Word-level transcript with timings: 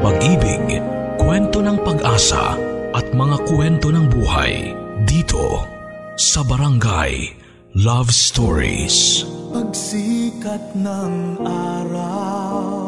pag-ibig, 0.00 0.80
kwento 1.20 1.60
ng 1.60 1.76
pag-asa 1.84 2.56
at 2.96 3.06
mga 3.12 3.36
kwento 3.44 3.92
ng 3.92 4.08
buhay 4.08 4.72
dito 5.04 5.60
sa 6.16 6.40
Barangay 6.40 7.36
Love 7.76 8.08
Stories. 8.08 9.28
Pagsikat 9.52 10.72
ng 10.72 11.44
araw 11.44 12.79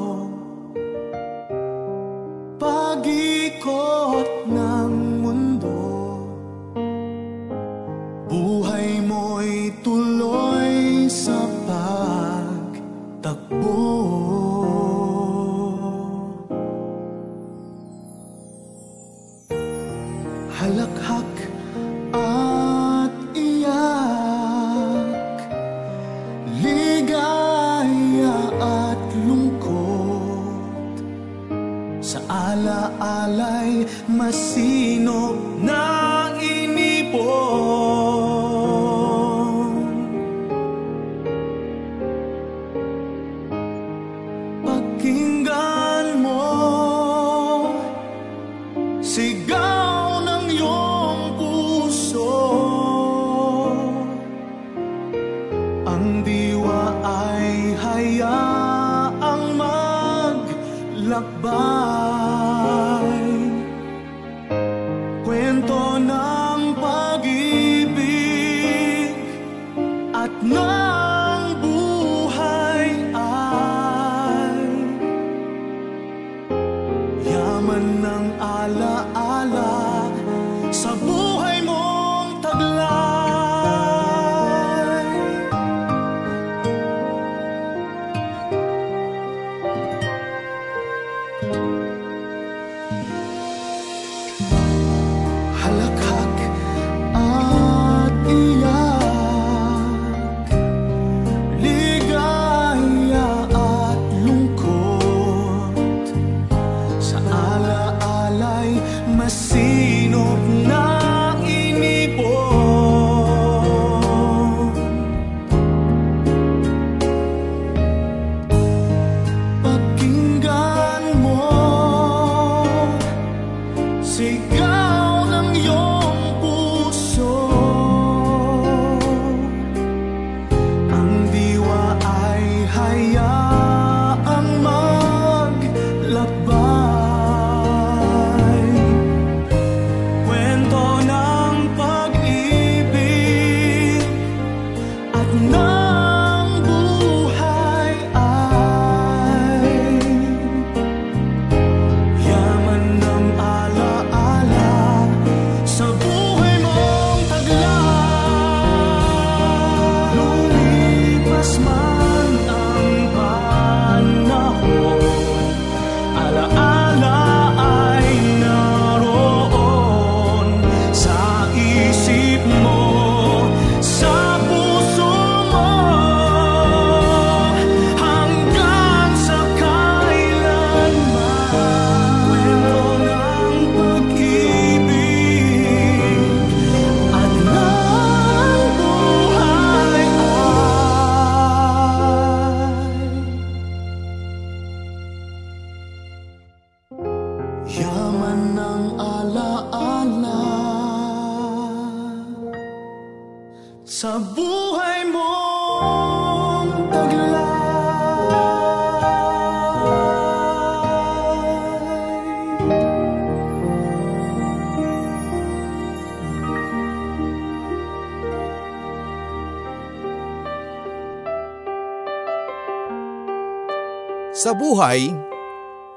Sa 224.53 224.61
buhay, 224.61 225.09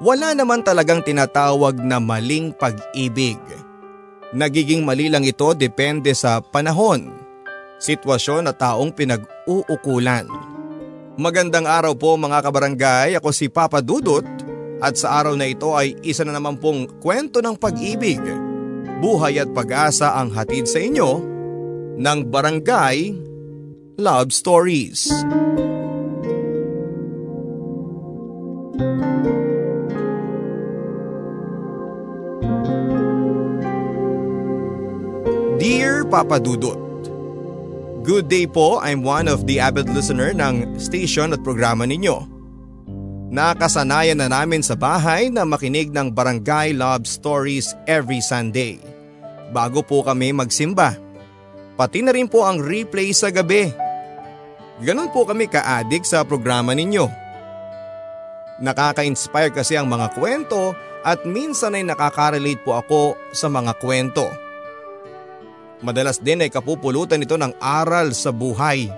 wala 0.00 0.32
naman 0.32 0.64
talagang 0.64 1.04
tinatawag 1.04 1.76
na 1.76 2.00
maling 2.00 2.56
pag-ibig. 2.56 3.36
Nagiging 4.32 4.80
mali 4.80 5.12
lang 5.12 5.28
ito 5.28 5.52
depende 5.52 6.16
sa 6.16 6.40
panahon, 6.40 7.12
sitwasyon 7.76 8.48
at 8.48 8.56
taong 8.56 8.96
pinag-uukulan. 8.96 10.24
Magandang 11.20 11.68
araw 11.68 12.00
po 12.00 12.16
mga 12.16 12.40
kabarangay, 12.40 13.20
ako 13.20 13.28
si 13.28 13.52
Papa 13.52 13.84
Dudut 13.84 14.24
at 14.80 14.96
sa 14.96 15.20
araw 15.20 15.36
na 15.36 15.52
ito 15.52 15.76
ay 15.76 15.92
isa 16.00 16.24
na 16.24 16.32
naman 16.32 16.56
pong 16.56 16.88
kwento 16.96 17.44
ng 17.44 17.60
pag-ibig, 17.60 18.24
buhay 19.04 19.36
at 19.36 19.52
pag-asa 19.52 20.16
ang 20.16 20.32
hatid 20.32 20.64
sa 20.64 20.80
inyo 20.80 21.20
ng 22.00 22.18
Barangay 22.32 23.20
Love 24.00 24.32
Stories. 24.32 25.12
Papa 36.16 36.40
Dudut, 36.40 36.80
Good 38.00 38.32
day 38.32 38.48
po, 38.48 38.80
I'm 38.80 39.04
one 39.04 39.28
of 39.28 39.44
the 39.44 39.60
avid 39.60 39.92
listener 39.92 40.32
ng 40.32 40.80
station 40.80 41.36
at 41.36 41.44
programa 41.44 41.84
ninyo. 41.84 42.24
Nakasanayan 43.28 44.24
na 44.24 44.32
namin 44.32 44.64
sa 44.64 44.80
bahay 44.80 45.28
na 45.28 45.44
makinig 45.44 45.92
ng 45.92 46.08
Barangay 46.08 46.72
Love 46.72 47.04
Stories 47.04 47.76
every 47.84 48.24
Sunday. 48.24 48.80
Bago 49.52 49.84
po 49.84 50.00
kami 50.00 50.32
magsimba. 50.32 50.96
Pati 51.76 52.00
na 52.00 52.16
rin 52.16 52.32
po 52.32 52.48
ang 52.48 52.64
replay 52.64 53.12
sa 53.12 53.28
gabi. 53.28 53.68
Ganon 54.80 55.12
po 55.12 55.28
kami 55.28 55.52
ka-addict 55.52 56.08
sa 56.08 56.24
programa 56.24 56.72
ninyo. 56.72 57.12
Nakaka-inspire 58.64 59.52
kasi 59.52 59.76
ang 59.76 59.92
mga 59.92 60.16
kwento 60.16 60.72
at 61.04 61.28
minsan 61.28 61.76
ay 61.76 61.84
nakaka-relate 61.84 62.64
po 62.64 62.72
ako 62.72 63.20
sa 63.36 63.52
mga 63.52 63.76
kwento. 63.76 64.45
Madalas 65.84 66.16
din 66.20 66.40
ay 66.40 66.48
kapupulutan 66.48 67.20
ito 67.20 67.36
ng 67.36 67.52
aral 67.60 68.16
sa 68.16 68.32
buhay. 68.32 68.88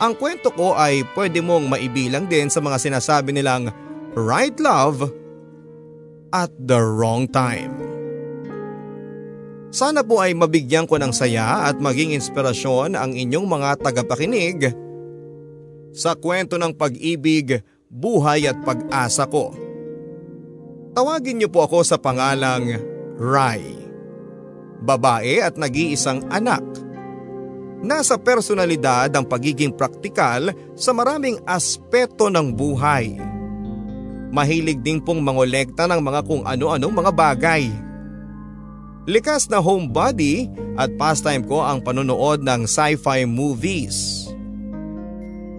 Ang 0.00 0.12
kwento 0.16 0.52
ko 0.52 0.76
ay 0.76 1.04
pwede 1.12 1.44
mong 1.44 1.68
maibilang 1.68 2.24
din 2.28 2.48
sa 2.48 2.60
mga 2.64 2.80
sinasabi 2.80 3.36
nilang 3.36 3.68
right 4.16 4.56
love 4.60 5.08
at 6.32 6.52
the 6.56 6.76
wrong 6.76 7.28
time. 7.28 7.72
Sana 9.70 10.02
po 10.02 10.18
ay 10.18 10.34
mabigyan 10.34 10.88
ko 10.88 10.98
ng 10.98 11.14
saya 11.14 11.70
at 11.70 11.78
maging 11.78 12.10
inspirasyon 12.18 12.98
ang 12.98 13.14
inyong 13.14 13.46
mga 13.46 13.78
tagapakinig 13.78 14.74
sa 15.94 16.18
kwento 16.18 16.58
ng 16.58 16.74
pag-ibig, 16.74 17.62
buhay 17.86 18.50
at 18.50 18.58
pag-asa 18.66 19.30
ko. 19.30 19.54
Tawagin 20.90 21.38
niyo 21.38 21.48
po 21.54 21.66
ako 21.66 21.86
sa 21.86 22.02
pangalang 22.02 22.82
Rai. 23.14 23.79
Babae 24.80 25.44
at 25.44 25.60
nag-iisang 25.60 26.24
anak. 26.32 26.64
Nasa 27.80 28.20
personalidad 28.20 29.08
ang 29.16 29.24
pagiging 29.24 29.72
praktikal 29.72 30.52
sa 30.76 30.92
maraming 30.92 31.40
aspeto 31.48 32.28
ng 32.28 32.52
buhay. 32.52 33.16
Mahilig 34.30 34.84
din 34.84 35.00
pong 35.00 35.24
mangolekta 35.24 35.88
ng 35.88 36.00
mga 36.04 36.20
kung 36.28 36.44
ano-anong 36.44 36.94
mga 36.94 37.12
bagay. 37.12 37.64
Likas 39.08 39.48
na 39.48 39.58
homebody 39.58 40.46
at 40.76 40.92
pastime 41.00 41.42
ko 41.42 41.64
ang 41.64 41.80
panonood 41.80 42.44
ng 42.44 42.68
sci-fi 42.68 43.24
movies. 43.24 44.28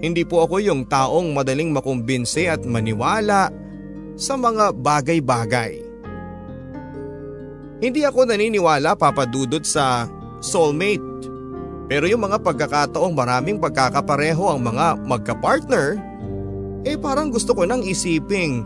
Hindi 0.01 0.25
po 0.25 0.45
ako 0.45 0.61
yung 0.61 0.85
taong 0.85 1.35
madaling 1.35 1.73
makumbinse 1.73 2.49
at 2.49 2.61
maniwala 2.65 3.53
sa 4.17 4.37
mga 4.37 4.73
bagay-bagay. 4.77 5.90
Hindi 7.81 8.05
ako 8.05 8.29
naniniwala 8.29 8.93
papadudot 8.93 9.65
sa 9.65 10.05
soulmate. 10.37 11.03
Pero 11.89 12.07
yung 12.07 12.23
mga 12.23 12.39
pagkakataong 12.39 13.11
maraming 13.11 13.57
pagkakapareho 13.57 14.47
ang 14.47 14.61
mga 14.63 15.01
magka-partner, 15.03 15.99
eh 16.87 16.95
parang 16.95 17.33
gusto 17.33 17.51
ko 17.51 17.65
nang 17.67 17.83
isiping 17.83 18.63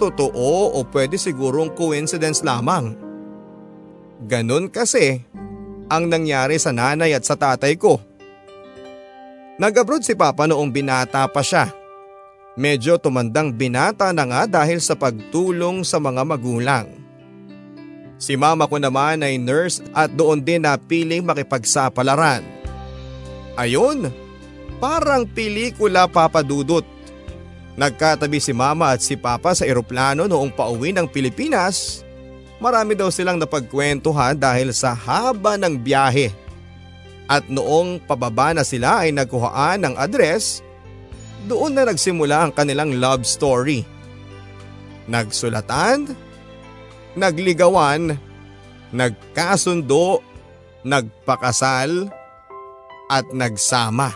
totoo 0.00 0.74
o 0.74 0.82
pwede 0.90 1.14
sigurong 1.20 1.76
coincidence 1.76 2.42
lamang. 2.42 2.96
Ganon 4.24 4.72
kasi 4.72 5.22
ang 5.86 6.08
nangyari 6.08 6.58
sa 6.58 6.72
nanay 6.72 7.14
at 7.14 7.22
sa 7.22 7.36
tatay 7.36 7.78
ko. 7.78 8.00
Nag-abroad 9.60 10.02
si 10.02 10.18
Papa 10.18 10.50
noong 10.50 10.72
binata 10.74 11.30
pa 11.30 11.44
siya 11.44 11.84
Medyo 12.54 13.02
tumandang 13.02 13.50
binata 13.50 14.14
na 14.14 14.22
nga 14.30 14.46
dahil 14.46 14.78
sa 14.78 14.94
pagtulong 14.94 15.82
sa 15.82 15.98
mga 15.98 16.22
magulang. 16.22 16.86
Si 18.18 18.38
mama 18.38 18.70
ko 18.70 18.78
naman 18.78 19.20
ay 19.26 19.36
nurse 19.36 19.82
at 19.92 20.12
doon 20.14 20.40
din 20.40 20.62
napiling 20.62 21.26
makipagsapalaran. 21.26 22.46
Ayun, 23.58 24.10
parang 24.78 25.26
pelikula 25.26 26.06
papadudot. 26.06 26.86
Nagkatabi 27.74 28.38
si 28.38 28.54
mama 28.54 28.94
at 28.94 29.02
si 29.02 29.18
papa 29.18 29.50
sa 29.50 29.66
eroplano 29.66 30.30
noong 30.30 30.54
pauwi 30.54 30.94
ng 30.94 31.10
Pilipinas. 31.10 32.06
Marami 32.62 32.94
daw 32.94 33.10
silang 33.10 33.36
napagkwentuhan 33.42 34.38
dahil 34.38 34.70
sa 34.70 34.94
haba 34.94 35.58
ng 35.58 35.74
biyahe. 35.74 36.30
At 37.26 37.50
noong 37.50 38.04
pababa 38.06 38.54
na 38.54 38.62
sila 38.62 39.02
ay 39.02 39.10
nagkuhaan 39.10 39.82
ng 39.82 39.94
address 39.98 40.62
doon 41.50 41.76
na 41.76 41.84
nagsimula 41.84 42.48
ang 42.48 42.52
kanilang 42.54 42.96
love 42.96 43.26
story. 43.26 43.84
Nagsulatan, 45.10 46.14
nagligawan, 47.18 48.18
nagkasundo, 48.94 50.22
nagpakasal, 50.86 52.10
at 53.10 53.26
nagsama. 53.34 54.14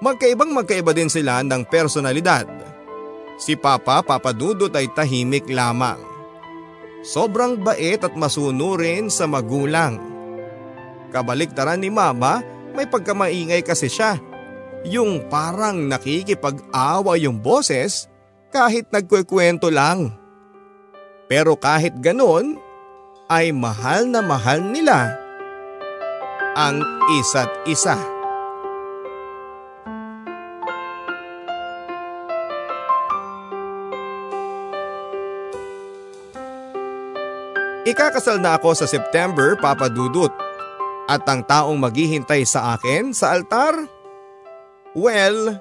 Magkaibang 0.00 0.56
magkaiba 0.56 0.96
din 0.96 1.12
sila 1.12 1.44
ng 1.44 1.68
personalidad. 1.68 2.48
Si 3.40 3.56
Papa 3.56 4.00
Papadudot 4.04 4.72
ay 4.72 4.88
tahimik 4.92 5.48
lamang. 5.48 6.00
Sobrang 7.00 7.56
bait 7.56 8.00
at 8.00 8.12
masunurin 8.12 9.08
sa 9.08 9.24
magulang. 9.24 9.96
Kabaliktaran 11.08 11.80
ni 11.80 11.88
Mama, 11.88 12.44
may 12.76 12.84
pagkamaingay 12.84 13.64
kasi 13.64 13.88
siya 13.88 14.20
yung 14.84 15.28
parang 15.28 15.88
nakikipag-awa 15.88 17.16
yung 17.20 17.40
boses 17.40 18.08
kahit 18.52 18.88
nagkukwento 18.92 19.68
lang. 19.68 20.19
Pero 21.30 21.54
kahit 21.54 21.94
ganon, 22.02 22.58
ay 23.30 23.54
mahal 23.54 24.10
na 24.10 24.18
mahal 24.18 24.58
nila 24.58 25.14
ang 26.58 26.82
isa't 27.14 27.46
isa. 27.70 27.94
Ikakasal 37.86 38.42
na 38.42 38.58
ako 38.58 38.74
sa 38.74 38.90
September, 38.90 39.54
Papa 39.54 39.86
Dudut. 39.86 40.34
At 41.06 41.22
ang 41.30 41.46
taong 41.46 41.78
maghihintay 41.78 42.42
sa 42.46 42.74
akin 42.74 43.10
sa 43.10 43.34
altar 43.34 43.74
Well, 44.94 45.58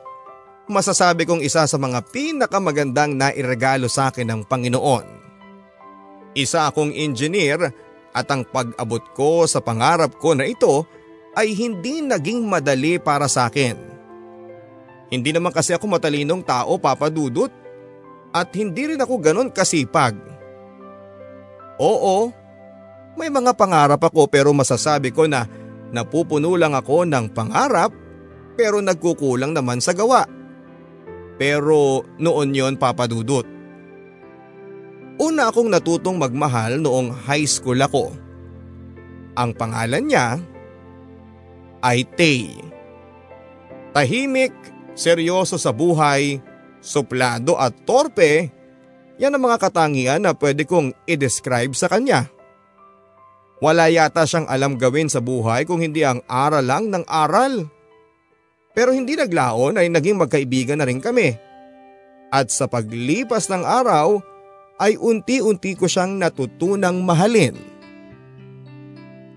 masasabi 0.66 1.26
kong 1.30 1.46
isa 1.46 1.70
sa 1.70 1.78
mga 1.78 2.02
pinakamagandang 2.10 3.14
nairegalo 3.14 3.86
sa 3.86 4.10
akin 4.10 4.26
ng 4.26 4.42
Panginoon. 4.50 5.19
Isa 6.38 6.70
akong 6.70 6.94
engineer 6.94 7.74
at 8.14 8.28
ang 8.30 8.46
pag-abot 8.46 9.02
ko 9.14 9.46
sa 9.46 9.62
pangarap 9.62 10.18
ko 10.18 10.34
na 10.34 10.46
ito 10.46 10.86
ay 11.38 11.54
hindi 11.54 12.02
naging 12.02 12.46
madali 12.46 12.98
para 12.98 13.30
sa 13.30 13.50
akin. 13.50 13.78
Hindi 15.10 15.30
naman 15.34 15.50
kasi 15.50 15.74
ako 15.74 15.90
matalinong 15.90 16.46
tao 16.46 16.78
papadudot 16.78 17.50
at 18.30 18.50
hindi 18.54 18.94
rin 18.94 19.02
ako 19.02 19.14
ganon 19.18 19.50
kasipag. 19.50 20.14
Oo, 21.82 22.30
may 23.18 23.32
mga 23.34 23.58
pangarap 23.58 24.02
ako 24.06 24.30
pero 24.30 24.54
masasabi 24.54 25.10
ko 25.10 25.26
na 25.26 25.50
napupuno 25.90 26.54
lang 26.54 26.78
ako 26.78 27.10
ng 27.10 27.34
pangarap 27.34 27.90
pero 28.54 28.84
nagkukulang 28.84 29.56
naman 29.56 29.82
sa 29.82 29.96
gawa. 29.98 30.28
Pero 31.40 32.04
noon 32.20 32.52
yon 32.52 32.76
papadudot. 32.76 33.59
Una 35.20 35.52
akong 35.52 35.68
natutong 35.68 36.16
magmahal 36.16 36.80
noong 36.80 37.12
high 37.28 37.44
school 37.44 37.76
ako. 37.76 38.16
Ang 39.36 39.52
pangalan 39.52 40.08
niya 40.08 40.40
ay 41.84 42.08
Tay. 42.16 42.56
Tahimik, 43.92 44.56
seryoso 44.96 45.60
sa 45.60 45.76
buhay, 45.76 46.40
suplado 46.80 47.60
at 47.60 47.76
torpe, 47.84 48.48
yan 49.20 49.36
ang 49.36 49.44
mga 49.44 49.60
katangian 49.60 50.24
na 50.24 50.32
pwede 50.32 50.64
kong 50.64 50.96
i-describe 51.04 51.76
sa 51.76 51.92
kanya. 51.92 52.32
Wala 53.60 53.92
yata 53.92 54.24
siyang 54.24 54.48
alam 54.48 54.80
gawin 54.80 55.12
sa 55.12 55.20
buhay 55.20 55.68
kung 55.68 55.84
hindi 55.84 56.08
ang 56.08 56.24
aral 56.32 56.64
lang 56.64 56.88
ng 56.88 57.04
aral. 57.04 57.68
Pero 58.72 58.96
hindi 58.96 59.20
naglaon 59.20 59.76
ay 59.76 59.92
naging 59.92 60.16
magkaibigan 60.16 60.80
na 60.80 60.88
rin 60.88 61.04
kami. 61.04 61.36
At 62.32 62.56
sa 62.56 62.72
paglipas 62.72 63.52
ng 63.52 63.68
araw 63.68 64.24
ay 64.80 64.96
unti-unti 64.96 65.76
ko 65.76 65.86
siyang 65.86 66.16
natutunang 66.16 67.04
mahalin. 67.04 67.54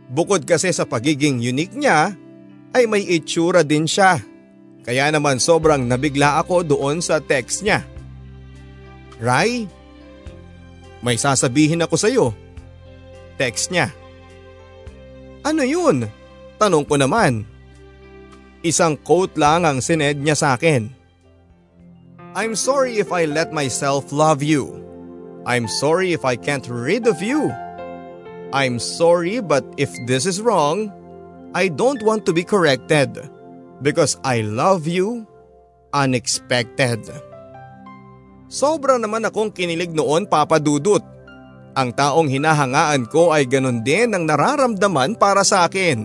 Bukod 0.06 0.46
kasi 0.46 0.70
sa 0.70 0.87
pagiging 0.87 1.42
unique 1.42 1.75
niya 1.75 2.14
ay 2.70 2.87
may 2.87 3.02
itsura 3.02 3.66
din 3.66 3.84
siya. 3.84 4.22
Kaya 4.87 5.11
naman 5.11 5.42
sobrang 5.42 5.82
nabigla 5.82 6.38
ako 6.42 6.62
doon 6.62 7.02
sa 7.02 7.18
text 7.18 7.66
niya. 7.66 7.82
Rai, 9.22 9.66
may 11.02 11.18
sasabihin 11.18 11.82
ako 11.82 11.94
sa 11.99 12.08
iyo. 12.11 12.30
Text 13.34 13.75
niya. 13.75 13.90
Ano 15.42 15.66
yun? 15.66 16.06
Tanong 16.58 16.87
ko 16.87 16.94
naman. 16.94 17.42
Isang 18.62 18.94
quote 18.94 19.34
lang 19.34 19.66
ang 19.66 19.82
sined 19.82 20.22
niya 20.22 20.38
sa 20.38 20.54
akin. 20.54 20.87
I'm 22.38 22.54
sorry 22.54 23.02
if 23.02 23.11
I 23.11 23.26
let 23.26 23.50
myself 23.50 24.14
love 24.14 24.40
you. 24.44 24.91
I'm 25.42 25.66
sorry 25.66 26.14
if 26.14 26.22
I 26.22 26.38
can't 26.38 26.66
rid 26.70 27.11
of 27.11 27.18
you. 27.18 27.50
I'm 28.52 28.78
sorry 28.78 29.42
but 29.42 29.64
if 29.80 29.90
this 30.06 30.28
is 30.28 30.38
wrong, 30.38 30.92
I 31.52 31.68
don't 31.68 32.00
want 32.04 32.25
to 32.28 32.32
be 32.32 32.44
corrected 32.44 33.16
because 33.82 34.16
I 34.22 34.46
love 34.46 34.87
you 34.87 35.26
unexpected. 35.92 37.04
Sobra 38.52 39.00
naman 39.00 39.25
akong 39.25 39.52
kinilig 39.52 39.96
noon 39.96 40.28
papadudot. 40.28 41.00
Ang 41.72 41.96
taong 41.96 42.28
hinahangaan 42.28 43.08
ko 43.08 43.32
ay 43.32 43.49
ganun 43.49 43.80
din 43.80 44.12
ang 44.12 44.28
nararamdaman 44.28 45.16
para 45.16 45.40
sa 45.40 45.64
akin. 45.64 46.04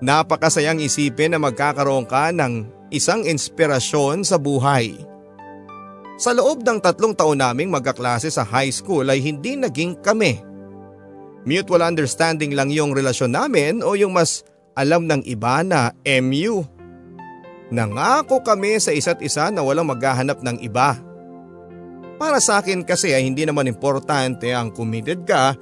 Napakasayang 0.00 0.80
isipin 0.80 1.36
na 1.36 1.40
magkakaroon 1.40 2.08
ka 2.08 2.32
ng 2.32 2.64
isang 2.88 3.20
inspirasyon 3.28 4.24
sa 4.24 4.40
buhay. 4.40 5.09
Sa 6.20 6.36
loob 6.36 6.60
ng 6.60 6.84
tatlong 6.84 7.16
taon 7.16 7.40
naming 7.40 7.72
magkaklase 7.72 8.28
sa 8.28 8.44
high 8.44 8.68
school 8.68 9.08
ay 9.08 9.24
hindi 9.24 9.56
naging 9.56 10.04
kami. 10.04 10.36
Mutual 11.48 11.80
understanding 11.80 12.52
lang 12.52 12.68
yung 12.68 12.92
relasyon 12.92 13.32
namin 13.32 13.80
o 13.80 13.96
yung 13.96 14.12
mas 14.12 14.44
alam 14.76 15.08
ng 15.08 15.24
iba 15.24 15.64
na 15.64 15.96
MU. 16.20 16.60
Nangako 17.72 18.44
kami 18.44 18.76
sa 18.76 18.92
isa't 18.92 19.24
isa 19.24 19.48
na 19.48 19.64
walang 19.64 19.88
maghahanap 19.88 20.44
ng 20.44 20.60
iba. 20.60 21.00
Para 22.20 22.36
sa 22.36 22.60
akin 22.60 22.84
kasi 22.84 23.16
ay 23.16 23.24
hindi 23.24 23.48
naman 23.48 23.64
importante 23.72 24.52
ang 24.52 24.76
committed 24.76 25.24
ka 25.24 25.56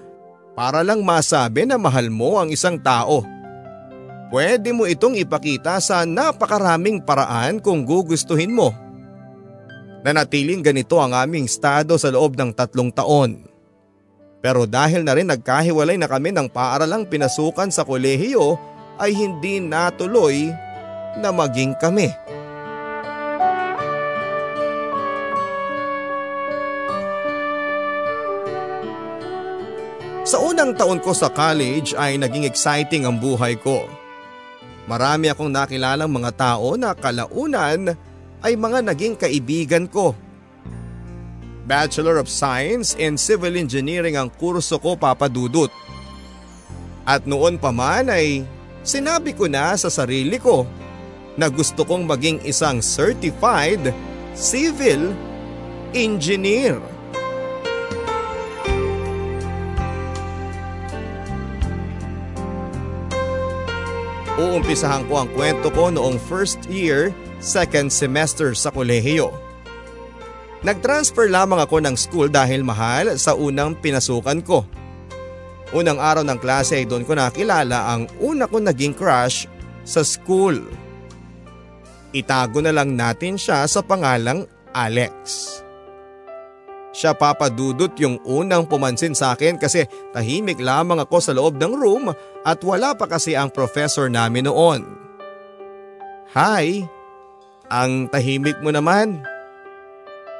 para 0.58 0.82
lang 0.82 1.06
masabi 1.06 1.70
na 1.70 1.78
mahal 1.78 2.10
mo 2.10 2.42
ang 2.42 2.50
isang 2.50 2.82
tao. 2.82 3.22
Pwede 4.34 4.74
mo 4.74 4.90
itong 4.90 5.14
ipakita 5.22 5.78
sa 5.78 6.02
napakaraming 6.02 6.98
paraan 6.98 7.62
kung 7.62 7.86
gugustuhin 7.86 8.50
mo. 8.50 8.87
Nanatiling 10.08 10.64
ganito 10.64 10.96
ang 11.04 11.12
aming 11.12 11.44
estado 11.44 12.00
sa 12.00 12.08
loob 12.08 12.32
ng 12.32 12.56
tatlong 12.56 12.88
taon. 12.88 13.44
Pero 14.40 14.64
dahil 14.64 15.04
na 15.04 15.12
rin 15.12 15.28
nagkahiwalay 15.28 16.00
na 16.00 16.08
kami 16.08 16.32
ng 16.32 16.48
paaralang 16.48 17.04
pinasukan 17.04 17.68
sa 17.68 17.84
kolehiyo 17.84 18.56
ay 18.96 19.12
hindi 19.12 19.60
natuloy 19.60 20.48
na 21.20 21.28
maging 21.28 21.76
kami. 21.76 22.08
Sa 30.24 30.40
unang 30.40 30.72
taon 30.72 31.04
ko 31.04 31.12
sa 31.12 31.28
college 31.28 31.92
ay 32.00 32.16
naging 32.16 32.48
exciting 32.48 33.04
ang 33.04 33.20
buhay 33.20 33.60
ko. 33.60 33.84
Marami 34.88 35.28
akong 35.28 35.52
nakilalang 35.52 36.08
mga 36.08 36.32
tao 36.32 36.80
na 36.80 36.96
kalaunan 36.96 37.92
ay 38.42 38.54
mga 38.54 38.86
naging 38.86 39.14
kaibigan 39.18 39.90
ko. 39.90 40.14
Bachelor 41.68 42.16
of 42.16 42.32
Science 42.32 42.96
in 42.96 43.20
Civil 43.20 43.58
Engineering 43.60 44.16
ang 44.16 44.32
kurso 44.32 44.80
ko 44.80 44.96
papadudot. 44.96 45.68
At 47.04 47.28
noon 47.28 47.60
pa 47.60 47.72
man 47.72 48.08
ay 48.08 48.44
sinabi 48.80 49.36
ko 49.36 49.48
na 49.48 49.76
sa 49.76 49.92
sarili 49.92 50.40
ko 50.40 50.64
na 51.36 51.52
gusto 51.52 51.84
kong 51.84 52.08
maging 52.08 52.40
isang 52.42 52.80
certified 52.80 53.92
civil 54.32 55.12
engineer. 55.92 56.80
Uumpisahan 64.38 65.02
ko 65.10 65.26
ang 65.26 65.28
kwento 65.34 65.66
ko 65.74 65.90
noong 65.90 66.14
first 66.30 66.62
year, 66.70 67.10
second 67.38 67.90
semester 67.90 68.54
sa 68.54 68.70
kolehiyo. 68.70 69.34
Nag-transfer 70.66 71.30
lamang 71.30 71.62
ako 71.62 71.78
ng 71.78 71.94
school 71.94 72.26
dahil 72.26 72.66
mahal 72.66 73.14
sa 73.14 73.38
unang 73.38 73.78
pinasukan 73.78 74.42
ko. 74.42 74.66
Unang 75.70 76.02
araw 76.02 76.26
ng 76.26 76.40
klase 76.40 76.82
ay 76.82 76.86
doon 76.88 77.06
ko 77.06 77.14
nakilala 77.14 77.94
ang 77.94 78.10
una 78.18 78.50
ko 78.50 78.58
naging 78.58 78.96
crush 78.96 79.46
sa 79.86 80.02
school. 80.02 80.58
Itago 82.10 82.58
na 82.58 82.74
lang 82.74 82.96
natin 82.96 83.38
siya 83.38 83.68
sa 83.68 83.84
pangalang 83.84 84.48
Alex. 84.72 85.46
Siya 86.98 87.14
papadudot 87.14 87.94
yung 88.00 88.18
unang 88.26 88.66
pumansin 88.66 89.14
sa 89.14 89.38
akin 89.38 89.60
kasi 89.60 89.86
tahimik 90.10 90.58
lamang 90.58 90.98
ako 90.98 91.22
sa 91.22 91.30
loob 91.30 91.54
ng 91.54 91.70
room 91.78 92.10
at 92.42 92.58
wala 92.66 92.96
pa 92.98 93.06
kasi 93.06 93.38
ang 93.38 93.52
professor 93.54 94.10
namin 94.10 94.50
noon. 94.50 94.82
Hi, 96.34 96.88
ang 97.68 98.08
tahimik 98.08 98.58
mo 98.64 98.72
naman. 98.72 99.20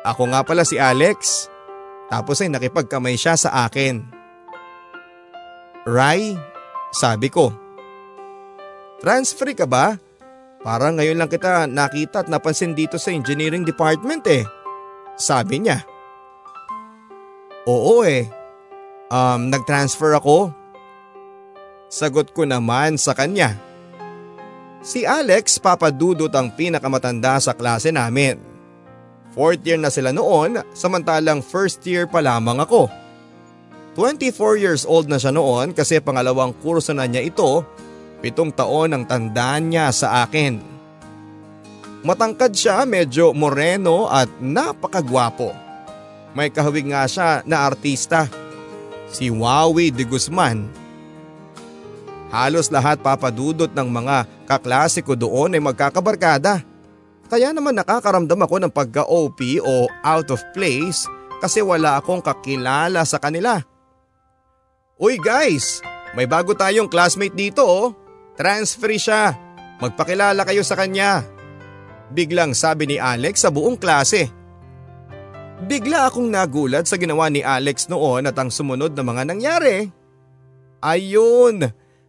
Ako 0.05 0.33
nga 0.33 0.41
pala 0.45 0.65
si 0.65 0.81
Alex. 0.81 1.49
Tapos 2.09 2.41
ay 2.41 2.49
nakipagkamay 2.49 3.21
siya 3.21 3.37
sa 3.37 3.69
akin. 3.69 4.01
Rai, 5.85 6.37
sabi 6.93 7.29
ko. 7.29 7.53
Transfer 9.05 9.53
ka 9.53 9.69
ba? 9.69 10.01
Parang 10.65 10.99
ngayon 10.99 11.21
lang 11.21 11.31
kita 11.31 11.71
nakita 11.71 12.27
at 12.27 12.29
napansin 12.33 12.75
dito 12.75 12.99
sa 12.99 13.15
engineering 13.15 13.63
department 13.63 14.25
eh. 14.27 14.43
Sabi 15.15 15.63
niya. 15.63 15.85
Oo 17.69 18.03
eh. 18.03 18.27
Um, 19.13 19.53
nag-transfer 19.53 20.17
ako. 20.17 20.53
Sagot 21.89 22.33
ko 22.37 22.45
naman 22.45 23.01
sa 23.01 23.13
kanya. 23.17 23.68
Si 24.89 25.05
Alex 25.05 25.61
papadudot 25.61 26.33
ang 26.33 26.49
pinakamatanda 26.49 27.37
sa 27.45 27.53
klase 27.53 27.93
namin. 27.93 28.41
Fourth 29.37 29.61
year 29.61 29.77
na 29.77 29.93
sila 29.93 30.17
noon 30.17 30.65
samantalang 30.73 31.45
first 31.45 31.85
year 31.85 32.09
pa 32.09 32.25
lamang 32.25 32.57
ako. 32.57 32.89
24 34.01 34.57
years 34.57 34.89
old 34.89 35.05
na 35.13 35.21
siya 35.21 35.37
noon 35.37 35.77
kasi 35.77 36.01
pangalawang 36.01 36.57
kurso 36.65 36.97
na 36.97 37.05
niya 37.05 37.21
ito, 37.21 37.69
pitong 38.25 38.49
taon 38.49 38.97
ang 38.97 39.05
tandaan 39.05 39.69
niya 39.69 39.93
sa 39.93 40.25
akin. 40.25 40.57
Matangkad 42.01 42.57
siya, 42.57 42.89
medyo 42.89 43.37
moreno 43.37 44.09
at 44.09 44.33
napakagwapo. 44.41 45.53
May 46.33 46.49
kahawig 46.49 46.89
nga 46.89 47.05
siya 47.05 47.45
na 47.45 47.69
artista. 47.69 48.25
Si 49.13 49.29
Wawi 49.29 49.93
de 49.93 50.09
Guzman. 50.09 50.65
Halos 52.33 52.73
lahat 52.73 53.05
papadudot 53.05 53.69
ng 53.69 53.89
mga 53.93 54.38
kaklase 54.49 55.05
ko 55.05 55.13
doon 55.13 55.53
ay 55.53 55.61
magkakabarkada. 55.61 56.65
Kaya 57.29 57.53
naman 57.53 57.77
nakakaramdam 57.77 58.41
ako 58.41 58.57
ng 58.65 58.73
pagka-OP 58.73 59.61
o 59.61 59.85
out 60.01 60.29
of 60.33 60.41
place 60.57 61.05
kasi 61.45 61.61
wala 61.61 62.01
akong 62.01 62.25
kakilala 62.25 63.05
sa 63.05 63.21
kanila. 63.21 63.61
Uy 64.97 65.21
guys, 65.21 65.85
may 66.17 66.25
bago 66.25 66.57
tayong 66.57 66.89
classmate 66.89 67.37
dito 67.37 67.63
oh. 67.63 67.93
Transfer 68.39 68.95
siya. 68.97 69.37
Magpakilala 69.83 70.47
kayo 70.47 70.65
sa 70.65 70.79
kanya. 70.79 71.27
Biglang 72.09 72.57
sabi 72.57 72.89
ni 72.89 72.97
Alex 72.97 73.45
sa 73.45 73.53
buong 73.53 73.77
klase. 73.77 74.31
Bigla 75.59 76.07
akong 76.07 76.31
nagulat 76.31 76.87
sa 76.87 76.97
ginawa 76.97 77.27
ni 77.29 77.43
Alex 77.43 77.91
noon 77.91 78.31
at 78.31 78.39
ang 78.39 78.49
sumunod 78.49 78.95
na 78.95 79.03
mga 79.03 79.23
nangyari. 79.27 79.91
Ayun, 80.79 81.67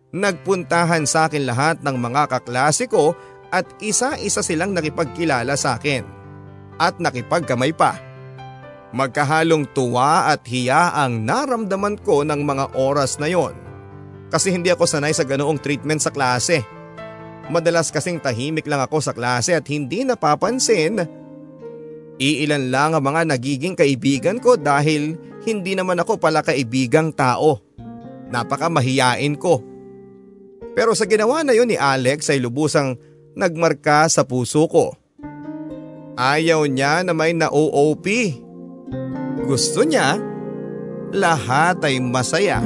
nagpuntahan 0.10 1.06
sa 1.06 1.30
akin 1.30 1.46
lahat 1.46 1.82
ng 1.86 1.96
mga 1.98 2.30
kaklase 2.30 2.90
ko 2.90 3.14
at 3.50 3.66
isa-isa 3.82 4.42
silang 4.46 4.74
nakipagkilala 4.74 5.58
sa 5.58 5.78
akin. 5.78 6.06
At 6.80 6.98
nakipagkamay 6.98 7.76
pa. 7.76 7.98
Magkahalong 8.90 9.70
tuwa 9.70 10.34
at 10.34 10.42
hiya 10.50 10.98
ang 10.98 11.22
naramdaman 11.28 12.00
ko 12.02 12.26
ng 12.26 12.42
mga 12.42 12.66
oras 12.74 13.22
na 13.22 13.30
yon. 13.30 13.54
Kasi 14.34 14.54
hindi 14.54 14.74
ako 14.74 14.86
sanay 14.86 15.14
sa 15.14 15.26
ganoong 15.26 15.62
treatment 15.62 16.02
sa 16.02 16.14
klase. 16.14 16.66
Madalas 17.50 17.90
kasing 17.90 18.22
tahimik 18.22 18.66
lang 18.70 18.82
ako 18.82 19.02
sa 19.02 19.14
klase 19.14 19.58
at 19.58 19.66
hindi 19.66 20.06
napapansin 20.06 21.20
Iilan 22.20 22.68
lang 22.68 22.92
ang 22.92 23.00
mga 23.00 23.32
nagiging 23.32 23.80
kaibigan 23.80 24.44
ko 24.44 24.60
dahil 24.60 25.16
hindi 25.48 25.72
naman 25.72 26.04
ako 26.04 26.20
pala 26.20 26.44
kaibigang 26.44 27.16
tao. 27.16 27.64
Napaka 28.28 28.68
mahiyain 28.68 29.40
ko. 29.40 29.64
Pero 30.80 30.96
sa 30.96 31.04
ginawa 31.04 31.44
na 31.44 31.52
yun 31.52 31.68
ni 31.68 31.76
Alex 31.76 32.32
ay 32.32 32.40
lubusang 32.40 32.96
nagmarka 33.36 34.08
sa 34.08 34.24
puso 34.24 34.64
ko. 34.72 34.96
Ayaw 36.16 36.64
niya 36.72 37.04
na 37.04 37.12
may 37.12 37.36
na-OOP. 37.36 38.08
Gusto 39.44 39.84
niya, 39.84 40.16
lahat 41.12 41.84
ay 41.84 42.00
masaya. 42.00 42.64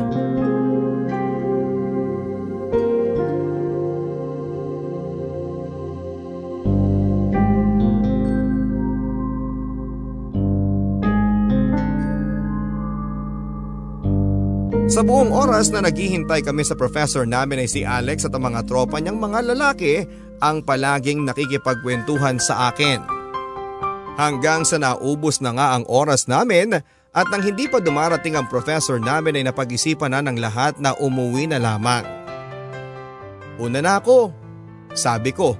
Sa 14.94 15.02
buong 15.02 15.34
oras 15.34 15.74
na 15.74 15.82
naghihintay 15.82 16.46
kami 16.46 16.62
sa 16.62 16.78
professor 16.78 17.26
namin 17.26 17.66
ay 17.66 17.66
si 17.66 17.82
Alex 17.82 18.30
at 18.30 18.34
ang 18.38 18.46
mga 18.46 18.62
tropa 18.70 19.02
niyang 19.02 19.18
mga 19.18 19.42
lalaki 19.50 20.06
ang 20.38 20.62
palaging 20.62 21.26
nakikipagkwentuhan 21.26 22.38
sa 22.38 22.70
akin. 22.70 23.02
Hanggang 24.22 24.62
sa 24.62 24.78
naubos 24.78 25.42
na 25.42 25.58
nga 25.58 25.74
ang 25.74 25.90
oras 25.90 26.30
namin 26.30 26.78
at 27.10 27.26
nang 27.34 27.42
hindi 27.42 27.66
pa 27.66 27.82
dumarating 27.82 28.38
ang 28.38 28.46
professor 28.46 29.02
namin 29.02 29.42
ay 29.42 29.50
napag-isipan 29.50 30.14
na 30.14 30.22
ng 30.30 30.38
lahat 30.38 30.78
na 30.78 30.94
umuwi 30.94 31.50
na 31.50 31.58
lamang. 31.58 32.06
Una 33.58 33.82
na 33.82 33.98
ako, 33.98 34.30
sabi 34.94 35.34
ko. 35.34 35.58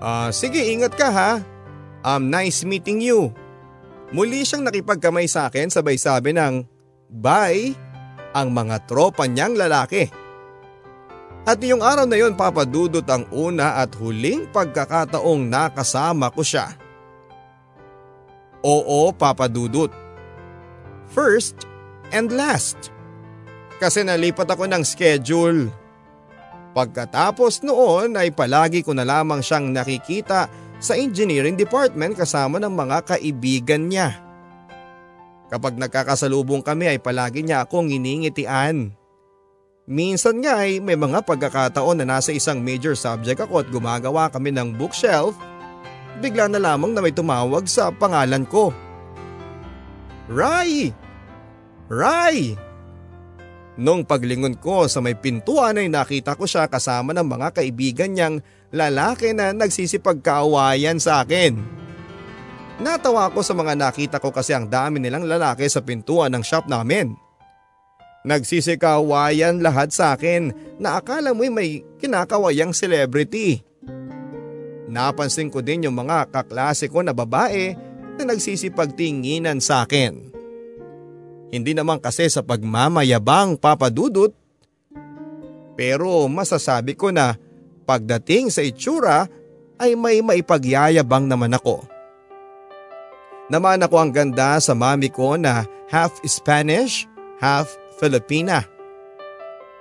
Uh, 0.00 0.32
sige 0.32 0.72
ingat 0.72 0.96
ka 0.96 1.12
ha, 1.12 1.44
um, 2.00 2.32
nice 2.32 2.64
meeting 2.64 3.04
you. 3.04 3.28
Muli 4.16 4.40
siyang 4.48 4.64
nakipagkamay 4.64 5.28
sa 5.28 5.52
akin 5.52 5.68
sabay 5.68 6.00
sabi 6.00 6.32
ng 6.32 6.64
bye 7.12 7.89
ang 8.36 8.54
mga 8.54 8.86
tropa 8.86 9.26
niyang 9.26 9.58
lalaki. 9.58 10.06
At 11.48 11.58
yung 11.64 11.80
araw 11.80 12.04
na 12.04 12.20
yon 12.20 12.36
papadudot 12.36 13.04
ang 13.08 13.24
una 13.32 13.80
at 13.80 13.96
huling 13.96 14.46
pagkakataong 14.52 15.48
nakasama 15.48 16.28
ko 16.30 16.44
siya. 16.44 16.76
Oo, 18.60 19.08
Papa 19.16 19.48
Dudut. 19.48 19.88
First 21.08 21.64
and 22.12 22.28
last. 22.28 22.92
Kasi 23.80 24.04
nalipat 24.04 24.52
ako 24.52 24.68
ng 24.68 24.84
schedule. 24.84 25.72
Pagkatapos 26.76 27.64
noon 27.64 28.14
ay 28.20 28.30
palagi 28.30 28.84
ko 28.84 28.92
na 28.92 29.02
lamang 29.02 29.40
siyang 29.40 29.72
nakikita 29.72 30.46
sa 30.78 30.92
engineering 30.94 31.56
department 31.56 32.14
kasama 32.14 32.60
ng 32.60 32.70
mga 32.70 33.16
kaibigan 33.16 33.88
niya. 33.88 34.29
Kapag 35.50 35.74
nagkakasalubong 35.74 36.62
kami 36.62 36.94
ay 36.94 36.98
palagi 37.02 37.42
niya 37.42 37.66
akong 37.66 37.90
iningitian. 37.90 38.94
Minsan 39.90 40.38
nga 40.38 40.62
ay 40.62 40.78
may 40.78 40.94
mga 40.94 41.26
pagkakataon 41.26 41.98
na 41.98 42.06
nasa 42.06 42.30
isang 42.30 42.62
major 42.62 42.94
subject 42.94 43.42
ako 43.42 43.66
at 43.66 43.68
gumagawa 43.74 44.30
kami 44.30 44.54
ng 44.54 44.78
bookshelf. 44.78 45.34
Bigla 46.22 46.46
na 46.46 46.62
lamang 46.62 46.94
na 46.94 47.02
may 47.02 47.10
tumawag 47.10 47.66
sa 47.66 47.90
pangalan 47.90 48.46
ko. 48.46 48.70
Rai! 50.30 50.94
Rai! 51.90 52.54
Nung 53.74 54.06
paglingon 54.06 54.54
ko 54.62 54.86
sa 54.86 55.02
may 55.02 55.18
pintuan 55.18 55.82
ay 55.82 55.90
nakita 55.90 56.38
ko 56.38 56.46
siya 56.46 56.70
kasama 56.70 57.10
ng 57.10 57.26
mga 57.26 57.58
kaibigan 57.58 58.14
niyang 58.14 58.36
lalaki 58.70 59.34
na 59.34 59.50
nagsisipagkaawayan 59.50 61.02
sa 61.02 61.26
akin. 61.26 61.79
Natawa 62.80 63.28
ako 63.28 63.44
sa 63.44 63.52
mga 63.52 63.76
nakita 63.76 64.16
ko 64.16 64.32
kasi 64.32 64.56
ang 64.56 64.64
dami 64.64 65.04
nilang 65.04 65.28
lalaki 65.28 65.68
sa 65.68 65.84
pintuan 65.84 66.32
ng 66.32 66.40
shop 66.40 66.64
namin. 66.64 67.12
Nagsisikawayan 68.24 69.60
lahat 69.60 69.92
sa 69.92 70.16
akin 70.16 70.52
na 70.80 70.96
akala 70.96 71.36
mo'y 71.36 71.52
may 71.52 71.84
kinakawayang 72.00 72.72
celebrity. 72.72 73.60
Napansin 74.88 75.52
ko 75.52 75.60
din 75.60 75.84
yung 75.84 75.96
mga 75.96 76.32
kaklase 76.32 76.88
ko 76.88 77.04
na 77.04 77.12
babae 77.12 77.76
na 78.16 78.22
nagsisipagtinginan 78.32 79.60
sa 79.60 79.84
akin. 79.84 80.32
Hindi 81.52 81.76
naman 81.76 82.00
kasi 82.00 82.32
sa 82.32 82.40
pagmamayabang 82.40 83.60
papadudot. 83.60 84.32
Pero 85.76 86.28
masasabi 86.32 86.96
ko 86.96 87.12
na 87.12 87.36
pagdating 87.84 88.48
sa 88.48 88.64
itsura 88.64 89.28
ay 89.76 89.96
may 89.96 90.24
maipagyayabang 90.24 91.28
naman 91.28 91.56
ako. 91.56 91.99
Naman 93.50 93.82
ako 93.82 93.98
ang 93.98 94.10
ganda 94.14 94.62
sa 94.62 94.78
mami 94.78 95.10
ko 95.10 95.34
na 95.34 95.66
half 95.90 96.22
Spanish, 96.22 97.10
half 97.42 97.66
Filipina. 97.98 98.62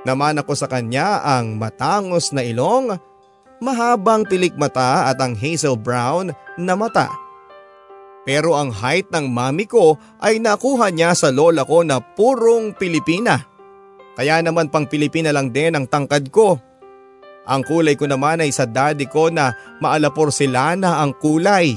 Naman 0.10 0.42
ako 0.42 0.58
sa 0.58 0.66
kanya 0.66 1.22
ang 1.22 1.62
matangos 1.62 2.34
na 2.34 2.42
ilong, 2.42 2.98
mahabang 3.62 4.26
pilik 4.26 4.58
mata 4.58 5.14
at 5.14 5.22
ang 5.22 5.38
hazel 5.38 5.78
brown 5.78 6.34
na 6.58 6.74
mata. 6.74 7.14
Pero 8.26 8.58
ang 8.58 8.74
height 8.74 9.14
ng 9.14 9.30
mami 9.30 9.70
ko 9.70 10.02
ay 10.18 10.42
nakuha 10.42 10.90
niya 10.90 11.14
sa 11.14 11.30
lola 11.30 11.62
ko 11.62 11.86
na 11.86 12.02
purong 12.02 12.74
Pilipina. 12.74 13.38
Kaya 14.18 14.42
naman 14.42 14.74
pang 14.74 14.90
Pilipina 14.90 15.30
lang 15.30 15.54
din 15.54 15.78
ang 15.78 15.86
tangkad 15.86 16.28
ko. 16.34 16.58
Ang 17.50 17.62
kulay 17.66 17.98
ko 17.98 18.06
naman 18.06 18.44
ay 18.44 18.52
sa 18.52 18.68
daddy 18.68 19.10
ko 19.10 19.30
na 19.32 19.54
maalaporsilana 19.82 21.02
ang 21.02 21.16
kulay. 21.18 21.74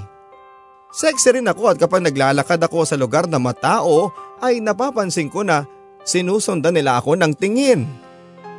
Sexy 0.92 1.40
rin 1.40 1.48
ako 1.48 1.72
at 1.72 1.80
kapag 1.80 2.04
naglalakad 2.04 2.60
ako 2.60 2.84
sa 2.84 3.00
lugar 3.00 3.24
na 3.24 3.40
matao 3.40 4.12
ay 4.44 4.60
napapansin 4.60 5.32
ko 5.32 5.40
na 5.40 5.64
sinusundan 6.04 6.76
nila 6.76 7.00
ako 7.00 7.16
ng 7.16 7.32
tingin. 7.32 7.88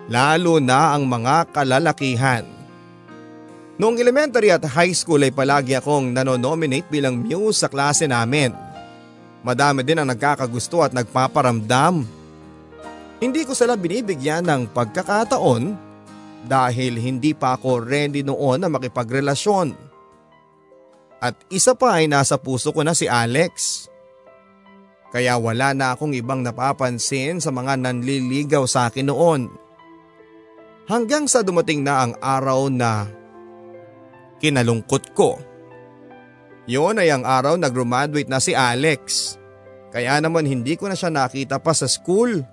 Lalo 0.10 0.58
na 0.58 0.98
ang 0.98 1.06
mga 1.06 1.54
kalalakihan. 1.54 2.42
Noong 3.78 4.02
elementary 4.02 4.50
at 4.50 4.66
high 4.66 4.98
school 4.98 5.22
ay 5.22 5.30
palagi 5.30 5.78
akong 5.78 6.10
nanonominate 6.10 6.90
bilang 6.90 7.22
muse 7.22 7.62
sa 7.62 7.70
klase 7.70 8.10
namin. 8.10 8.50
Madami 9.46 9.86
din 9.86 10.02
ang 10.02 10.10
nagkakagusto 10.10 10.82
at 10.82 10.90
nagpaparamdam. 10.90 12.02
Hindi 13.22 13.42
ko 13.46 13.54
sila 13.54 13.78
binibigyan 13.78 14.50
ng 14.50 14.74
pagkakataon 14.74 15.64
dahil 16.50 16.98
hindi 16.98 17.38
pa 17.38 17.56
ako 17.56 17.86
ready 17.86 18.26
noon 18.26 18.66
na 18.66 18.74
makipagrelasyon. 18.74 19.93
At 21.24 21.40
isa 21.48 21.72
pa 21.72 22.04
ay 22.04 22.12
nasa 22.12 22.36
puso 22.36 22.76
ko 22.76 22.84
na 22.84 22.92
si 22.92 23.08
Alex. 23.08 23.88
Kaya 25.16 25.40
wala 25.40 25.72
na 25.72 25.96
akong 25.96 26.12
ibang 26.12 26.44
napapansin 26.44 27.40
sa 27.40 27.48
mga 27.48 27.80
nanliligaw 27.80 28.68
sa 28.68 28.92
akin 28.92 29.08
noon. 29.08 29.48
Hanggang 30.84 31.32
sa 31.32 31.40
dumating 31.40 31.80
na 31.80 32.04
ang 32.04 32.14
araw 32.20 32.68
na 32.68 33.08
kinalungkot 34.44 35.16
ko. 35.16 35.40
Yun 36.68 37.00
ay 37.00 37.08
ang 37.08 37.24
araw 37.24 37.56
na 37.56 37.72
graduate 37.72 38.28
na 38.28 38.44
si 38.44 38.52
Alex. 38.52 39.40
Kaya 39.96 40.20
naman 40.20 40.44
hindi 40.44 40.76
ko 40.76 40.92
na 40.92 40.98
siya 41.00 41.08
nakita 41.08 41.56
pa 41.56 41.72
sa 41.72 41.88
school. 41.88 42.44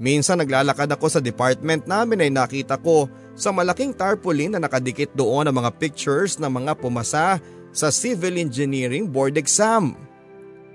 Minsan 0.00 0.42
naglalakad 0.42 0.90
ako 0.90 1.06
sa 1.06 1.20
department 1.22 1.86
namin 1.86 2.24
ay 2.26 2.30
nakita 2.34 2.82
ko 2.82 3.06
sa 3.38 3.54
malaking 3.54 3.94
tarpaulin 3.94 4.56
na 4.56 4.60
nakadikit 4.64 5.14
doon 5.14 5.46
ang 5.46 5.54
mga 5.54 5.70
pictures 5.78 6.40
ng 6.40 6.50
mga 6.50 6.72
pumasa 6.80 7.38
sa 7.70 7.90
civil 7.90 8.38
engineering 8.38 9.10
board 9.10 9.38
exam. 9.38 9.94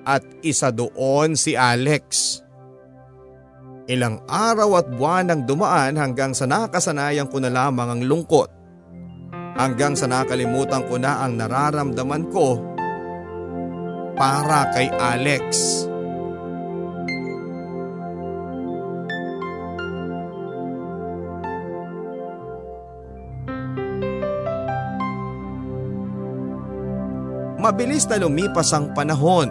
At 0.06 0.22
isa 0.46 0.70
doon 0.70 1.34
si 1.34 1.58
Alex. 1.58 2.38
Ilang 3.90 4.22
araw 4.30 4.82
at 4.82 4.88
buwan 4.94 5.34
ang 5.34 5.42
dumaan 5.46 5.98
hanggang 5.98 6.34
sa 6.34 6.46
nakasanayan 6.46 7.30
ko 7.30 7.42
na 7.42 7.50
lamang 7.50 7.90
ang 7.90 8.02
lungkot. 8.06 8.50
Hanggang 9.56 9.98
sa 9.98 10.06
nakalimutan 10.06 10.86
ko 10.86 11.02
na 11.02 11.26
ang 11.26 11.38
nararamdaman 11.38 12.30
ko 12.30 12.62
para 14.14 14.70
kay 14.74 14.90
Alex. 14.94 15.86
Mabilis 27.66 28.06
na 28.06 28.22
lumipas 28.22 28.70
ang 28.78 28.94
panahon. 28.94 29.50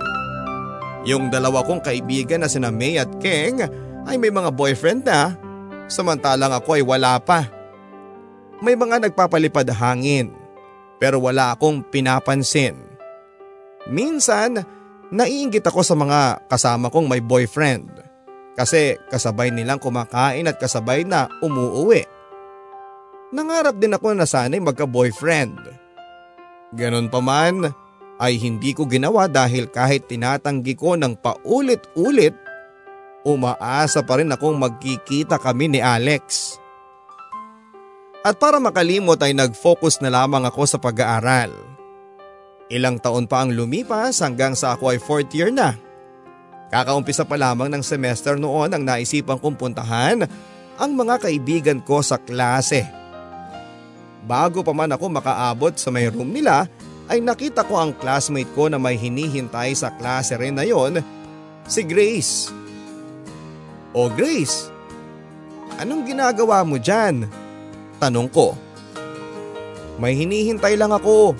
Yung 1.03 1.35
dalawa 1.35 1.66
kong 1.66 1.83
kaibigan 1.83 2.46
na 2.46 2.46
sina 2.46 2.70
May 2.70 2.94
at 2.94 3.11
Keng 3.18 3.59
ay 4.07 4.14
may 4.22 4.31
mga 4.31 4.55
boyfriend 4.55 5.03
na, 5.03 5.35
samantalang 5.90 6.55
ako 6.55 6.79
ay 6.79 6.87
wala 6.87 7.18
pa. 7.18 7.50
May 8.62 8.79
mga 8.79 9.03
nagpapalipad 9.03 9.66
hangin, 9.74 10.31
pero 11.03 11.18
wala 11.18 11.59
akong 11.59 11.83
pinapansin. 11.90 12.79
Minsan, 13.90 14.62
naiingit 15.11 15.66
ako 15.66 15.83
sa 15.83 15.98
mga 15.98 16.46
kasama 16.46 16.94
kong 16.94 17.11
may 17.11 17.18
boyfriend 17.18 17.90
kasi 18.55 18.94
kasabay 19.11 19.50
nilang 19.50 19.83
kumakain 19.83 20.46
at 20.46 20.55
kasabay 20.62 21.03
na 21.03 21.27
umuuwi. 21.42 22.07
Nangarap 23.35 23.74
din 23.74 23.90
ako 23.90 24.14
na 24.14 24.22
sana'y 24.22 24.62
magka-boyfriend. 24.62 25.59
Ganon 26.79 27.11
pa 27.11 27.18
man, 27.18 27.74
ay 28.18 28.38
hindi 28.38 28.70
ko 28.72 28.87
ginawa 28.87 29.27
dahil 29.27 29.66
kahit 29.66 30.07
tinatanggi 30.07 30.79
ko 30.79 30.94
ng 30.94 31.18
paulit-ulit, 31.18 32.35
umaasa 33.27 34.05
pa 34.07 34.20
rin 34.20 34.31
akong 34.31 34.55
magkikita 34.55 35.40
kami 35.40 35.74
ni 35.74 35.81
Alex. 35.83 36.57
At 38.24 38.40
para 38.40 38.57
makalimot 38.57 39.20
ay 39.20 39.37
nag-focus 39.37 40.00
na 40.00 40.09
lamang 40.09 40.48
ako 40.48 40.62
sa 40.64 40.79
pag-aaral. 40.81 41.53
Ilang 42.72 42.96
taon 42.96 43.29
pa 43.29 43.44
ang 43.44 43.53
lumipas 43.53 44.24
hanggang 44.24 44.57
sa 44.57 44.72
ako 44.72 44.96
ay 44.96 44.98
fourth 45.03 45.29
year 45.37 45.53
na. 45.53 45.77
Kakaumpisa 46.72 47.29
pa 47.29 47.37
lamang 47.37 47.68
ng 47.68 47.85
semester 47.85 48.40
noon 48.40 48.72
ang 48.72 48.81
naisipan 48.81 49.37
kong 49.37 49.61
puntahan 49.61 50.24
ang 50.81 50.90
mga 50.96 51.29
kaibigan 51.29 51.79
ko 51.85 52.00
sa 52.00 52.16
klase. 52.16 52.88
Bago 54.24 54.64
pa 54.64 54.72
man 54.72 54.88
ako 54.88 55.12
makaabot 55.12 55.77
sa 55.77 55.92
may 55.92 56.09
room 56.09 56.33
nila 56.33 56.64
ay 57.08 57.20
nakita 57.20 57.64
ko 57.68 57.76
ang 57.76 57.92
classmate 57.92 58.48
ko 58.56 58.72
na 58.72 58.80
may 58.80 58.96
hinihintay 58.96 59.76
sa 59.76 59.92
klase 59.92 60.36
rin 60.40 60.56
na 60.56 60.64
yon, 60.64 61.04
si 61.68 61.84
Grace. 61.84 62.48
O 63.92 64.08
Grace, 64.08 64.72
anong 65.76 66.08
ginagawa 66.08 66.64
mo 66.64 66.80
dyan? 66.80 67.28
Tanong 68.00 68.28
ko. 68.32 68.56
May 70.00 70.18
hinihintay 70.18 70.74
lang 70.74 70.90
ako. 70.90 71.38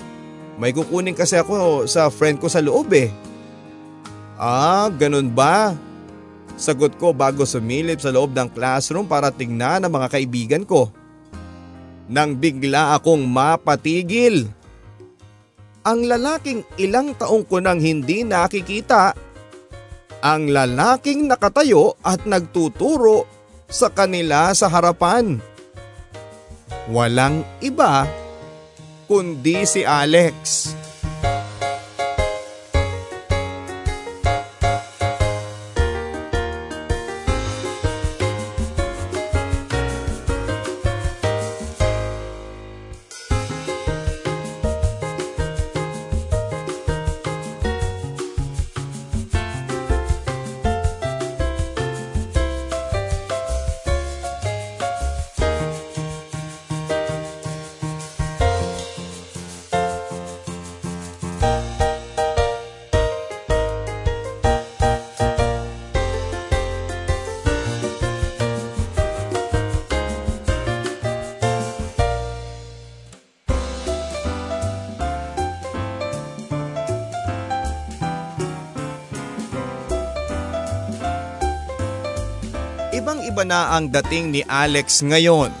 May 0.55 0.71
kukunin 0.71 1.17
kasi 1.17 1.35
ako 1.35 1.83
sa 1.89 2.07
friend 2.07 2.39
ko 2.39 2.47
sa 2.47 2.63
loob 2.63 2.87
eh. 2.95 3.11
Ah, 4.39 4.87
ganun 4.87 5.27
ba? 5.27 5.75
Sagot 6.55 6.95
ko 6.95 7.11
bago 7.11 7.43
sumilip 7.43 7.99
sa 7.99 8.15
loob 8.15 8.31
ng 8.31 8.47
classroom 8.55 9.03
para 9.03 9.27
tingnan 9.27 9.83
ang 9.83 9.91
mga 9.91 10.07
kaibigan 10.07 10.63
ko. 10.63 10.87
Nang 12.07 12.39
bigla 12.39 12.95
akong 12.95 13.27
mapatigil. 13.27 14.47
Ang 15.85 16.09
lalaking 16.09 16.65
ilang 16.81 17.13
taong 17.13 17.45
ko 17.45 17.61
nang 17.61 17.77
hindi 17.77 18.25
nakikita. 18.25 19.13
Ang 20.25 20.49
lalaking 20.49 21.29
nakatayo 21.29 21.93
at 22.01 22.25
nagtuturo 22.25 23.29
sa 23.69 23.93
kanila 23.93 24.49
sa 24.57 24.65
harapan. 24.65 25.37
Walang 26.89 27.45
iba 27.61 28.09
kundi 29.05 29.61
si 29.69 29.85
Alex. 29.85 30.73
Ang 83.75 83.91
dating 83.91 84.31
ni 84.31 84.41
Alex 84.47 85.03
ngayon. 85.03 85.51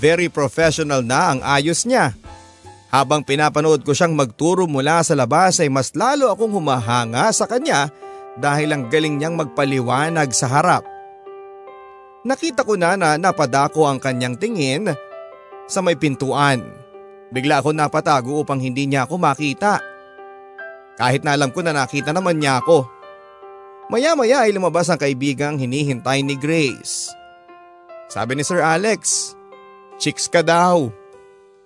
Very 0.00 0.32
professional 0.32 1.04
na 1.04 1.36
ang 1.36 1.40
ayos 1.44 1.84
niya. 1.84 2.16
Habang 2.88 3.20
pinapanood 3.20 3.84
ko 3.84 3.92
siyang 3.92 4.16
magturo 4.16 4.64
mula 4.64 5.04
sa 5.04 5.12
labas 5.12 5.60
ay 5.60 5.68
mas 5.68 5.92
lalo 5.92 6.32
akong 6.32 6.56
humahanga 6.56 7.28
sa 7.36 7.44
kanya 7.44 7.92
dahil 8.40 8.72
ang 8.72 8.88
galing 8.88 9.20
niyang 9.20 9.36
magpaliwanag 9.36 10.32
sa 10.32 10.48
harap. 10.48 10.86
Nakita 12.24 12.64
ko 12.64 12.80
na 12.80 12.96
na 12.96 13.20
napadako 13.20 13.84
ang 13.84 14.00
kanyang 14.00 14.40
tingin 14.40 14.88
sa 15.68 15.84
may 15.84 15.98
pintuan. 15.98 16.64
Bigla 17.28 17.60
ako 17.60 17.74
napatago 17.74 18.40
upang 18.40 18.62
hindi 18.62 18.88
niya 18.88 19.04
ako 19.04 19.20
makita. 19.20 19.82
Kahit 20.94 21.26
na 21.26 21.34
alam 21.34 21.50
ko 21.50 21.60
na 21.60 21.74
nakita 21.74 22.14
naman 22.14 22.38
niya 22.38 22.62
ako. 22.62 22.86
Maya-maya 23.90 24.46
ay 24.46 24.54
lumabas 24.54 24.88
ang 24.88 24.96
kaibigang 24.96 25.58
hinihintay 25.60 26.22
ni 26.24 26.38
Grace. 26.38 27.23
Sabi 28.08 28.36
ni 28.36 28.44
Sir 28.46 28.60
Alex, 28.60 29.32
chicks 29.98 30.28
ka 30.30 30.44
daw. 30.44 30.92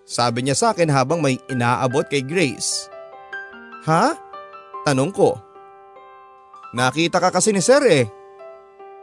Sabi 0.09 0.47
niya 0.47 0.57
sa 0.57 0.73
akin 0.73 0.89
habang 0.89 1.21
may 1.21 1.37
inaabot 1.53 2.07
kay 2.09 2.25
Grace. 2.25 2.89
Ha? 3.85 4.17
Tanong 4.89 5.13
ko. 5.13 5.37
Nakita 6.73 7.21
ka 7.21 7.29
kasi 7.29 7.53
ni 7.53 7.61
Sir 7.61 7.85
eh. 7.85 8.07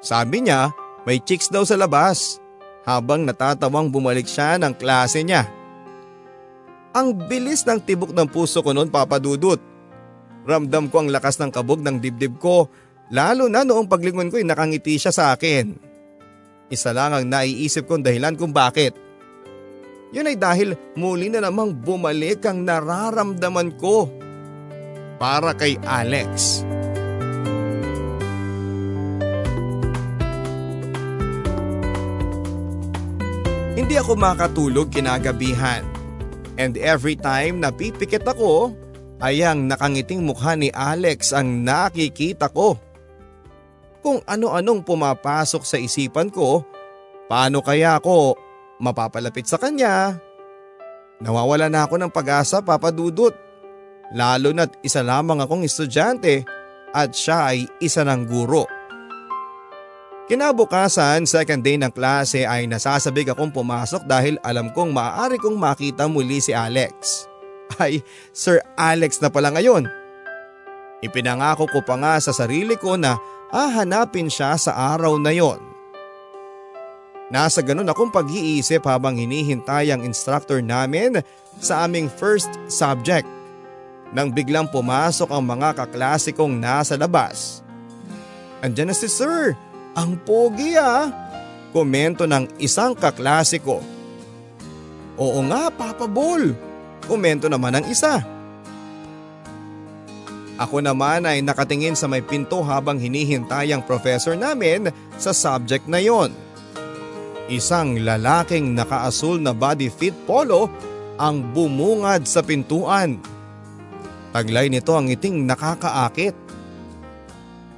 Sabi 0.01 0.45
niya 0.45 0.73
may 1.05 1.21
chicks 1.21 1.49
daw 1.49 1.61
sa 1.61 1.77
labas 1.77 2.41
habang 2.85 3.25
natatawang 3.25 3.89
bumalik 3.89 4.25
siya 4.25 4.57
ng 4.57 4.73
klase 4.77 5.21
niya. 5.21 5.45
Ang 6.95 7.27
bilis 7.27 7.67
ng 7.67 7.81
tibok 7.83 8.15
ng 8.15 8.29
puso 8.29 8.63
ko 8.63 8.71
noon 8.71 8.89
papadudot. 8.89 9.59
Ramdam 10.45 10.89
ko 10.93 11.05
ang 11.05 11.09
lakas 11.09 11.41
ng 11.41 11.49
kabog 11.49 11.81
ng 11.81 11.97
dibdib 11.97 12.37
ko 12.37 12.69
Lalo 13.13 13.45
na 13.45 13.61
noong 13.61 13.85
paglingon 13.85 14.33
ko 14.33 14.41
ay 14.41 14.47
nakangiti 14.47 14.97
siya 14.97 15.13
sa 15.13 15.29
akin. 15.37 15.77
Isa 16.69 16.89
lang 16.93 17.13
ang 17.13 17.25
naiisip 17.29 17.85
kong 17.85 18.01
dahilan 18.01 18.33
kung 18.33 18.49
bakit. 18.49 18.97
Yun 20.09 20.29
ay 20.31 20.37
dahil 20.39 20.73
muli 20.97 21.29
na 21.29 21.43
namang 21.43 21.75
bumalik 21.75 22.41
ang 22.47 22.65
nararamdaman 22.65 23.75
ko 23.77 24.09
para 25.21 25.53
kay 25.53 25.77
Alex. 25.85 26.63
Hindi 33.75 33.99
ako 33.99 34.15
makatulog 34.15 34.87
kinagabihan. 34.89 35.83
And 36.55 36.79
every 36.79 37.19
time 37.19 37.59
na 37.59 37.75
pipikit 37.75 38.23
ako, 38.23 38.71
ay 39.19 39.43
ang 39.43 39.67
nakangiting 39.67 40.23
mukha 40.23 40.55
ni 40.55 40.71
Alex 40.71 41.35
ang 41.35 41.67
nakikita 41.67 42.47
ko 42.51 42.79
kung 44.05 44.21
ano-anong 44.29 44.85
pumapasok 44.85 45.65
sa 45.65 45.81
isipan 45.81 46.29
ko, 46.29 46.61
paano 47.25 47.65
kaya 47.65 47.97
ako 47.97 48.37
mapapalapit 48.77 49.49
sa 49.49 49.57
kanya? 49.57 50.21
Nawawala 51.17 51.73
na 51.73 51.89
ako 51.89 51.97
ng 51.97 52.13
pag-asa 52.13 52.61
papadudot. 52.61 53.33
Lalo 54.13 54.53
na't 54.53 54.77
isa 54.85 55.01
lamang 55.01 55.41
akong 55.41 55.65
estudyante 55.65 56.45
at 56.93 57.17
siya 57.17 57.49
ay 57.49 57.65
isa 57.81 58.05
ng 58.05 58.29
guro. 58.29 58.69
Kinabukasan, 60.29 61.25
second 61.25 61.65
day 61.65 61.77
ng 61.77 61.89
klase 61.89 62.45
ay 62.45 62.69
nasasabig 62.69 63.25
akong 63.29 63.49
pumasok 63.49 64.05
dahil 64.05 64.37
alam 64.45 64.69
kong 64.69 64.93
maaari 64.93 65.41
kong 65.41 65.57
makita 65.57 66.05
muli 66.05 66.41
si 66.41 66.53
Alex. 66.53 67.25
Ay, 67.81 68.01
Sir 68.33 68.61
Alex 68.73 69.21
na 69.21 69.29
pala 69.29 69.53
ngayon. 69.53 69.85
Ipinangako 71.05 71.69
ko 71.69 71.85
pa 71.85 71.97
nga 71.97 72.17
sa 72.17 72.33
sarili 72.33 72.73
ko 72.73 72.97
na 72.97 73.21
hahanapin 73.49 74.29
siya 74.29 74.57
sa 74.57 74.95
araw 74.95 75.17
na 75.21 75.33
yon. 75.33 75.61
Nasa 77.33 77.65
ganun 77.65 77.89
akong 77.89 78.13
pag-iisip 78.13 78.85
habang 78.85 79.17
hinihintay 79.17 79.89
ang 79.89 80.05
instructor 80.05 80.61
namin 80.61 81.25
sa 81.57 81.89
aming 81.89 82.05
first 82.05 82.49
subject. 82.69 83.25
Nang 84.13 84.29
biglang 84.29 84.69
pumasok 84.69 85.33
ang 85.33 85.43
mga 85.43 85.73
kaklasikong 85.73 86.53
nasa 86.53 86.93
labas. 86.93 87.65
Andiyan 88.61 88.93
na 88.93 88.95
si 88.95 89.09
Sir, 89.09 89.57
ang 89.97 90.15
pogi 90.21 90.77
ah. 90.77 91.09
Komento 91.75 92.23
ng 92.23 92.61
isang 92.61 92.95
kaklasiko. 92.95 93.83
Oo 95.19 95.39
nga 95.49 95.67
Papa 95.73 96.07
Bol, 96.07 96.55
komento 97.03 97.51
naman 97.51 97.81
ng 97.81 97.85
isa. 97.91 98.34
Ako 100.55 100.79
naman 100.79 101.27
ay 101.27 101.43
nakatingin 101.43 101.99
sa 101.99 102.07
may 102.07 102.23
pinto 102.23 102.63
habang 102.63 102.95
hinihintay 102.95 103.75
ang 103.75 103.83
professor 103.83 104.39
namin 104.39 104.87
sa 105.19 105.35
subject 105.35 105.83
na 105.91 105.99
yon. 105.99 106.31
Isang 107.51 107.99
lalaking 107.99 108.71
nakaasul 108.71 109.43
na 109.43 109.51
body 109.51 109.91
fit 109.91 110.15
polo 110.23 110.71
ang 111.19 111.43
bumungad 111.51 112.23
sa 112.23 112.39
pintuan. 112.39 113.19
Taglay 114.31 114.71
nito 114.71 114.95
ang 114.95 115.11
iting 115.11 115.43
nakakaakit. 115.43 116.35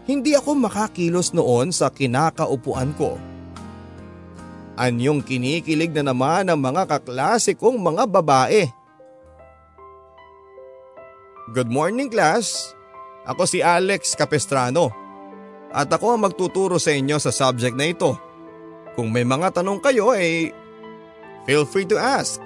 Hindi 0.07 0.37
ako 0.37 0.55
makakilos 0.55 1.35
noon 1.35 1.73
sa 1.73 1.91
kinakaupuan 1.91 2.95
ko. 2.95 3.19
Anyong 4.77 5.25
kinikilig 5.25 5.89
na 5.91 6.13
naman 6.13 6.47
ang 6.47 6.61
mga 6.61 6.85
kaklasikong 6.85 7.81
mga 7.81 8.05
babae. 8.05 8.76
Good 11.47 11.71
morning 11.71 12.11
class. 12.11 12.75
Ako 13.23 13.47
si 13.47 13.63
Alex 13.63 14.19
Capestrano. 14.19 14.91
At 15.71 15.87
ako 15.87 16.19
ang 16.19 16.27
magtuturo 16.27 16.75
sa 16.75 16.91
inyo 16.91 17.15
sa 17.23 17.31
subject 17.31 17.71
na 17.71 17.87
ito. 17.87 18.19
Kung 18.99 19.15
may 19.15 19.23
mga 19.23 19.55
tanong 19.55 19.79
kayo 19.79 20.11
eh, 20.11 20.51
feel 21.47 21.63
free 21.63 21.87
to 21.87 21.95
ask. 21.95 22.43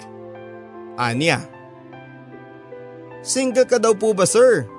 Anya. 1.01 1.41
Single 3.25 3.65
ka 3.65 3.81
daw 3.81 3.97
po 3.97 4.13
ba 4.13 4.29
sir? 4.29 4.69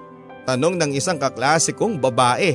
Tanong 0.46 0.78
ng 0.78 0.94
isang 0.94 1.18
kaklasikong 1.18 1.98
babae. 1.98 2.54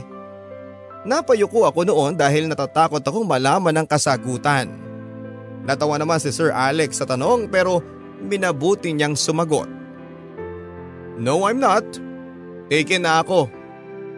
Napayuko 1.04 1.68
ako 1.68 1.84
noon 1.84 2.16
dahil 2.16 2.48
natatakot 2.48 3.04
akong 3.04 3.28
malaman 3.28 3.76
ang 3.76 3.88
kasagutan. 3.88 4.72
Natawa 5.68 6.00
naman 6.00 6.24
si 6.24 6.32
Sir 6.32 6.48
Alex 6.48 7.04
sa 7.04 7.08
tanong 7.08 7.52
pero 7.52 7.84
minabuti 8.24 8.96
niyang 8.96 9.20
sumagot. 9.20 9.77
No 11.18 11.50
I'm 11.50 11.58
not. 11.58 11.86
Taken 12.70 13.04
na 13.04 13.26
ako. 13.26 13.50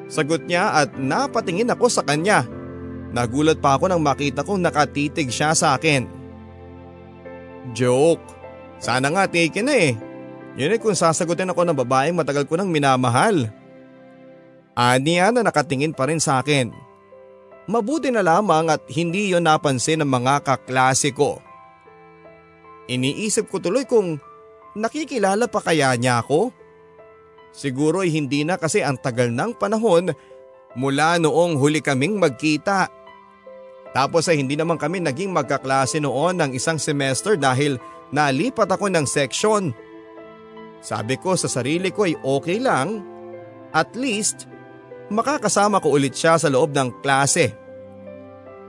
Sagot 0.10 0.46
niya 0.46 0.84
at 0.84 0.98
napatingin 0.98 1.72
ako 1.72 1.86
sa 1.88 2.04
kanya. 2.04 2.44
Nagulat 3.10 3.58
pa 3.58 3.78
ako 3.78 3.90
nang 3.90 4.04
makita 4.04 4.46
kong 4.46 4.62
nakatitig 4.62 5.34
siya 5.34 5.56
sa 5.58 5.78
akin. 5.78 6.06
Joke. 7.74 8.22
Sana 8.80 9.10
nga 9.12 9.26
taken 9.26 9.66
na 9.70 9.76
eh. 9.76 9.94
Yun 10.58 10.74
ay 10.76 10.82
kung 10.82 10.98
sasagutin 10.98 11.50
ako 11.50 11.62
ng 11.64 11.78
babaeng 11.78 12.18
matagal 12.18 12.44
ko 12.50 12.58
nang 12.58 12.70
minamahal. 12.74 13.50
Aniya 14.74 15.30
na 15.30 15.44
nakatingin 15.46 15.94
pa 15.94 16.08
rin 16.08 16.20
sa 16.20 16.40
akin. 16.42 16.72
Mabuti 17.70 18.10
na 18.10 18.26
lamang 18.26 18.72
at 18.74 18.82
hindi 18.90 19.30
yon 19.30 19.46
napansin 19.46 20.02
ng 20.02 20.10
mga 20.10 20.42
kaklase 20.42 21.14
ko. 21.14 21.38
Iniisip 22.90 23.46
ko 23.46 23.62
tuloy 23.62 23.86
kung 23.86 24.18
nakikilala 24.74 25.46
pa 25.46 25.62
kaya 25.62 25.94
niya 25.94 26.26
ako? 26.26 26.50
Siguro 27.50 28.06
ay 28.06 28.14
hindi 28.14 28.46
na 28.46 28.56
kasi 28.56 28.86
ang 28.86 28.98
tagal 29.02 29.34
ng 29.34 29.58
panahon 29.58 30.14
mula 30.78 31.18
noong 31.18 31.58
huli 31.58 31.82
kaming 31.82 32.22
magkita. 32.22 32.88
Tapos 33.90 34.30
ay 34.30 34.38
hindi 34.38 34.54
naman 34.54 34.78
kami 34.78 35.02
naging 35.02 35.34
magkaklase 35.34 35.98
noon 35.98 36.38
ng 36.38 36.52
isang 36.54 36.78
semester 36.78 37.34
dahil 37.34 37.82
nalipat 38.14 38.70
ako 38.70 38.86
ng 38.94 39.06
section. 39.10 39.74
Sabi 40.80 41.18
ko 41.18 41.34
sa 41.34 41.50
sarili 41.50 41.90
ko 41.90 42.06
ay 42.06 42.16
okay 42.22 42.62
lang. 42.62 43.02
At 43.74 43.98
least 43.98 44.46
makakasama 45.10 45.82
ko 45.82 45.98
ulit 45.98 46.14
siya 46.14 46.38
sa 46.38 46.54
loob 46.54 46.74
ng 46.74 47.02
klase. 47.02 47.54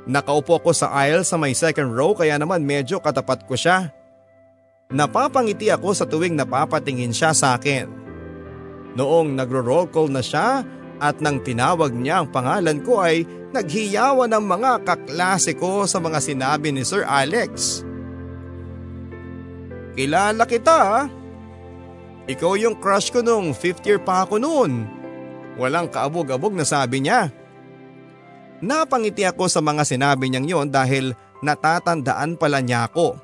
Nakaupo 0.08 0.56
ako 0.56 0.72
sa 0.72 0.88
aisle 1.04 1.28
sa 1.28 1.36
may 1.36 1.52
second 1.52 1.92
row 1.92 2.16
kaya 2.16 2.40
naman 2.40 2.64
medyo 2.64 2.98
katapat 2.98 3.44
ko 3.44 3.52
siya. 3.52 3.92
Napapangiti 4.90 5.70
ako 5.70 5.94
sa 5.94 6.08
tuwing 6.08 6.34
napapatingin 6.34 7.14
siya 7.14 7.30
sa 7.30 7.54
akin. 7.54 8.09
Noong 8.98 9.38
nagro-roll 9.38 9.86
call 9.90 10.10
na 10.10 10.22
siya 10.22 10.66
at 11.00 11.22
nang 11.22 11.40
tinawag 11.40 11.94
niya 11.94 12.22
ang 12.22 12.28
pangalan 12.28 12.82
ko 12.82 13.00
ay 13.00 13.24
naghiyawan 13.50 14.30
ng 14.30 14.44
mga 14.46 14.70
kaklase 14.86 15.56
ko 15.56 15.86
sa 15.86 15.98
mga 15.98 16.18
sinabi 16.18 16.70
ni 16.70 16.82
Sir 16.82 17.06
Alex. 17.06 17.82
Kilala 19.94 20.46
kita 20.46 21.10
Ikaw 22.30 22.52
yung 22.62 22.78
crush 22.78 23.10
ko 23.10 23.24
nung 23.24 23.50
5th 23.50 23.82
year 23.82 23.98
pa 23.98 24.22
ako 24.22 24.38
noon. 24.38 24.86
Walang 25.58 25.90
kaabog-abog 25.90 26.54
na 26.54 26.62
sabi 26.62 27.02
niya. 27.02 27.32
Napangiti 28.60 29.26
ako 29.26 29.50
sa 29.50 29.58
mga 29.64 29.82
sinabi 29.88 30.30
niyang 30.30 30.46
yon 30.46 30.68
dahil 30.70 31.16
natatandaan 31.42 32.36
pala 32.36 32.62
niya 32.62 32.86
ako. 32.86 33.18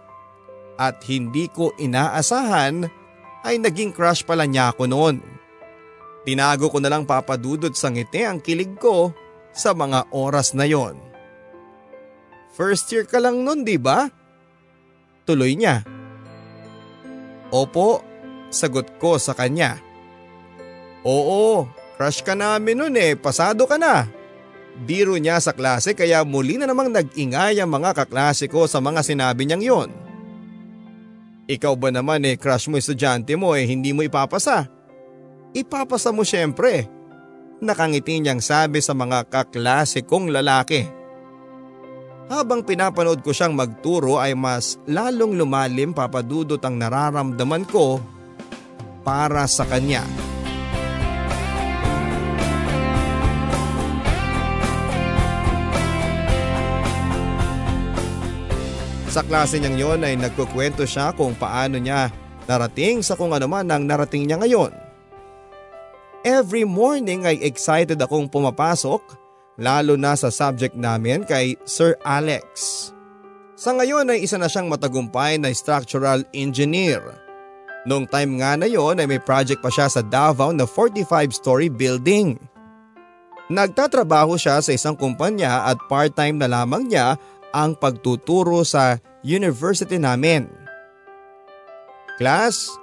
At 0.80 1.04
hindi 1.06 1.46
ko 1.52 1.70
inaasahan 1.76 2.88
ay 3.46 3.62
naging 3.62 3.94
crush 3.94 4.26
pala 4.26 4.48
niya 4.48 4.74
ako 4.74 4.90
noon. 4.90 5.35
Tinago 6.26 6.66
ko 6.74 6.82
na 6.82 6.90
lang 6.90 7.06
papadudod 7.06 7.70
sa 7.78 7.86
ngiti 7.86 8.26
ang 8.26 8.42
kilig 8.42 8.74
ko 8.82 9.14
sa 9.54 9.70
mga 9.70 10.10
oras 10.10 10.58
na 10.58 10.66
yon. 10.66 10.98
First 12.50 12.90
year 12.90 13.06
ka 13.06 13.22
lang 13.22 13.46
nun, 13.46 13.62
di 13.62 13.78
ba? 13.78 14.10
Tuloy 15.22 15.54
niya. 15.54 15.86
Opo, 17.54 18.02
sagot 18.50 18.98
ko 18.98 19.22
sa 19.22 19.38
kanya. 19.38 19.78
Oo, 21.06 21.70
crush 21.94 22.26
ka 22.26 22.34
namin 22.34 22.74
nun 22.74 22.98
eh, 22.98 23.14
pasado 23.14 23.62
ka 23.70 23.78
na. 23.78 24.10
Biro 24.76 25.14
niya 25.16 25.38
sa 25.38 25.54
klase 25.54 25.94
kaya 25.94 26.26
muli 26.26 26.58
na 26.58 26.66
namang 26.66 26.90
nag-ingay 26.90 27.62
ang 27.62 27.70
mga 27.70 28.02
kaklase 28.02 28.50
ko 28.50 28.66
sa 28.66 28.82
mga 28.82 29.00
sinabi 29.06 29.46
niyang 29.46 29.64
yon. 29.64 29.90
Ikaw 31.46 31.72
ba 31.78 31.94
naman 31.94 32.26
eh 32.26 32.34
crush 32.34 32.66
mo 32.66 32.76
estudyante 32.76 33.38
mo 33.38 33.54
eh 33.54 33.62
hindi 33.62 33.94
mo 33.94 34.02
ipapasa? 34.02 34.75
Ipapasa 35.56 36.12
mo 36.12 36.20
syempre. 36.20 36.84
Nakangiti 37.64 38.20
niyang 38.20 38.44
sabi 38.44 38.84
sa 38.84 38.92
mga 38.92 39.24
kaklase 39.24 40.04
kong 40.04 40.28
lalaki. 40.28 40.84
Habang 42.28 42.60
pinapanood 42.60 43.24
ko 43.24 43.32
siyang 43.32 43.56
magturo 43.56 44.20
ay 44.20 44.36
mas 44.36 44.76
lalong 44.84 45.32
lumalim 45.32 45.96
papadudot 45.96 46.60
ang 46.60 46.76
nararamdaman 46.76 47.64
ko 47.64 48.04
para 49.00 49.48
sa 49.48 49.64
kanya. 49.64 50.04
Sa 59.08 59.24
klase 59.24 59.56
niyang 59.56 59.80
yon 59.80 60.04
ay 60.04 60.20
nagkukwento 60.20 60.84
siya 60.84 61.16
kung 61.16 61.32
paano 61.32 61.80
niya 61.80 62.12
narating 62.44 63.00
sa 63.00 63.16
kung 63.16 63.32
ano 63.32 63.48
man 63.48 63.72
ang 63.72 63.88
narating 63.88 64.28
niya 64.28 64.36
ngayon. 64.36 64.85
Every 66.26 66.66
morning 66.66 67.22
ay 67.22 67.38
excited 67.38 68.02
akong 68.02 68.26
pumapasok 68.26 68.98
lalo 69.62 69.94
na 69.94 70.18
sa 70.18 70.26
subject 70.26 70.74
namin 70.74 71.22
kay 71.22 71.54
Sir 71.62 71.94
Alex. 72.02 72.42
Sa 73.54 73.70
ngayon 73.70 74.10
ay 74.10 74.26
isa 74.26 74.34
na 74.34 74.50
siyang 74.50 74.66
matagumpay 74.66 75.38
na 75.38 75.54
structural 75.54 76.26
engineer. 76.34 76.98
Noong 77.86 78.10
time 78.10 78.42
nga 78.42 78.58
na 78.58 78.66
yon 78.66 78.98
ay 78.98 79.06
may 79.06 79.22
project 79.22 79.62
pa 79.62 79.70
siya 79.70 79.86
sa 79.86 80.02
Davao 80.02 80.50
na 80.50 80.66
45-story 80.66 81.70
building. 81.70 82.34
Nagtatrabaho 83.46 84.34
siya 84.34 84.58
sa 84.58 84.74
isang 84.74 84.98
kumpanya 84.98 85.70
at 85.70 85.78
part-time 85.86 86.42
na 86.42 86.50
lamang 86.50 86.90
niya 86.90 87.14
ang 87.54 87.78
pagtuturo 87.78 88.66
sa 88.66 88.98
university 89.22 89.94
namin. 89.94 90.50
Class, 92.18 92.74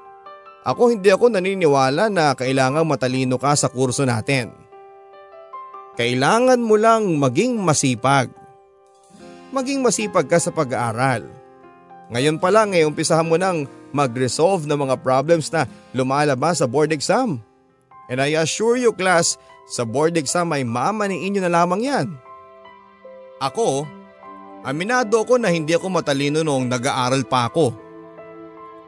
ako 0.63 0.95
hindi 0.95 1.11
ako 1.11 1.27
naniniwala 1.27 2.07
na 2.07 2.31
kailangang 2.39 2.87
matalino 2.87 3.35
ka 3.35 3.51
sa 3.51 3.67
kurso 3.67 4.07
natin. 4.07 4.55
Kailangan 5.99 6.63
mo 6.63 6.79
lang 6.79 7.19
maging 7.19 7.59
masipag. 7.59 8.31
Maging 9.53 9.83
masipag 9.83 10.25
ka 10.25 10.41
sa 10.41 10.49
pag-aaral. 10.49 11.29
Ngayon 12.09 12.41
pa 12.41 12.49
lang 12.49 12.73
eh, 12.73 12.87
umpisahan 12.87 13.27
mo 13.27 13.37
nang 13.37 13.69
mag-resolve 13.93 14.65
ng 14.65 14.79
mga 14.89 14.95
problems 15.05 15.53
na 15.53 15.69
lumalabas 15.93 16.63
sa 16.63 16.65
board 16.65 16.89
exam. 16.95 17.37
And 18.09 18.17
I 18.23 18.39
assure 18.39 18.79
you 18.79 18.95
class, 18.95 19.37
sa 19.69 19.85
board 19.85 20.17
exam 20.17 20.49
ay 20.51 20.65
mamaniin 20.65 21.37
nyo 21.37 21.41
na 21.45 21.51
lamang 21.53 21.81
yan. 21.85 22.07
Ako, 23.43 23.85
aminado 24.65 25.21
ko 25.27 25.37
na 25.37 25.51
hindi 25.51 25.75
ako 25.75 25.91
matalino 25.91 26.41
noong 26.41 26.71
nag-aaral 26.71 27.27
pa 27.27 27.51
ako. 27.51 27.82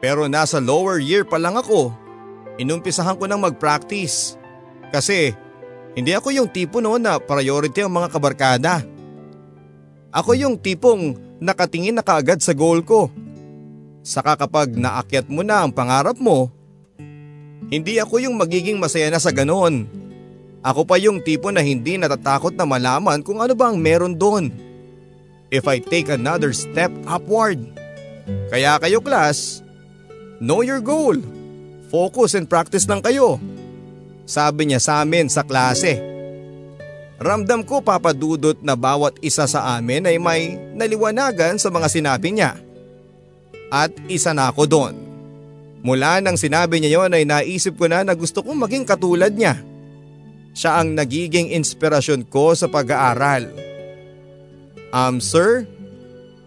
Pero 0.00 0.28
nasa 0.28 0.60
lower 0.60 1.00
year 1.00 1.24
pa 1.24 1.40
lang 1.40 1.56
ako, 1.56 1.92
inumpisahan 2.60 3.16
ko 3.16 3.24
nang 3.24 3.40
mag-practice. 3.40 4.36
Kasi 4.92 5.32
hindi 5.96 6.12
ako 6.12 6.28
yung 6.36 6.48
tipo 6.52 6.84
noon 6.84 7.00
na 7.00 7.16
priority 7.16 7.80
ang 7.80 7.92
mga 7.96 8.12
kabarkada. 8.12 8.84
Ako 10.12 10.36
yung 10.36 10.60
tipong 10.60 11.16
nakatingin 11.40 11.96
na 11.96 12.04
kaagad 12.04 12.40
sa 12.40 12.52
goal 12.52 12.84
ko. 12.84 13.08
Saka 14.06 14.38
kapag 14.38 14.76
naakyat 14.76 15.26
mo 15.26 15.42
na 15.42 15.64
ang 15.64 15.72
pangarap 15.72 16.20
mo, 16.20 16.52
hindi 17.66 17.98
ako 17.98 18.22
yung 18.22 18.38
magiging 18.38 18.78
masaya 18.78 19.10
na 19.10 19.18
sa 19.18 19.34
ganoon. 19.34 19.90
Ako 20.62 20.86
pa 20.86 21.00
yung 21.00 21.18
tipo 21.22 21.50
na 21.50 21.58
hindi 21.64 21.98
natatakot 21.98 22.54
na 22.54 22.62
malaman 22.62 23.24
kung 23.26 23.42
ano 23.42 23.58
ba 23.58 23.72
ang 23.72 23.78
meron 23.82 24.14
doon. 24.14 24.54
If 25.50 25.66
I 25.66 25.82
take 25.82 26.10
another 26.10 26.54
step 26.54 26.90
upward. 27.06 27.62
Kaya 28.50 28.78
kayo 28.82 28.98
class, 29.02 29.65
know 30.40 30.60
your 30.60 30.80
goal. 30.82 31.16
Focus 31.86 32.34
and 32.34 32.50
practice 32.50 32.84
lang 32.90 33.00
kayo. 33.00 33.38
Sabi 34.26 34.68
niya 34.68 34.82
sa 34.82 35.06
amin 35.06 35.30
sa 35.30 35.46
klase. 35.46 36.02
Ramdam 37.16 37.64
ko 37.64 37.80
papadudot 37.80 38.60
na 38.60 38.76
bawat 38.76 39.16
isa 39.24 39.48
sa 39.48 39.78
amin 39.78 40.04
ay 40.04 40.20
may 40.20 40.58
naliwanagan 40.76 41.56
sa 41.56 41.72
mga 41.72 41.88
sinabi 41.88 42.34
niya. 42.36 42.60
At 43.72 43.94
isa 44.10 44.36
na 44.36 44.52
ako 44.52 44.62
doon. 44.68 44.94
Mula 45.80 46.18
nang 46.18 46.34
sinabi 46.34 46.82
niya 46.82 47.00
yon 47.00 47.14
ay 47.14 47.24
naisip 47.24 47.78
ko 47.78 47.86
na 47.86 48.02
na 48.02 48.12
gusto 48.12 48.42
kong 48.42 48.58
maging 48.58 48.84
katulad 48.84 49.32
niya. 49.32 49.56
Siya 50.52 50.82
ang 50.82 50.98
nagiging 50.98 51.54
inspirasyon 51.54 52.26
ko 52.26 52.52
sa 52.52 52.66
pag-aaral. 52.66 53.48
Um 54.90 55.22
sir, 55.22 55.64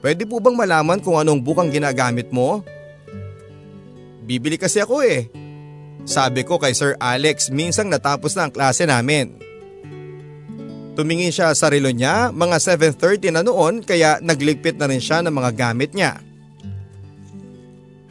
pwede 0.03 0.27
po 0.27 0.43
bang 0.43 0.57
malaman 0.59 0.99
kung 0.99 1.15
anong 1.15 1.39
bukang 1.39 1.71
ginagamit 1.71 2.29
mo? 2.29 2.61
Bibili 4.29 4.61
kasi 4.61 4.77
ako 4.77 5.01
eh. 5.01 5.25
Sabi 6.05 6.45
ko 6.45 6.61
kay 6.61 6.77
Sir 6.77 6.93
Alex 7.01 7.49
minsang 7.49 7.89
natapos 7.89 8.37
na 8.37 8.45
ang 8.45 8.53
klase 8.53 8.85
namin. 8.85 9.33
Tumingin 10.93 11.33
siya 11.33 11.49
sa 11.57 11.73
relo 11.73 11.89
niya, 11.89 12.29
mga 12.29 12.61
7.30 12.77 13.33
na 13.33 13.41
noon 13.41 13.81
kaya 13.81 14.21
nagligpit 14.21 14.77
na 14.77 14.85
rin 14.85 15.01
siya 15.01 15.25
ng 15.25 15.33
mga 15.33 15.51
gamit 15.57 15.97
niya. 15.97 16.21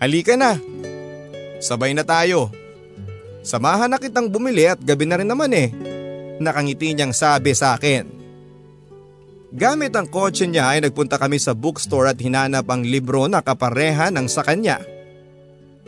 Halika 0.02 0.34
na. 0.34 0.58
Sabay 1.62 1.94
na 1.94 2.02
tayo. 2.02 2.50
Samahan 3.46 3.86
na 3.86 4.02
kitang 4.02 4.26
bumili 4.26 4.66
at 4.66 4.82
gabi 4.82 5.06
na 5.06 5.22
rin 5.22 5.30
naman 5.30 5.54
eh. 5.54 5.70
Nakangiti 6.42 6.98
niyang 6.98 7.14
sabi 7.14 7.54
sa 7.54 7.78
akin. 7.78 8.18
Gamit 9.54 9.94
ang 9.94 10.10
kotse 10.10 10.50
niya 10.50 10.74
ay 10.74 10.82
nagpunta 10.82 11.14
kami 11.14 11.38
sa 11.38 11.54
bookstore 11.54 12.10
at 12.10 12.18
hinanap 12.18 12.66
ang 12.66 12.82
libro 12.82 13.30
na 13.30 13.38
kapareha 13.38 14.10
ng 14.10 14.26
sa 14.26 14.42
kanya. 14.42 14.97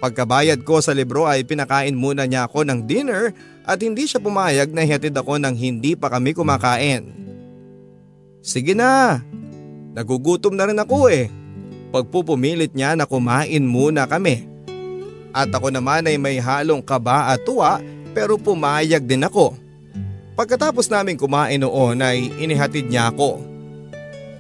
Pagkabayad 0.01 0.65
ko 0.65 0.81
sa 0.81 0.97
libro 0.97 1.29
ay 1.29 1.45
pinakain 1.45 1.93
muna 1.93 2.25
niya 2.25 2.49
ako 2.49 2.65
ng 2.65 2.89
dinner 2.89 3.37
at 3.69 3.85
hindi 3.85 4.09
siya 4.09 4.17
pumayag 4.17 4.73
na 4.73 4.81
hihatid 4.81 5.13
ako 5.13 5.37
nang 5.37 5.53
hindi 5.53 5.93
pa 5.93 6.09
kami 6.09 6.33
kumakain. 6.33 7.13
Sige 8.41 8.73
na, 8.73 9.21
nagugutom 9.93 10.57
na 10.57 10.65
rin 10.65 10.81
ako 10.81 11.13
eh. 11.13 11.29
Pagpupumilit 11.93 12.73
niya 12.73 12.97
na 12.97 13.05
kumain 13.05 13.61
muna 13.61 14.09
kami. 14.09 14.49
At 15.37 15.53
ako 15.53 15.69
naman 15.69 16.09
ay 16.09 16.17
may 16.17 16.41
halong 16.41 16.81
kaba 16.81 17.37
at 17.37 17.45
tuwa 17.45 17.85
pero 18.17 18.41
pumayag 18.41 19.05
din 19.05 19.29
ako. 19.29 19.53
Pagkatapos 20.33 20.89
namin 20.89 21.21
kumain 21.21 21.61
noon 21.61 22.01
ay 22.01 22.33
inihatid 22.41 22.89
niya 22.89 23.13
ako. 23.13 23.45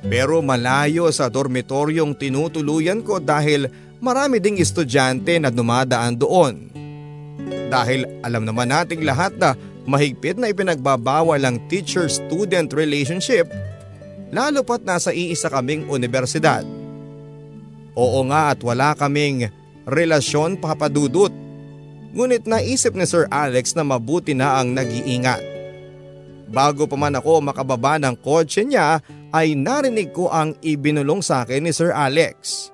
Pero 0.01 0.40
malayo 0.40 1.12
sa 1.12 1.29
dormitoryong 1.29 2.16
tinutuluyan 2.16 3.05
ko 3.05 3.20
dahil 3.20 3.68
marami 4.01 4.41
ding 4.41 4.57
estudyante 4.59 5.37
na 5.39 5.53
dumadaan 5.53 6.17
doon. 6.17 6.73
Dahil 7.71 8.09
alam 8.25 8.49
naman 8.49 8.73
nating 8.73 9.07
lahat 9.07 9.37
na 9.39 9.55
mahigpit 9.87 10.37
na 10.41 10.51
ipinagbabawal 10.51 11.41
ang 11.41 11.57
teacher-student 11.71 12.73
relationship 12.75 13.47
lalo 14.35 14.63
pat 14.63 14.83
nasa 14.83 15.15
iisa 15.15 15.53
kaming 15.53 15.87
universidad. 15.87 16.65
Oo 17.99 18.21
nga 18.31 18.55
at 18.55 18.61
wala 18.63 18.95
kaming 18.95 19.51
relasyon 19.85 20.57
papadudot. 20.57 21.35
Ngunit 22.11 22.47
naisip 22.47 22.95
ni 22.99 23.07
Sir 23.07 23.31
Alex 23.31 23.79
na 23.79 23.87
mabuti 23.87 24.35
na 24.35 24.59
ang 24.59 24.75
nag-iingat. 24.75 25.43
Bago 26.51 26.91
pa 26.91 26.99
man 26.99 27.15
ako 27.15 27.39
makababa 27.39 27.95
ng 28.03 28.19
kotse 28.19 28.67
niya 28.67 28.99
ay 29.31 29.55
narinig 29.55 30.11
ko 30.11 30.27
ang 30.27 30.59
ibinulong 30.59 31.23
sa 31.23 31.47
akin 31.47 31.63
ni 31.63 31.71
Sir 31.71 31.95
Alex. 31.95 32.67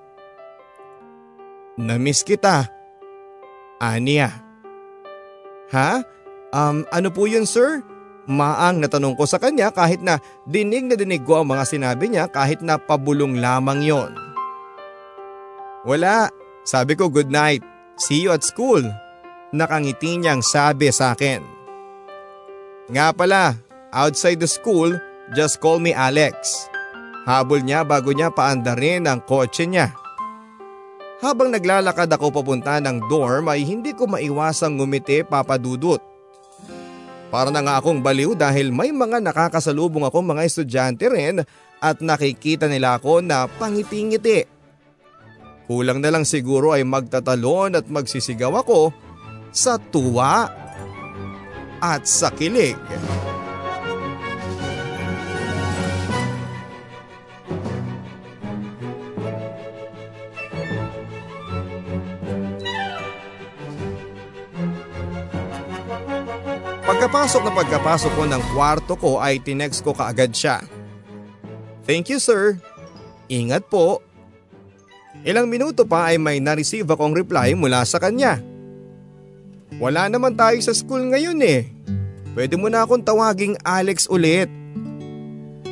Namiss 1.76 2.24
kita. 2.24 2.72
Ania. 3.76 4.32
Ha? 5.76 6.00
Um, 6.56 6.88
ano 6.88 7.12
po 7.12 7.28
yun 7.28 7.44
sir? 7.44 7.84
Maang 8.26 8.80
natanong 8.80 9.14
ko 9.14 9.28
sa 9.28 9.36
kanya 9.36 9.68
kahit 9.70 10.00
na 10.00 10.18
dinig 10.48 10.88
na 10.88 10.96
dinig 10.96 11.22
ko 11.22 11.44
ang 11.44 11.52
mga 11.52 11.68
sinabi 11.68 12.10
niya 12.10 12.32
kahit 12.32 12.64
na 12.64 12.80
pabulong 12.80 13.38
lamang 13.38 13.84
yon. 13.84 14.12
Wala. 15.84 16.32
Sabi 16.66 16.98
ko 16.98 17.06
good 17.12 17.30
night. 17.30 17.62
See 18.00 18.24
you 18.24 18.32
at 18.32 18.42
school. 18.42 18.82
Nakangiti 19.54 20.18
niyang 20.18 20.42
sabi 20.42 20.90
sa 20.90 21.14
akin. 21.14 21.44
Nga 22.90 23.06
pala, 23.14 23.54
outside 23.94 24.42
the 24.42 24.50
school, 24.50 24.90
just 25.36 25.62
call 25.62 25.78
me 25.78 25.94
Alex. 25.94 26.66
Habol 27.28 27.62
niya 27.62 27.86
bago 27.86 28.10
niya 28.10 28.34
paandarin 28.34 29.06
ang 29.06 29.22
kotse 29.22 29.68
niya. 29.68 29.94
Habang 31.16 31.48
naglalakad 31.48 32.12
ako 32.12 32.28
papunta 32.28 32.76
ng 32.76 33.08
dorm 33.08 33.48
ay 33.48 33.64
hindi 33.64 33.96
ko 33.96 34.04
maiwasang 34.04 34.76
ngumiti 34.76 35.24
papadudot. 35.24 36.00
Para 37.32 37.48
na 37.48 37.64
nga 37.64 37.80
akong 37.80 38.04
baliw 38.04 38.36
dahil 38.36 38.70
may 38.70 38.92
mga 38.92 39.24
nakakasalubong 39.24 40.04
akong 40.06 40.28
mga 40.28 40.44
estudyante 40.44 41.08
rin 41.08 41.42
at 41.80 41.96
nakikita 42.04 42.68
nila 42.68 43.00
ako 43.00 43.24
na 43.24 43.48
pangiti-ngiti. 43.48 44.44
Kulang 45.66 45.98
na 45.98 46.14
lang 46.14 46.22
siguro 46.22 46.76
ay 46.76 46.86
magtatalon 46.86 47.74
at 47.74 47.90
magsisigaw 47.90 48.62
ako 48.62 48.94
sa 49.50 49.80
tuwa 49.80 50.46
at 51.82 52.06
sa 52.06 52.30
kilig. 52.30 52.78
Pagkapasok 67.06 67.42
na 67.46 67.54
pagkapasok 67.54 68.12
ko 68.18 68.22
ng 68.26 68.42
kwarto 68.50 68.92
ko 68.98 69.10
ay 69.22 69.38
tinext 69.38 69.86
ko 69.86 69.94
kaagad 69.94 70.34
siya. 70.34 70.58
Thank 71.86 72.10
you 72.10 72.18
sir. 72.18 72.58
Ingat 73.30 73.70
po. 73.70 74.02
Ilang 75.22 75.46
minuto 75.46 75.86
pa 75.86 76.10
ay 76.10 76.18
may 76.18 76.42
na-receive 76.42 76.82
akong 76.90 77.14
reply 77.14 77.54
mula 77.54 77.86
sa 77.86 78.02
kanya. 78.02 78.42
Wala 79.78 80.10
naman 80.10 80.34
tayo 80.34 80.58
sa 80.58 80.74
school 80.74 81.06
ngayon 81.06 81.38
eh. 81.46 81.70
Pwede 82.34 82.58
mo 82.58 82.66
na 82.66 82.82
akong 82.82 83.06
tawaging 83.06 83.54
Alex 83.62 84.10
ulit. 84.10 84.50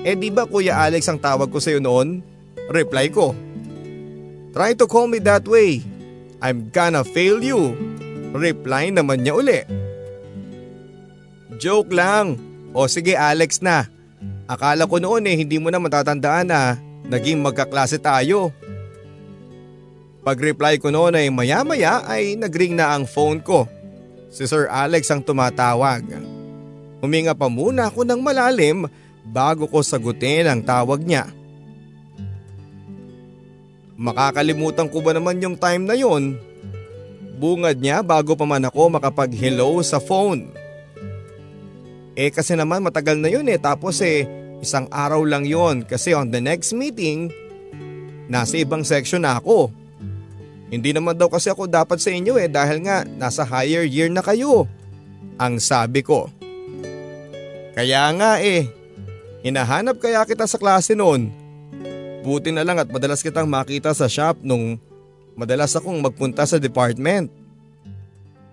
Eh 0.06 0.14
di 0.14 0.30
ba 0.30 0.46
Kuya 0.46 0.86
Alex 0.86 1.10
ang 1.10 1.18
tawag 1.18 1.50
ko 1.50 1.58
sa'yo 1.58 1.82
noon? 1.82 2.22
Reply 2.70 3.10
ko. 3.10 3.34
Try 4.54 4.78
to 4.78 4.86
call 4.86 5.10
me 5.10 5.18
that 5.18 5.42
way. 5.50 5.82
I'm 6.38 6.70
gonna 6.70 7.02
fail 7.02 7.42
you. 7.42 7.74
Reply 8.30 8.94
naman 8.94 9.26
niya 9.26 9.34
uli. 9.34 9.82
Joke 11.58 11.90
lang. 11.94 12.38
O 12.74 12.86
sige 12.90 13.14
Alex 13.14 13.62
na. 13.62 13.86
Akala 14.44 14.84
ko 14.84 15.00
noon 15.00 15.24
eh 15.24 15.36
hindi 15.38 15.56
mo 15.56 15.72
na 15.72 15.80
matatandaan 15.80 16.48
na 16.50 16.76
naging 17.08 17.40
magkaklase 17.40 17.96
tayo. 18.00 18.52
Pag-reply 20.24 20.80
ko 20.80 20.88
noon 20.88 21.20
ay 21.20 21.28
maya-maya 21.28 22.00
ay 22.08 22.36
nagring 22.36 22.76
na 22.76 22.96
ang 22.96 23.04
phone 23.04 23.44
ko. 23.44 23.68
Si 24.32 24.48
Sir 24.48 24.66
Alex 24.72 25.12
ang 25.12 25.20
tumatawag. 25.20 26.02
Huminga 27.04 27.36
pa 27.36 27.52
muna 27.52 27.92
ako 27.92 28.08
ng 28.08 28.20
malalim 28.24 28.88
bago 29.28 29.68
ko 29.68 29.84
sagutin 29.84 30.48
ang 30.48 30.60
tawag 30.64 31.04
niya. 31.04 31.28
Makakalimutan 33.94 34.90
ko 34.90 35.04
ba 35.04 35.14
naman 35.14 35.38
yung 35.38 35.54
time 35.54 35.86
na 35.86 35.94
yon? 35.94 36.34
Bungad 37.38 37.78
niya 37.78 38.02
bago 38.02 38.34
pa 38.34 38.42
man 38.48 38.64
ako 38.64 38.96
makapag-hello 38.96 39.78
sa 39.84 40.02
phone. 40.02 40.63
Eh 42.14 42.30
kasi 42.30 42.54
naman 42.54 42.82
matagal 42.82 43.18
na 43.18 43.26
yun 43.26 43.46
eh 43.50 43.58
tapos 43.58 43.98
eh 43.98 44.26
isang 44.62 44.86
araw 44.88 45.26
lang 45.26 45.42
yon 45.42 45.82
kasi 45.82 46.14
on 46.14 46.30
the 46.30 46.38
next 46.38 46.70
meeting 46.70 47.28
nasa 48.30 48.62
ibang 48.62 48.86
section 48.86 49.26
na 49.26 49.36
ako. 49.42 49.68
Hindi 50.70 50.90
naman 50.94 51.14
daw 51.14 51.28
kasi 51.28 51.50
ako 51.50 51.68
dapat 51.68 52.00
sa 52.00 52.10
inyo 52.10 52.40
eh 52.40 52.48
dahil 52.48 52.82
nga 52.86 53.04
nasa 53.04 53.44
higher 53.44 53.84
year 53.84 54.08
na 54.08 54.24
kayo. 54.24 54.66
Ang 55.36 55.58
sabi 55.58 56.00
ko. 56.00 56.30
Kaya 57.74 58.06
nga 58.14 58.38
eh, 58.38 58.70
hinahanap 59.42 59.98
kaya 59.98 60.22
kita 60.22 60.46
sa 60.46 60.58
klase 60.58 60.94
noon. 60.94 61.30
Buti 62.22 62.54
na 62.54 62.62
lang 62.62 62.78
at 62.78 62.88
madalas 62.88 63.20
kitang 63.20 63.50
makita 63.50 63.92
sa 63.92 64.06
shop 64.06 64.40
nung 64.40 64.78
madalas 65.34 65.74
akong 65.74 65.98
magpunta 65.98 66.46
sa 66.46 66.56
department. 66.56 67.28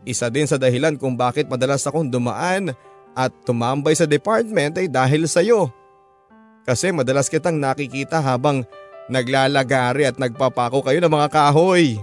Isa 0.02 0.28
din 0.34 0.50
sa 0.50 0.58
dahilan 0.58 0.98
kung 0.98 1.14
bakit 1.14 1.46
madalas 1.46 1.86
akong 1.86 2.10
dumaan 2.10 2.74
at 3.16 3.32
tumambay 3.44 3.96
sa 3.96 4.08
department 4.08 4.80
ay 4.80 4.88
dahil 4.88 5.28
sa 5.28 5.44
iyo. 5.44 5.72
Kasi 6.64 6.94
madalas 6.94 7.28
kitang 7.28 7.58
nakikita 7.58 8.22
habang 8.22 8.64
naglalagari 9.12 10.08
at 10.08 10.16
nagpapako 10.16 10.86
kayo 10.86 11.02
ng 11.02 11.12
mga 11.12 11.28
kahoy. 11.28 12.00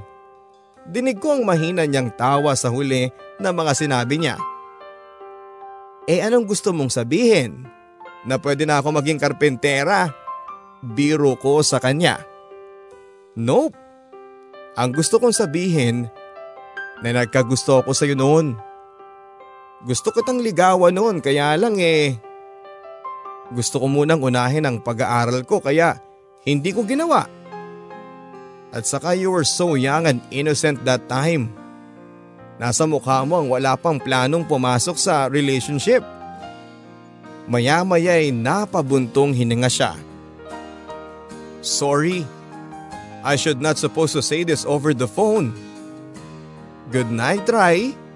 Dinig 0.89 1.21
ko 1.21 1.37
ang 1.37 1.45
mahina 1.45 1.85
niyang 1.85 2.13
tawa 2.17 2.57
sa 2.57 2.73
huli 2.73 3.13
na 3.41 3.53
mga 3.53 3.73
sinabi 3.77 4.17
niya. 4.21 4.37
Eh 6.09 6.25
anong 6.25 6.49
gusto 6.49 6.73
mong 6.73 6.89
sabihin? 6.89 7.69
Na 8.25 8.41
pwede 8.41 8.65
na 8.65 8.81
ako 8.81 8.97
maging 8.97 9.21
karpentera? 9.21 10.09
Biro 10.81 11.37
ko 11.37 11.61
sa 11.61 11.77
kanya. 11.77 12.25
Nope. 13.37 13.77
Ang 14.79 14.91
gusto 14.97 15.21
kong 15.21 15.37
sabihin 15.37 16.09
na 17.05 17.11
nagkagusto 17.15 17.85
ako 17.85 17.93
sa 17.93 18.09
iyo 18.09 18.17
noon. 18.17 18.68
Gusto 19.79 20.11
ko 20.11 20.27
tang 20.27 20.43
ligawan 20.43 20.91
noon 20.91 21.23
kaya 21.23 21.55
lang 21.55 21.79
eh. 21.79 22.19
Gusto 23.55 23.79
ko 23.79 23.87
munang 23.87 24.19
unahin 24.19 24.67
ang 24.67 24.83
pag-aaral 24.83 25.47
ko 25.47 25.63
kaya 25.63 26.03
hindi 26.43 26.75
ko 26.75 26.83
ginawa. 26.83 27.31
At 28.75 28.85
saka 28.85 29.15
you 29.15 29.31
were 29.31 29.47
so 29.47 29.79
young 29.79 30.11
and 30.11 30.21
innocent 30.35 30.83
that 30.83 31.07
time. 31.07 31.55
Nasa 32.59 32.91
mukha 32.91 33.23
mo 33.23 33.39
ang 33.39 33.49
wala 33.49 33.79
pang 33.79 34.03
planong 34.03 34.43
pumasok 34.45 34.99
sa 34.99 35.31
relationship. 35.31 36.03
Maya-maya 37.49 38.19
ay 38.19 38.35
napabuntong 38.35 39.33
hininga 39.33 39.71
siya. 39.71 39.95
Sorry. 41.63 42.27
I 43.23 43.39
should 43.39 43.63
not 43.63 43.79
supposed 43.79 44.13
to 44.19 44.23
say 44.27 44.43
this 44.43 44.67
over 44.67 44.91
the 44.91 45.09
phone. 45.09 45.55
Good 46.91 47.09
night, 47.15 47.47
Rai. 47.47 48.08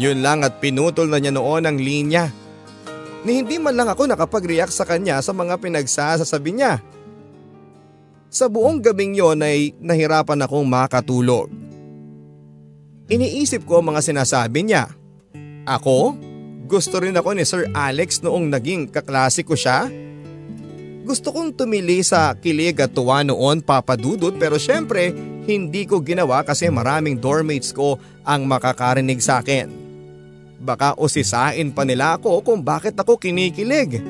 Yun 0.00 0.24
lang 0.24 0.40
at 0.40 0.64
pinutol 0.64 1.12
na 1.12 1.20
niya 1.20 1.36
noon 1.36 1.68
ang 1.68 1.76
linya. 1.76 2.32
Ni 3.20 3.44
hindi 3.44 3.60
man 3.60 3.76
lang 3.76 3.92
ako 3.92 4.08
nakapag-react 4.08 4.72
sa 4.72 4.88
kanya 4.88 5.20
sa 5.20 5.36
mga 5.36 5.60
pinagsasasabi 5.60 6.56
niya. 6.56 6.80
Sa 8.32 8.48
buong 8.48 8.80
gabing 8.80 9.12
yon 9.12 9.44
ay 9.44 9.76
nahirapan 9.76 10.40
akong 10.40 10.64
makatulog. 10.64 11.52
Iniisip 13.12 13.68
ko 13.68 13.84
ang 13.84 13.92
mga 13.92 14.00
sinasabi 14.00 14.64
niya. 14.64 14.88
Ako? 15.68 16.16
Gusto 16.64 17.02
rin 17.02 17.18
ako 17.18 17.36
ni 17.36 17.44
Sir 17.44 17.68
Alex 17.76 18.24
noong 18.24 18.48
naging 18.48 18.88
kaklase 18.88 19.44
ko 19.44 19.52
siya? 19.52 19.90
Gusto 21.04 21.34
kong 21.34 21.58
tumili 21.58 22.06
sa 22.06 22.32
kilig 22.38 22.78
at 22.78 22.94
tuwa 22.94 23.20
noon 23.26 23.60
papadudot 23.66 24.32
pero 24.38 24.56
syempre 24.56 25.10
hindi 25.44 25.84
ko 25.84 25.98
ginawa 26.00 26.46
kasi 26.46 26.70
maraming 26.70 27.18
doormates 27.18 27.74
ko 27.74 27.98
ang 28.22 28.46
makakarinig 28.46 29.18
sa 29.18 29.42
akin. 29.42 29.89
Baka 30.60 30.92
usisain 31.00 31.72
pa 31.72 31.88
nila 31.88 32.20
ako 32.20 32.44
kung 32.44 32.60
bakit 32.60 32.92
ako 32.92 33.16
kinikilig. 33.16 34.04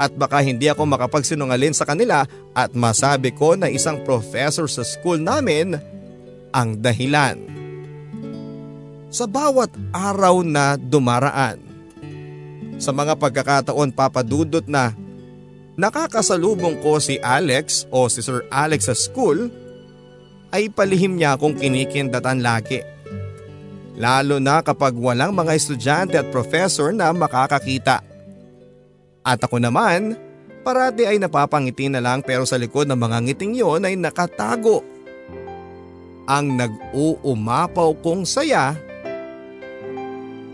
At 0.00 0.12
baka 0.12 0.40
hindi 0.40 0.68
ako 0.72 0.88
makapagsinungalin 0.88 1.76
sa 1.76 1.84
kanila 1.84 2.24
at 2.56 2.72
masabi 2.72 3.32
ko 3.32 3.56
na 3.56 3.68
isang 3.68 4.00
professor 4.04 4.68
sa 4.68 4.84
school 4.84 5.20
namin 5.20 5.76
ang 6.52 6.80
dahilan. 6.80 7.36
Sa 9.12 9.24
bawat 9.28 9.72
araw 9.92 10.44
na 10.44 10.76
dumaraan, 10.76 11.60
sa 12.76 12.92
mga 12.92 13.16
pagkakataon 13.16 13.92
papadudot 13.92 14.64
na 14.68 14.92
nakakasalubong 15.80 16.80
ko 16.80 17.00
si 17.00 17.16
Alex 17.20 17.88
o 17.88 18.08
si 18.12 18.20
Sir 18.20 18.44
Alex 18.52 18.88
sa 18.88 18.96
school, 18.96 19.48
ay 20.52 20.72
palihim 20.72 21.16
niya 21.16 21.36
akong 21.36 21.56
kinikindatan 21.56 22.40
lagi. 22.40 22.84
Lalo 23.96 24.36
na 24.36 24.60
kapag 24.60 24.92
walang 24.92 25.32
mga 25.32 25.56
estudyante 25.56 26.20
at 26.20 26.28
professor 26.28 26.92
na 26.92 27.08
makakakita. 27.16 28.04
At 29.24 29.40
ako 29.40 29.56
naman, 29.56 30.14
parati 30.60 31.08
ay 31.08 31.16
napapangiti 31.16 31.88
na 31.88 32.04
lang 32.04 32.20
pero 32.20 32.44
sa 32.44 32.60
likod 32.60 32.86
ng 32.86 32.98
mga 33.00 33.18
ngiting 33.24 33.56
yon 33.56 33.88
ay 33.88 33.96
nakatago. 33.96 34.84
Ang 36.28 36.60
nag-uumapaw 36.60 37.96
kong 38.04 38.28
saya 38.28 38.76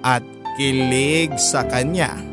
at 0.07 0.23
kilig 0.55 1.35
sa 1.37 1.67
kanya. 1.67 2.32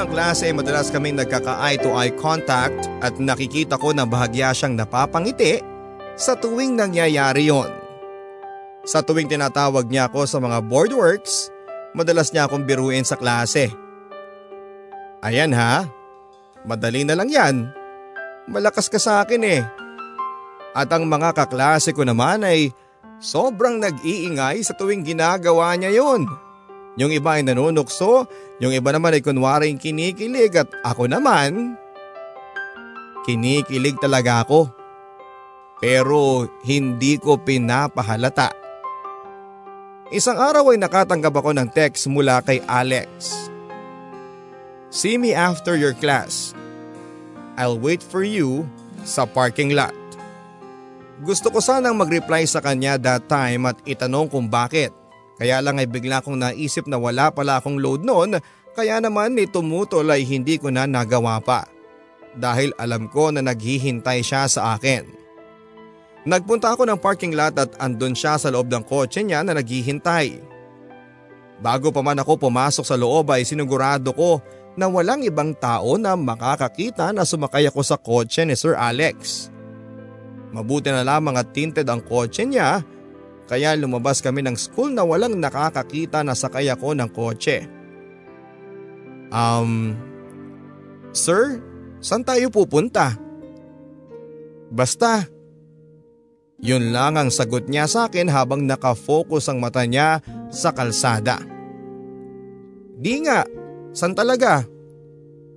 Ng 0.00 0.08
klase 0.16 0.48
ay 0.48 0.56
madalas 0.56 0.88
kaming 0.88 1.20
nagkaka-eye 1.20 1.76
to 1.76 1.92
eye 1.92 2.12
contact 2.16 2.88
at 3.04 3.12
nakikita 3.20 3.76
ko 3.76 3.92
na 3.92 4.08
bahagya 4.08 4.48
siyang 4.56 4.72
napapangiti 4.72 5.60
sa 6.16 6.32
tuwing 6.32 6.72
nangyayari 6.72 7.52
yon. 7.52 7.68
Sa 8.88 9.04
tuwing 9.04 9.28
tinatawag 9.28 9.92
niya 9.92 10.08
ako 10.08 10.24
sa 10.24 10.40
mga 10.40 10.64
board 10.64 10.96
works, 10.96 11.52
madalas 11.92 12.32
niya 12.32 12.48
akong 12.48 12.64
biruin 12.64 13.04
sa 13.04 13.20
klase. 13.20 13.68
Ayan 15.20 15.52
ha, 15.52 15.84
madali 16.64 17.04
na 17.04 17.12
lang 17.12 17.28
yan. 17.28 17.68
Malakas 18.48 18.88
ka 18.88 18.96
sa 18.96 19.20
akin 19.20 19.44
eh. 19.44 19.60
At 20.72 20.88
ang 20.96 21.04
mga 21.04 21.36
kaklase 21.36 21.92
ko 21.92 22.08
naman 22.08 22.40
ay 22.40 22.72
sobrang 23.20 23.76
nag-iingay 23.76 24.64
sa 24.64 24.72
tuwing 24.72 25.04
ginagawa 25.04 25.76
niya 25.76 25.92
yon. 25.92 26.24
Yung 26.98 27.14
iba 27.14 27.38
ay 27.38 27.46
nanunukso, 27.46 28.26
yung 28.58 28.74
iba 28.74 28.90
naman 28.90 29.14
ay 29.14 29.22
kunwaring 29.22 29.78
kinikilig 29.78 30.58
at 30.58 30.70
ako 30.82 31.06
naman, 31.06 31.78
kinikilig 33.22 33.94
talaga 34.02 34.42
ako. 34.42 34.66
Pero 35.78 36.50
hindi 36.66 37.16
ko 37.16 37.40
pinapahalata. 37.40 38.52
Isang 40.10 40.42
araw 40.42 40.74
ay 40.74 40.78
nakatanggap 40.82 41.34
ako 41.38 41.50
ng 41.54 41.68
text 41.70 42.10
mula 42.10 42.42
kay 42.42 42.58
Alex. 42.66 43.46
See 44.90 45.14
me 45.14 45.30
after 45.30 45.78
your 45.78 45.94
class. 45.94 46.50
I'll 47.54 47.78
wait 47.78 48.02
for 48.02 48.26
you 48.26 48.66
sa 49.06 49.22
parking 49.22 49.70
lot. 49.70 49.94
Gusto 51.22 51.52
ko 51.52 51.62
sanang 51.62 51.94
mag-reply 51.94 52.42
sa 52.48 52.58
kanya 52.58 52.98
that 52.98 53.28
time 53.30 53.70
at 53.70 53.78
itanong 53.86 54.26
kung 54.26 54.50
bakit. 54.50 54.90
Kaya 55.40 55.64
lang 55.64 55.80
ay 55.80 55.88
bigla 55.88 56.20
kong 56.20 56.36
naisip 56.36 56.84
na 56.84 57.00
wala 57.00 57.32
pala 57.32 57.56
akong 57.56 57.80
load 57.80 58.04
noon 58.04 58.36
kaya 58.76 59.00
naman 59.00 59.32
ni 59.32 59.48
tumutol 59.48 60.12
ay 60.12 60.28
hindi 60.28 60.60
ko 60.60 60.68
na 60.68 60.84
nagawa 60.84 61.40
pa. 61.40 61.64
Dahil 62.36 62.76
alam 62.76 63.08
ko 63.08 63.32
na 63.32 63.40
naghihintay 63.40 64.20
siya 64.20 64.44
sa 64.46 64.76
akin. 64.76 65.08
Nagpunta 66.28 66.76
ako 66.76 66.84
ng 66.84 67.00
parking 67.00 67.32
lot 67.32 67.56
at 67.56 67.72
andun 67.80 68.12
siya 68.12 68.36
sa 68.36 68.52
loob 68.52 68.68
ng 68.68 68.84
kotse 68.84 69.24
niya 69.24 69.40
na 69.40 69.56
naghihintay. 69.56 70.44
Bago 71.64 71.88
pa 71.88 72.04
man 72.04 72.20
ako 72.20 72.36
pumasok 72.36 72.84
sa 72.84 73.00
loob 73.00 73.32
ay 73.32 73.48
sinigurado 73.48 74.12
ko 74.12 74.44
na 74.76 74.86
walang 74.86 75.24
ibang 75.24 75.56
tao 75.56 75.96
na 75.96 76.12
makakakita 76.14 77.16
na 77.16 77.24
sumakay 77.24 77.64
ako 77.64 77.80
sa 77.80 77.96
kotse 77.96 78.44
ni 78.44 78.52
Sir 78.52 78.76
Alex. 78.76 79.48
Mabuti 80.52 80.92
na 80.92 81.00
lamang 81.00 81.40
at 81.40 81.50
tinted 81.56 81.88
ang 81.88 82.04
kotse 82.04 82.44
niya 82.44 82.84
kaya 83.50 83.74
lumabas 83.74 84.22
kami 84.22 84.46
ng 84.46 84.54
school 84.54 84.94
na 84.94 85.02
walang 85.02 85.34
nakakakita 85.34 86.22
na 86.22 86.38
sakay 86.38 86.70
ako 86.70 86.94
ng 86.94 87.10
kotse. 87.10 87.66
Um, 89.34 89.98
Sir, 91.10 91.58
saan 91.98 92.22
tayo 92.22 92.46
pupunta? 92.54 93.18
Basta. 94.70 95.26
Yun 96.62 96.94
lang 96.94 97.18
ang 97.18 97.34
sagot 97.34 97.66
niya 97.66 97.90
sa 97.90 98.06
akin 98.06 98.30
habang 98.30 98.62
nakafocus 98.62 99.50
ang 99.50 99.58
mata 99.58 99.82
niya 99.82 100.22
sa 100.54 100.70
kalsada. 100.70 101.42
Di 103.00 103.18
nga, 103.26 103.42
saan 103.90 104.14
talaga? 104.14 104.62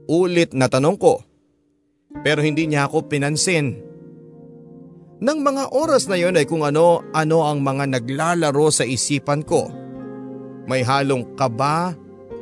Ulit 0.10 0.58
na 0.58 0.66
tanong 0.66 0.98
ko. 0.98 1.22
Pero 2.26 2.42
hindi 2.42 2.66
niya 2.66 2.90
ako 2.90 3.06
pinansin. 3.06 3.93
Nang 5.24 5.40
mga 5.40 5.72
oras 5.72 6.12
na 6.12 6.20
yon 6.20 6.36
ay 6.36 6.44
kung 6.44 6.68
ano-ano 6.68 7.38
ang 7.48 7.64
mga 7.64 7.96
naglalaro 7.96 8.68
sa 8.68 8.84
isipan 8.84 9.40
ko. 9.48 9.72
May 10.68 10.84
halong 10.84 11.40
kaba 11.40 11.96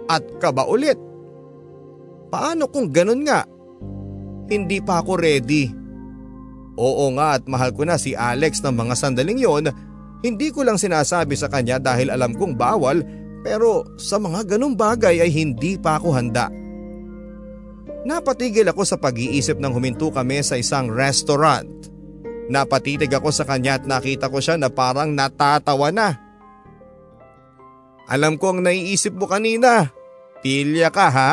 at 0.09 0.23
kaba 0.41 0.65
ulit. 0.65 0.97
Paano 2.33 2.65
kung 2.73 2.89
ganun 2.89 3.21
nga? 3.21 3.45
Hindi 4.49 4.81
pa 4.81 4.97
ako 4.97 5.13
ready. 5.13 5.69
Oo 6.73 7.13
nga 7.13 7.37
at 7.37 7.45
mahal 7.45 7.69
ko 7.69 7.85
na 7.85 8.01
si 8.01 8.17
Alex 8.17 8.65
ng 8.65 8.73
mga 8.73 8.97
sandaling 8.97 9.37
yon. 9.37 9.69
Hindi 10.25 10.49
ko 10.49 10.65
lang 10.65 10.81
sinasabi 10.81 11.37
sa 11.37 11.53
kanya 11.53 11.77
dahil 11.77 12.09
alam 12.09 12.33
kong 12.33 12.57
bawal 12.57 13.05
pero 13.45 13.85
sa 14.01 14.17
mga 14.17 14.57
ganung 14.57 14.73
bagay 14.73 15.21
ay 15.21 15.29
hindi 15.29 15.77
pa 15.77 16.01
ako 16.01 16.17
handa. 16.17 16.49
Napatigil 18.09 18.65
ako 18.65 18.81
sa 18.89 18.97
pag-iisip 18.97 19.61
nang 19.61 19.77
huminto 19.77 20.09
kami 20.09 20.41
sa 20.41 20.57
isang 20.57 20.89
restaurant. 20.89 21.69
Napatitig 22.51 23.07
ako 23.07 23.31
sa 23.31 23.47
kanya 23.47 23.79
at 23.79 23.87
nakita 23.87 24.27
ko 24.27 24.43
siya 24.43 24.59
na 24.59 24.67
parang 24.67 25.15
natatawa 25.15 25.87
na. 25.87 26.19
Alam 28.11 28.35
ko 28.35 28.51
ang 28.51 28.59
naiisip 28.59 29.15
mo 29.15 29.23
kanina. 29.23 29.87
Pilya 30.43 30.91
ka 30.91 31.07
ha? 31.07 31.31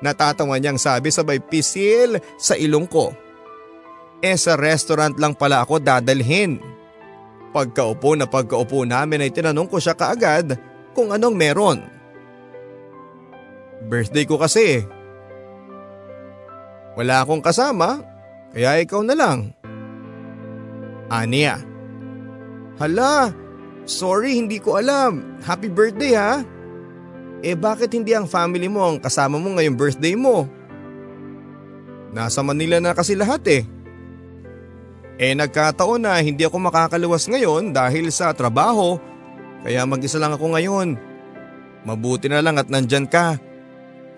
Natatawa 0.00 0.56
niyang 0.56 0.80
sabi 0.80 1.12
sabay 1.12 1.36
pisil 1.36 2.16
sa 2.40 2.56
ilong 2.56 2.88
ko. 2.88 3.12
Eh 4.24 4.40
sa 4.40 4.56
restaurant 4.56 5.20
lang 5.20 5.36
pala 5.36 5.60
ako 5.68 5.84
dadalhin. 5.84 6.56
Pagkaupo 7.52 8.16
na 8.16 8.24
pagkaupo 8.24 8.88
namin 8.88 9.28
ay 9.28 9.30
tinanong 9.34 9.68
ko 9.68 9.76
siya 9.76 9.92
kaagad 9.92 10.56
kung 10.96 11.12
anong 11.12 11.36
meron. 11.36 11.78
Birthday 13.84 14.24
ko 14.24 14.40
kasi. 14.40 14.80
Wala 16.96 17.20
akong 17.20 17.44
kasama, 17.44 18.00
kaya 18.56 18.80
ikaw 18.80 19.04
na 19.04 19.12
lang. 19.12 19.57
Ania. 21.08 21.60
Hala, 22.78 23.32
sorry 23.88 24.38
hindi 24.38 24.60
ko 24.60 24.78
alam. 24.78 25.40
Happy 25.42 25.72
birthday 25.72 26.14
ha. 26.14 26.44
Eh 27.42 27.54
bakit 27.56 27.94
hindi 27.94 28.12
ang 28.12 28.28
family 28.28 28.66
mo 28.66 28.84
ang 28.84 28.98
kasama 29.00 29.40
mo 29.40 29.56
ngayong 29.56 29.78
birthday 29.78 30.14
mo? 30.14 30.46
Nasa 32.12 32.40
Manila 32.44 32.78
na 32.80 32.92
kasi 32.96 33.16
lahat 33.16 33.42
eh. 33.48 33.62
Eh 35.18 35.34
nagkataon 35.34 36.06
na 36.06 36.22
hindi 36.22 36.46
ako 36.46 36.56
makakaluwas 36.62 37.26
ngayon 37.26 37.74
dahil 37.74 38.10
sa 38.14 38.30
trabaho 38.30 38.98
kaya 39.62 39.82
mag-isa 39.86 40.22
lang 40.22 40.34
ako 40.34 40.54
ngayon. 40.54 40.88
Mabuti 41.82 42.30
na 42.30 42.42
lang 42.42 42.58
at 42.60 42.70
nandyan 42.70 43.10
ka. 43.10 43.38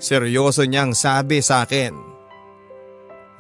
Seryoso 0.01 0.65
niyang 0.65 0.97
sabi 0.97 1.45
sa 1.45 1.65
akin. 1.65 2.10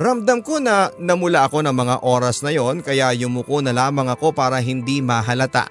Ramdam 0.00 0.40
ko 0.40 0.56
na 0.56 0.88
namula 0.96 1.44
ako 1.44 1.60
ng 1.60 1.76
mga 1.76 1.96
oras 2.00 2.40
na 2.40 2.48
yon 2.48 2.80
kaya 2.80 3.12
yumuko 3.12 3.60
na 3.60 3.68
lamang 3.68 4.08
ako 4.08 4.32
para 4.32 4.56
hindi 4.56 5.04
mahalata. 5.04 5.68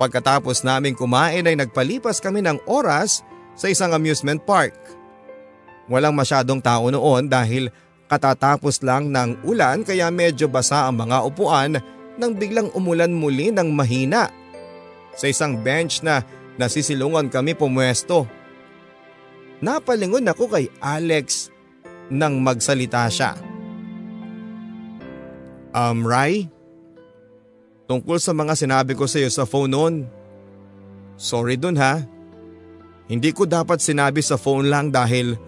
Pagkatapos 0.00 0.64
namin 0.64 0.96
kumain 0.96 1.44
ay 1.44 1.60
nagpalipas 1.60 2.24
kami 2.24 2.40
ng 2.40 2.56
oras 2.64 3.20
sa 3.52 3.68
isang 3.68 3.92
amusement 3.92 4.40
park. 4.40 4.72
Walang 5.92 6.16
masyadong 6.16 6.56
tao 6.64 6.88
noon 6.88 7.28
dahil 7.28 7.68
katatapos 8.08 8.80
lang 8.80 9.12
ng 9.12 9.44
ulan 9.44 9.84
kaya 9.84 10.08
medyo 10.08 10.48
basa 10.48 10.88
ang 10.88 10.96
mga 10.96 11.20
upuan 11.20 11.76
nang 12.16 12.32
biglang 12.32 12.72
umulan 12.72 13.12
muli 13.12 13.52
ng 13.52 13.76
mahina. 13.76 14.32
Sa 15.12 15.28
isang 15.28 15.60
bench 15.60 16.00
na 16.00 16.24
nasisilungan 16.56 17.28
kami 17.28 17.52
pumwesto. 17.52 18.24
Napalingon 19.60 20.32
ako 20.32 20.48
kay 20.48 20.72
Alex 20.80 21.52
nang 22.12 22.38
magsalita 22.42 23.06
siya. 23.10 23.34
Um, 25.76 26.06
Rai? 26.06 26.48
Tungkol 27.86 28.18
sa 28.18 28.34
mga 28.34 28.58
sinabi 28.58 28.98
ko 28.98 29.06
sa 29.06 29.22
iyo 29.22 29.30
sa 29.30 29.46
phone 29.46 29.70
noon. 29.70 29.94
Sorry 31.14 31.54
dun 31.54 31.78
ha. 31.78 32.02
Hindi 33.06 33.30
ko 33.30 33.46
dapat 33.46 33.78
sinabi 33.78 34.18
sa 34.18 34.34
phone 34.34 34.66
lang 34.66 34.90
dahil 34.90 35.38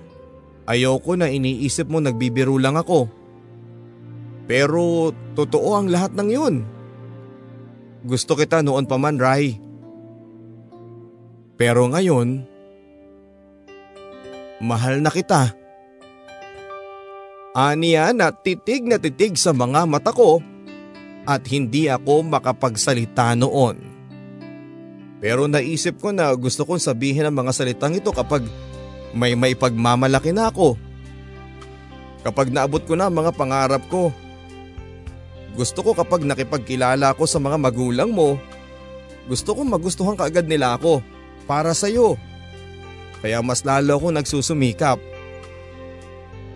ayoko 0.69 1.19
na 1.19 1.27
iniisip 1.27 1.91
mo 1.91 1.99
nagbibiro 1.99 2.55
lang 2.61 2.79
ako. 2.79 3.11
Pero 4.47 5.13
totoo 5.35 5.77
ang 5.77 5.91
lahat 5.91 6.15
ng 6.15 6.29
yun. 6.31 6.55
Gusto 8.07 8.39
kita 8.39 8.63
noon 8.63 8.87
pa 8.87 8.97
man, 8.97 9.19
Rai. 9.19 9.59
Pero 11.59 11.91
ngayon, 11.91 12.47
mahal 14.63 15.03
na 15.03 15.11
kita. 15.11 15.51
Aniya 17.59 18.15
na 18.15 18.31
titig 18.31 18.87
na 18.87 19.03
titig 19.03 19.35
sa 19.35 19.51
mga 19.51 19.83
mata 19.91 20.15
ko 20.15 20.39
at 21.27 21.43
hindi 21.51 21.91
ako 21.91 22.23
makapagsalita 22.31 23.35
noon. 23.35 23.83
Pero 25.19 25.51
naisip 25.51 25.99
ko 25.99 26.15
na 26.15 26.31
gusto 26.39 26.63
kong 26.63 26.79
sabihin 26.79 27.27
ang 27.27 27.35
mga 27.35 27.51
salitang 27.51 27.99
ito 27.99 28.15
kapag 28.15 28.47
may 29.11 29.35
may 29.35 29.59
pagmamalaki 29.59 30.31
na 30.31 30.55
ako. 30.55 30.79
Kapag 32.23 32.55
naabot 32.55 32.87
ko 32.87 32.95
na 32.95 33.11
ang 33.11 33.19
mga 33.19 33.35
pangarap 33.35 33.83
ko. 33.91 34.15
Gusto 35.59 35.83
ko 35.83 35.99
kapag 35.99 36.23
nakipagkilala 36.23 37.11
ako 37.11 37.27
sa 37.27 37.43
mga 37.43 37.59
magulang 37.59 38.15
mo, 38.15 38.39
gusto 39.27 39.59
kong 39.59 39.67
magustuhan 39.67 40.15
kaagad 40.15 40.47
nila 40.47 40.79
ako 40.79 41.03
para 41.51 41.75
sa 41.75 41.91
iyo. 41.91 42.15
Kaya 43.19 43.43
mas 43.43 43.67
lalo 43.67 43.99
ako 43.99 44.15
nagsusumikap 44.15 45.18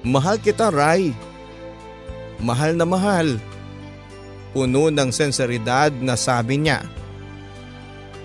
Mahal 0.03 0.43
kita, 0.43 0.75
Rai. 0.75 1.15
Mahal 2.43 2.75
na 2.75 2.83
mahal. 2.83 3.39
Puno 4.51 4.91
ng 4.91 5.15
senseridad 5.15 5.95
na 6.03 6.19
sabi 6.19 6.59
niya. 6.59 6.83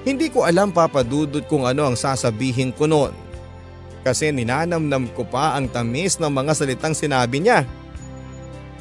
Hindi 0.01 0.33
ko 0.33 0.41
alam 0.41 0.73
papadudod 0.73 1.45
kung 1.45 1.69
ano 1.69 1.85
ang 1.85 1.93
sasabihin 1.93 2.73
ko 2.73 2.89
noon. 2.89 3.13
Kasi 4.01 4.33
ninanamnam 4.33 5.05
ko 5.13 5.21
pa 5.21 5.53
ang 5.53 5.69
tamis 5.69 6.17
ng 6.17 6.33
mga 6.33 6.53
salitang 6.57 6.97
sinabi 6.97 7.45
niya. 7.45 7.61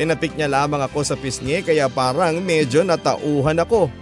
Tinapik 0.01 0.33
niya 0.33 0.49
lamang 0.49 0.81
ako 0.81 1.05
sa 1.05 1.21
pisngi 1.21 1.61
kaya 1.61 1.93
parang 1.93 2.41
medyo 2.41 2.81
natauhan 2.81 3.61
ako. 3.61 3.93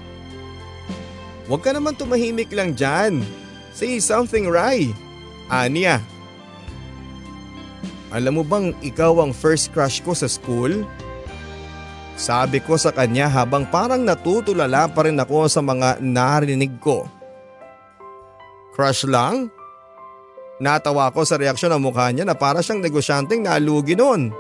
Huwag 1.50 1.60
ka 1.66 1.74
naman 1.74 1.98
tumahimik 1.98 2.54
lang 2.54 2.78
dyan. 2.78 3.26
Say 3.74 3.98
something, 3.98 4.46
Rai. 4.46 4.94
Anya. 5.50 5.98
Alam 8.14 8.38
mo 8.38 8.42
bang 8.46 8.70
ikaw 8.78 9.26
ang 9.26 9.34
first 9.34 9.74
crush 9.74 9.98
ko 9.98 10.14
sa 10.14 10.30
school? 10.30 10.86
Sabi 12.14 12.62
ko 12.62 12.78
sa 12.78 12.94
kanya 12.94 13.26
habang 13.26 13.66
parang 13.66 14.06
natutulala 14.06 14.86
pa 14.86 15.02
rin 15.02 15.18
ako 15.18 15.50
sa 15.50 15.58
mga 15.58 15.98
narinig 15.98 16.78
ko. 16.78 17.10
Crush 18.70 19.02
lang? 19.10 19.50
Natawa 20.62 21.10
ko 21.10 21.26
sa 21.26 21.34
reaksyon 21.34 21.74
ng 21.74 21.82
mukha 21.82 22.14
niya 22.14 22.22
na 22.22 22.38
para 22.38 22.62
siyang 22.62 22.78
negosyanteng 22.78 23.42
nalugi 23.42 23.98
noon. 23.98 24.30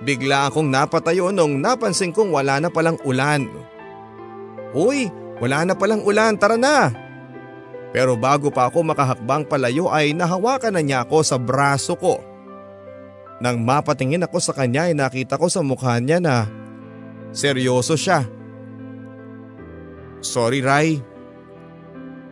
Bigla 0.00 0.48
akong 0.48 0.72
napatayo 0.72 1.28
nung 1.28 1.60
napansin 1.60 2.16
kong 2.16 2.32
wala 2.32 2.64
na 2.64 2.72
palang 2.72 2.96
ulan. 3.04 3.44
Uy, 4.72 5.12
wala 5.36 5.68
na 5.68 5.76
palang 5.76 6.00
ulan, 6.00 6.40
tara 6.40 6.56
na! 6.56 6.96
Pero 7.92 8.16
bago 8.16 8.48
pa 8.48 8.68
ako 8.72 8.84
makahakbang 8.84 9.44
palayo 9.48 9.92
ay 9.92 10.16
nahawakan 10.16 10.76
na 10.76 10.82
niya 10.84 10.98
ako 11.04 11.24
sa 11.24 11.36
braso 11.36 11.92
ko. 11.96 12.27
Nang 13.38 13.62
mapatingin 13.62 14.26
ako 14.26 14.42
sa 14.42 14.52
kanya 14.54 14.90
ay 14.90 14.98
nakita 14.98 15.38
ko 15.38 15.46
sa 15.46 15.62
mukha 15.62 15.94
niya 16.02 16.18
na 16.18 16.50
seryoso 17.30 17.94
siya. 17.94 18.26
Sorry 20.18 20.58
Rai. 20.58 20.98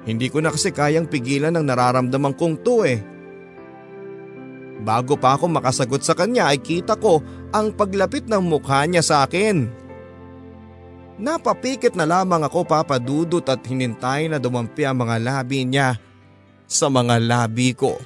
Hindi 0.07 0.27
ko 0.31 0.43
na 0.43 0.51
kasi 0.51 0.71
kayang 0.71 1.11
pigilan 1.11 1.55
ang 1.55 1.67
nararamdaman 1.67 2.35
kong 2.35 2.55
to 2.63 2.87
eh. 2.87 3.03
Bago 4.83 5.19
pa 5.19 5.35
ako 5.35 5.51
makasagot 5.51 6.03
sa 6.03 6.15
kanya 6.15 6.51
ay 6.51 6.63
kita 6.63 6.95
ko 6.99 7.23
ang 7.51 7.75
paglapit 7.75 8.27
ng 8.27 8.43
mukha 8.43 8.87
niya 8.87 9.03
sa 9.03 9.27
akin. 9.27 9.67
Napapikit 11.17 11.97
na 11.97 12.05
lamang 12.05 12.45
ako 12.45 12.69
papadudot 12.69 13.43
at 13.49 13.65
hinintay 13.65 14.29
na 14.29 14.37
dumampi 14.37 14.85
ang 14.85 15.01
mga 15.01 15.17
labi 15.23 15.65
niya 15.65 15.97
sa 16.69 16.93
mga 16.93 17.23
labi 17.25 17.73
ko. 17.73 17.97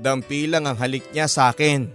Dampi 0.00 0.48
lang 0.48 0.64
ang 0.64 0.80
halik 0.80 1.12
niya 1.12 1.28
sa 1.28 1.52
akin. 1.52 1.92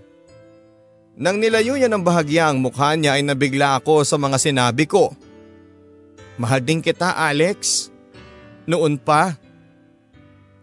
Nang 1.18 1.42
nilayo 1.42 1.74
niya 1.74 1.90
ng 1.90 2.06
bahagya 2.06 2.54
ang 2.54 2.62
mukha 2.62 2.94
niya 2.94 3.18
ay 3.18 3.26
nabigla 3.26 3.82
ako 3.82 4.06
sa 4.06 4.22
mga 4.22 4.38
sinabi 4.38 4.86
ko. 4.86 5.10
Mahal 6.38 6.62
din 6.62 6.86
kita 6.86 7.18
Alex. 7.18 7.90
Noon 8.70 9.02
pa. 9.02 9.34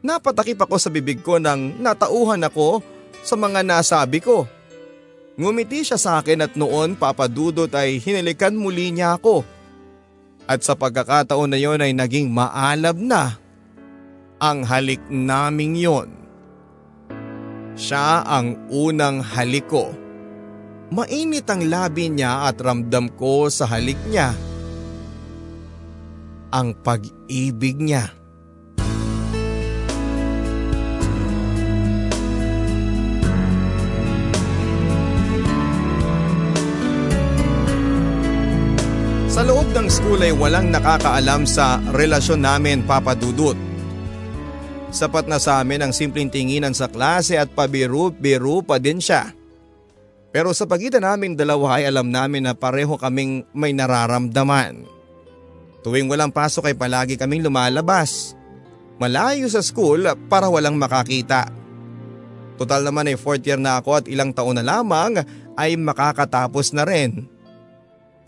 Napatakip 0.07 0.61
ako 0.62 0.78
sa 0.78 0.86
bibig 0.93 1.18
ko 1.26 1.43
nang 1.43 1.82
natauhan 1.82 2.47
ako 2.47 2.78
sa 3.26 3.34
mga 3.34 3.66
nasabi 3.66 4.22
ko. 4.22 4.47
Ngumiti 5.34 5.82
siya 5.82 5.99
sa 5.99 6.22
akin 6.22 6.47
at 6.47 6.55
noon 6.55 6.95
papadudot 6.95 7.70
ay 7.74 7.99
hinilikan 7.99 8.55
muli 8.55 8.95
niya 8.95 9.18
ako. 9.18 9.43
At 10.47 10.62
sa 10.62 10.78
pagkakataon 10.78 11.51
na 11.51 11.59
yon 11.59 11.82
ay 11.82 11.90
naging 11.90 12.30
maalab 12.30 12.99
na 13.01 13.34
ang 14.38 14.62
halik 14.62 15.01
naming 15.11 15.74
yon. 15.74 16.22
Siya 17.73 18.25
ang 18.25 18.68
unang 18.68 19.25
halik 19.25 19.73
ko. 19.73 19.93
Mainit 20.93 21.49
ang 21.49 21.64
labi 21.64 22.12
niya 22.12 22.53
at 22.53 22.61
ramdam 22.61 23.09
ko 23.16 23.49
sa 23.49 23.64
halik 23.64 23.97
niya 24.12 24.37
ang 26.53 26.77
pag-ibig 26.85 27.81
niya. 27.81 28.12
Sa 39.33 39.41
loob 39.49 39.73
ng 39.73 39.89
school 39.89 40.20
ay 40.20 40.37
walang 40.37 40.68
nakakaalam 40.68 41.49
sa 41.49 41.81
relasyon 41.97 42.45
namin 42.45 42.85
papadudot. 42.85 43.72
Sapat 44.93 45.24
na 45.24 45.40
sa 45.40 45.64
amin 45.64 45.80
ang 45.80 45.93
simpleng 45.97 46.28
tinginan 46.28 46.76
sa 46.76 46.84
klase 46.84 47.40
at 47.40 47.49
pabiru-biru 47.49 48.61
pa 48.61 48.76
din 48.76 49.01
siya. 49.01 49.32
Pero 50.28 50.53
sa 50.53 50.68
pagitan 50.68 51.01
naming 51.01 51.32
dalawa 51.32 51.80
ay 51.80 51.88
alam 51.88 52.12
namin 52.12 52.45
na 52.45 52.53
pareho 52.53 53.01
kaming 53.01 53.49
may 53.57 53.72
nararamdaman. 53.72 54.84
Tuwing 55.80 56.12
walang 56.12 56.28
pasok 56.28 56.68
ay 56.68 56.76
palagi 56.76 57.16
kaming 57.16 57.40
lumalabas. 57.40 58.36
Malayo 59.01 59.49
sa 59.49 59.64
school 59.64 60.05
para 60.28 60.53
walang 60.53 60.76
makakita. 60.76 61.49
Total 62.61 62.84
naman 62.84 63.09
ay 63.09 63.16
fourth 63.16 63.43
year 63.49 63.59
na 63.59 63.80
ako 63.80 64.05
at 64.05 64.07
ilang 64.07 64.30
taon 64.30 64.61
na 64.61 64.64
lamang 64.64 65.24
ay 65.57 65.72
makakatapos 65.74 66.76
na 66.76 66.84
rin. 66.84 67.26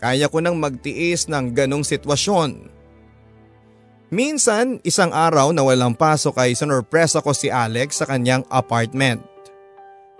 Kaya 0.01 0.27
ko 0.27 0.41
nang 0.41 0.57
magtiis 0.57 1.29
ng 1.29 1.53
ganong 1.53 1.85
sitwasyon. 1.85 2.74
Minsan, 4.13 4.77
isang 4.85 5.09
araw 5.09 5.49
na 5.49 5.65
walang 5.65 5.97
pasok 5.97 6.37
ay 6.37 6.53
sinurpresa 6.53 7.25
ko 7.25 7.33
si 7.33 7.49
Alex 7.49 8.01
sa 8.01 8.05
kanyang 8.05 8.45
apartment. 8.53 9.25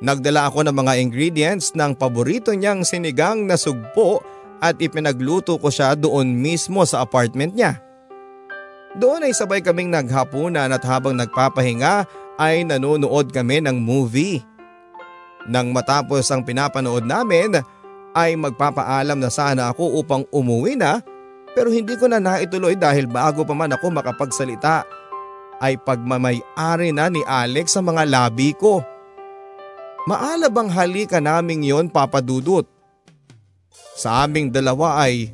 Nagdala 0.01 0.49
ako 0.49 0.65
ng 0.65 0.75
mga 0.75 0.93
ingredients 0.99 1.71
ng 1.77 1.93
paborito 1.93 2.49
niyang 2.51 2.81
sinigang 2.81 3.45
na 3.45 3.55
sugpo 3.55 4.25
at 4.57 4.81
ipinagluto 4.81 5.61
ko 5.61 5.69
siya 5.69 5.93
doon 5.93 6.33
mismo 6.33 6.81
sa 6.83 7.05
apartment 7.05 7.53
niya. 7.53 7.77
Doon 8.97 9.29
ay 9.29 9.37
sabay 9.37 9.61
kaming 9.61 9.93
naghapunan 9.93 10.73
at 10.73 10.81
habang 10.81 11.13
nagpapahinga 11.13 12.09
ay 12.41 12.65
nanonood 12.65 13.29
kami 13.29 13.61
ng 13.61 13.77
movie. 13.77 14.41
Nang 15.45 15.69
matapos 15.69 16.25
ang 16.33 16.41
pinapanood 16.41 17.05
namin 17.05 17.61
ay 18.17 18.33
magpapaalam 18.33 19.21
na 19.21 19.29
sana 19.29 19.69
ako 19.69 20.01
upang 20.01 20.25
umuwi 20.33 20.73
na 20.73 21.05
pero 21.55 21.71
hindi 21.71 21.95
ko 21.95 22.11
na 22.11 22.19
naituloy 22.19 22.75
dahil 22.75 23.07
bago 23.07 23.47
pa 23.47 23.55
man 23.55 23.71
ako 23.71 23.87
makapagsalita 23.87 24.83
ay 25.63 25.79
pagmamay-ari 25.79 26.91
na 26.91 27.07
ni 27.07 27.23
Alex 27.23 27.79
sa 27.79 27.81
mga 27.81 28.03
labi 28.03 28.51
ko. 28.59 28.83
Maalab 30.05 30.53
ang 30.53 30.69
halika 30.69 31.23
naming 31.23 31.63
yon 31.63 31.87
papadudot. 31.87 32.67
Sa 33.95 34.27
aming 34.27 34.51
dalawa 34.51 35.07
ay 35.07 35.31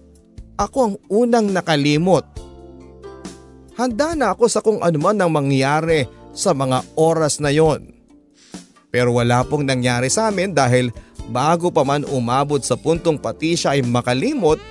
ako 0.61 0.78
ang 0.86 0.95
unang 1.09 1.49
nakalimot. 1.49 2.24
Handa 3.74 4.13
na 4.13 4.38
ako 4.38 4.45
sa 4.45 4.61
kung 4.61 4.78
anuman 4.86 5.17
ang 5.17 5.34
mangyari 5.34 6.05
sa 6.38 6.53
mga 6.53 6.86
oras 6.93 7.41
na 7.41 7.49
yon. 7.49 7.97
Pero 8.93 9.17
wala 9.17 9.41
pong 9.41 9.65
nangyari 9.65 10.05
sa 10.13 10.30
amin 10.30 10.53
dahil 10.53 10.93
bago 11.34 11.74
pa 11.74 11.82
man 11.82 12.05
umabot 12.05 12.61
sa 12.61 12.78
puntong 12.78 13.17
pati 13.17 13.57
siya 13.57 13.74
ay 13.74 13.82
makalimot 13.82 14.61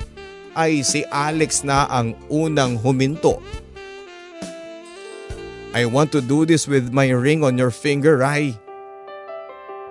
ay 0.54 0.82
si 0.82 1.06
Alex 1.08 1.62
na 1.62 1.86
ang 1.90 2.14
unang 2.30 2.78
huminto. 2.78 3.38
I 5.70 5.86
want 5.86 6.10
to 6.10 6.20
do 6.20 6.42
this 6.42 6.66
with 6.66 6.90
my 6.90 7.06
ring 7.14 7.46
on 7.46 7.54
your 7.54 7.70
finger, 7.70 8.18
Rai. 8.18 8.58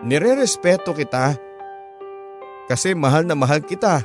Nire-respeto 0.04 0.92
kita 0.92 1.40
kasi 2.68 2.92
mahal 2.94 3.24
na 3.24 3.36
mahal 3.36 3.64
kita. 3.64 4.04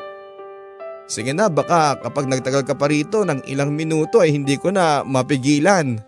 Sige 1.05 1.36
na 1.36 1.52
baka 1.52 2.00
kapag 2.00 2.30
nagtagal 2.30 2.64
ka 2.64 2.74
pa 2.78 2.88
rito 2.88 3.26
ng 3.26 3.44
ilang 3.50 3.74
minuto 3.74 4.24
ay 4.24 4.32
hindi 4.32 4.57
ko 4.57 4.72
na 4.72 5.05
mapigilan. 5.05 6.00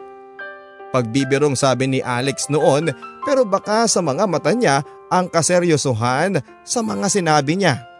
Pagbibirong 0.94 1.52
sabi 1.52 1.90
ni 1.90 2.00
Alex 2.00 2.48
noon 2.48 2.88
pero 3.26 3.44
baka 3.44 3.84
sa 3.84 4.00
mga 4.00 4.24
mata 4.24 4.54
niya 4.56 4.80
ang 5.12 5.28
kaseryosohan 5.28 6.40
sa 6.64 6.80
mga 6.80 7.06
sinabi 7.10 7.58
niya. 7.58 7.95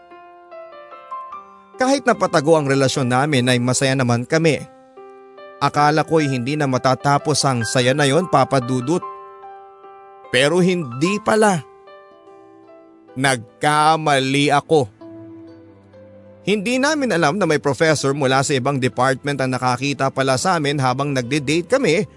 Kahit 1.77 2.09
napatago 2.09 2.57
ang 2.57 2.65
relasyon 2.65 3.13
namin 3.13 3.45
ay 3.53 3.61
masaya 3.61 3.93
naman 3.93 4.25
kami. 4.25 4.65
Akala 5.61 6.01
ko'y 6.05 6.29
hindi 6.29 6.57
na 6.57 6.65
matatapos 6.65 7.41
ang 7.45 7.61
saya 7.65 7.93
na 7.93 8.09
yon 8.09 8.29
papadudot. 8.29 9.01
Pero 10.33 10.57
hindi 10.57 11.21
pala. 11.21 11.61
Nagkamali 13.17 14.53
ako. 14.53 14.89
Hindi 16.47 16.79
namin 16.79 17.11
alam 17.11 17.35
na 17.37 17.45
may 17.45 17.59
professor 17.59 18.13
mula 18.13 18.39
sa 18.41 18.55
ibang 18.55 18.79
department 18.79 19.37
ang 19.41 19.51
nakakita 19.53 20.09
pala 20.09 20.39
sa 20.39 20.57
amin 20.57 20.79
habang 20.79 21.11
nagde-date 21.11 21.67
kami 21.67 22.07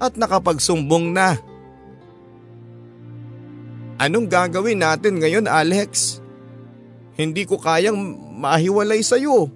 at 0.00 0.16
nakapagsumbong 0.18 1.14
na. 1.14 1.38
Anong 3.96 4.28
gagawin 4.28 4.84
natin 4.84 5.22
ngayon 5.22 5.46
Alex? 5.48 6.20
Hindi 7.16 7.48
ko 7.48 7.56
kayang 7.56 8.25
mahiwalay 8.36 9.00
sa 9.00 9.16
iyo. 9.16 9.48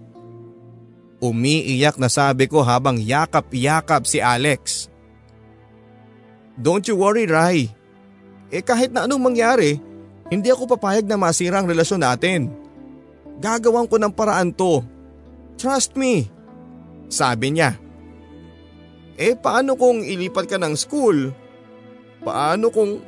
Umiiyak 1.20 2.00
na 2.00 2.08
sabi 2.08 2.48
ko 2.48 2.64
habang 2.64 2.96
yakap-yakap 2.96 4.08
si 4.08 4.24
Alex. 4.24 4.88
Don't 6.56 6.88
you 6.88 6.96
worry 6.96 7.28
Rai. 7.28 7.68
Eh 8.48 8.64
kahit 8.64 8.90
na 8.90 9.04
anong 9.04 9.20
mangyari, 9.20 9.76
hindi 10.32 10.48
ako 10.48 10.74
papayag 10.74 11.04
na 11.04 11.20
masira 11.20 11.60
ang 11.60 11.68
relasyon 11.68 12.00
natin. 12.00 12.48
Gagawan 13.36 13.84
ko 13.84 14.00
ng 14.00 14.12
paraan 14.16 14.50
to. 14.56 14.80
Trust 15.60 15.94
me. 16.00 16.32
Sabi 17.12 17.52
niya. 17.52 17.76
Eh 19.20 19.36
paano 19.36 19.76
kung 19.76 20.00
ilipat 20.00 20.48
ka 20.48 20.56
ng 20.56 20.72
school? 20.72 21.36
Paano 22.24 22.72
kung 22.72 23.04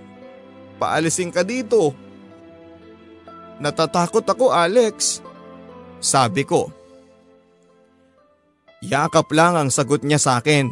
paalisin 0.77 1.33
ka 1.33 1.41
dito? 1.41 1.97
Natatakot 3.57 4.25
ako 4.25 4.53
Alex. 4.53 5.25
Sabi 6.03 6.43
ko. 6.43 6.69
Yakap 8.83 9.31
lang 9.31 9.55
ang 9.55 9.71
sagot 9.71 10.03
niya 10.03 10.19
sa 10.19 10.43
akin. 10.43 10.67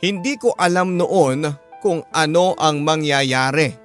Hindi 0.00 0.40
ko 0.40 0.56
alam 0.56 0.96
noon 0.96 1.44
kung 1.84 2.00
ano 2.08 2.56
ang 2.56 2.80
mangyayari. 2.80 3.76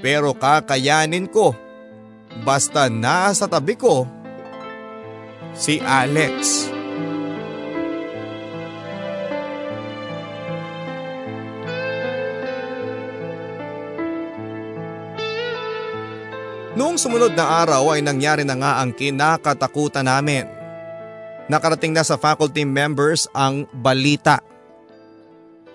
Pero 0.00 0.32
kakayanin 0.32 1.28
ko. 1.28 1.52
Basta 2.42 2.88
nasa 2.88 3.44
tabi 3.44 3.76
ko 3.76 4.08
si 5.52 5.76
Alex. 5.84 6.72
Noong 16.82 16.98
sumunod 16.98 17.38
na 17.38 17.62
araw 17.62 17.94
ay 17.94 18.02
nangyari 18.02 18.42
na 18.42 18.58
nga 18.58 18.82
ang 18.82 18.90
kinakatakutan 18.90 20.02
namin. 20.02 20.50
Nakarating 21.46 21.94
na 21.94 22.02
sa 22.02 22.18
faculty 22.18 22.66
members 22.66 23.30
ang 23.30 23.70
balita. 23.70 24.42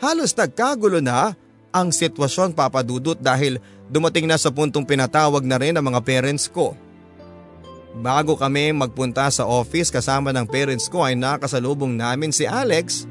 Halos 0.03 0.35
nagkagulo 0.35 0.99
na 0.99 1.31
ang 1.71 1.95
sitwasyon 1.95 2.51
papadudot 2.51 3.15
dahil 3.15 3.55
dumating 3.87 4.27
na 4.27 4.35
sa 4.35 4.51
puntong 4.51 4.83
pinatawag 4.83 5.47
na 5.47 5.55
rin 5.55 5.79
ang 5.79 5.87
mga 5.87 6.03
parents 6.03 6.51
ko. 6.51 6.75
Bago 8.03 8.35
kami 8.35 8.75
magpunta 8.75 9.31
sa 9.31 9.47
office 9.47 9.87
kasama 9.87 10.35
ng 10.35 10.43
parents 10.43 10.91
ko 10.91 11.07
ay 11.07 11.15
nakasalubong 11.15 11.95
namin 11.95 12.35
si 12.35 12.43
Alex. 12.43 13.07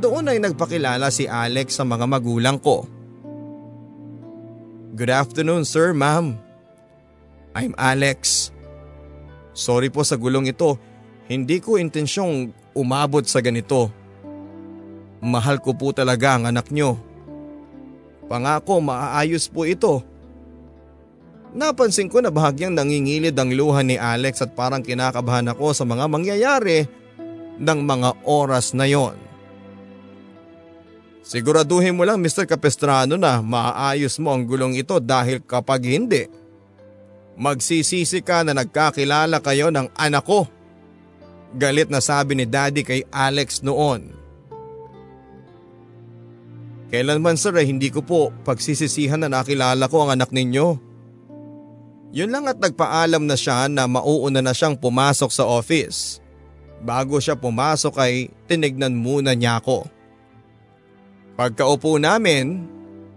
Doon 0.00 0.32
ay 0.32 0.40
nagpakilala 0.40 1.12
si 1.12 1.28
Alex 1.28 1.76
sa 1.76 1.84
mga 1.84 2.08
magulang 2.08 2.56
ko. 2.56 2.88
Good 4.96 5.12
afternoon 5.12 5.68
sir, 5.68 5.92
ma'am. 5.92 6.43
I'm 7.54 7.70
Alex. 7.78 8.50
Sorry 9.54 9.86
po 9.86 10.02
sa 10.02 10.18
gulong 10.18 10.50
ito. 10.50 10.74
Hindi 11.30 11.62
ko 11.62 11.78
intensyong 11.78 12.50
umabot 12.74 13.22
sa 13.22 13.38
ganito. 13.38 13.94
Mahal 15.22 15.62
ko 15.62 15.72
po 15.72 15.94
talaga 15.94 16.34
ang 16.34 16.50
anak 16.50 16.68
nyo. 16.74 16.98
Pangako 18.26 18.82
maaayos 18.82 19.46
po 19.46 19.64
ito. 19.64 20.02
Napansin 21.54 22.10
ko 22.10 22.18
na 22.18 22.34
bahagyang 22.34 22.74
nangingilid 22.74 23.38
ang 23.38 23.54
luha 23.54 23.86
ni 23.86 23.94
Alex 23.94 24.42
at 24.42 24.58
parang 24.58 24.82
kinakabahan 24.82 25.54
ako 25.54 25.70
sa 25.70 25.86
mga 25.86 26.10
mangyayari 26.10 26.90
ng 27.62 27.78
mga 27.86 28.26
oras 28.26 28.74
na 28.74 28.90
yon. 28.90 29.14
Siguraduhin 31.22 31.94
mo 31.94 32.02
lang 32.02 32.18
Mr. 32.18 32.44
Capestrano 32.44 33.14
na 33.14 33.38
maaayos 33.38 34.18
mo 34.18 34.34
ang 34.34 34.42
gulong 34.44 34.74
ito 34.76 34.98
dahil 34.98 35.40
kapag 35.40 35.86
hindi, 35.86 36.28
Magsisisi 37.34 38.22
ka 38.22 38.46
na 38.46 38.54
nagkakilala 38.54 39.42
kayo 39.42 39.74
ng 39.74 39.90
anak 39.98 40.22
ko. 40.22 40.46
Galit 41.54 41.90
na 41.90 41.98
sabi 41.98 42.38
ni 42.38 42.46
daddy 42.46 42.86
kay 42.86 43.02
Alex 43.10 43.62
noon. 43.62 44.14
Kailanman 46.94 47.34
sir 47.34 47.50
ay 47.58 47.66
hindi 47.66 47.90
ko 47.90 48.06
po 48.06 48.30
pagsisisihan 48.46 49.18
na 49.18 49.26
nakilala 49.26 49.90
ko 49.90 50.06
ang 50.06 50.14
anak 50.14 50.30
ninyo. 50.30 50.78
Yun 52.14 52.30
lang 52.30 52.46
at 52.46 52.62
nagpaalam 52.62 53.26
na 53.26 53.34
siya 53.34 53.66
na 53.66 53.90
mauuna 53.90 54.38
na 54.38 54.54
siyang 54.54 54.78
pumasok 54.78 55.30
sa 55.34 55.42
office. 55.42 56.22
Bago 56.78 57.18
siya 57.18 57.34
pumasok 57.34 57.98
ay 57.98 58.30
tinignan 58.46 58.94
muna 58.94 59.34
niya 59.34 59.58
ako. 59.58 59.90
Pagkaupo 61.34 61.98
namin, 61.98 62.70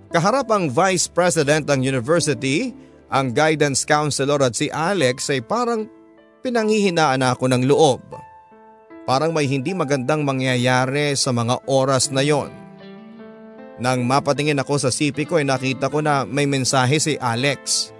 kaharap 0.09 0.49
ang 0.49 0.74
vice 0.74 1.05
president 1.05 1.70
ng 1.70 1.86
university 1.86 2.74
ang 3.08 3.32
guidance 3.32 3.88
counselor 3.88 4.43
at 4.43 4.55
si 4.55 4.68
Alex 4.68 5.32
ay 5.32 5.39
parang 5.43 5.88
pinanghihinaan 6.43 7.24
ako 7.24 7.47
ng 7.51 7.64
loob. 7.68 8.03
Parang 9.08 9.32
may 9.32 9.47
hindi 9.47 9.72
magandang 9.72 10.28
mangyayari 10.28 11.16
sa 11.16 11.32
mga 11.32 11.64
oras 11.64 12.12
na 12.12 12.20
yon. 12.20 12.51
Nang 13.80 14.03
mapatingin 14.03 14.60
ako 14.60 14.76
sa 14.76 14.91
CP 14.91 15.24
ko 15.30 15.39
ay 15.39 15.47
nakita 15.47 15.88
ko 15.88 16.03
na 16.03 16.28
may 16.28 16.43
mensahe 16.43 16.99
si 16.99 17.16
Alex. 17.16 17.93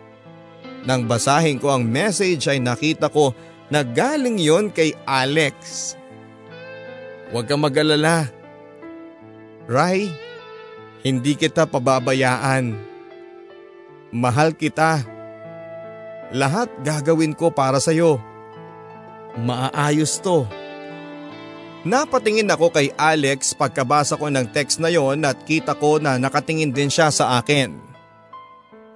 Nang 0.84 1.08
basahin 1.08 1.60
ko 1.60 1.72
ang 1.72 1.88
message 1.88 2.44
ay 2.52 2.60
nakita 2.60 3.08
ko 3.08 3.32
na 3.72 3.88
galing 3.88 4.40
yon 4.40 4.68
kay 4.68 4.92
Alex. 5.08 5.96
Huwag 7.32 7.48
kang 7.48 7.64
mag-alala. 7.64 8.28
Rai, 9.68 10.08
hindi 11.04 11.36
kita 11.36 11.68
pababayaan. 11.68 12.87
Mahal 14.12 14.56
kita. 14.56 15.04
Lahat 16.32 16.72
gagawin 16.84 17.36
ko 17.36 17.52
para 17.52 17.80
sa'yo. 17.80 18.20
Maaayos 19.36 20.20
to. 20.24 20.48
Napatingin 21.88 22.52
ako 22.52 22.72
kay 22.72 22.92
Alex 22.96 23.56
pagkabasa 23.56 24.20
ko 24.20 24.28
ng 24.28 24.52
text 24.52 24.84
na 24.84 24.92
yon 24.92 25.24
at 25.24 25.40
kita 25.48 25.76
ko 25.76 26.04
na 26.04 26.20
nakatingin 26.20 26.76
din 26.76 26.92
siya 26.92 27.08
sa 27.12 27.40
akin. 27.40 27.80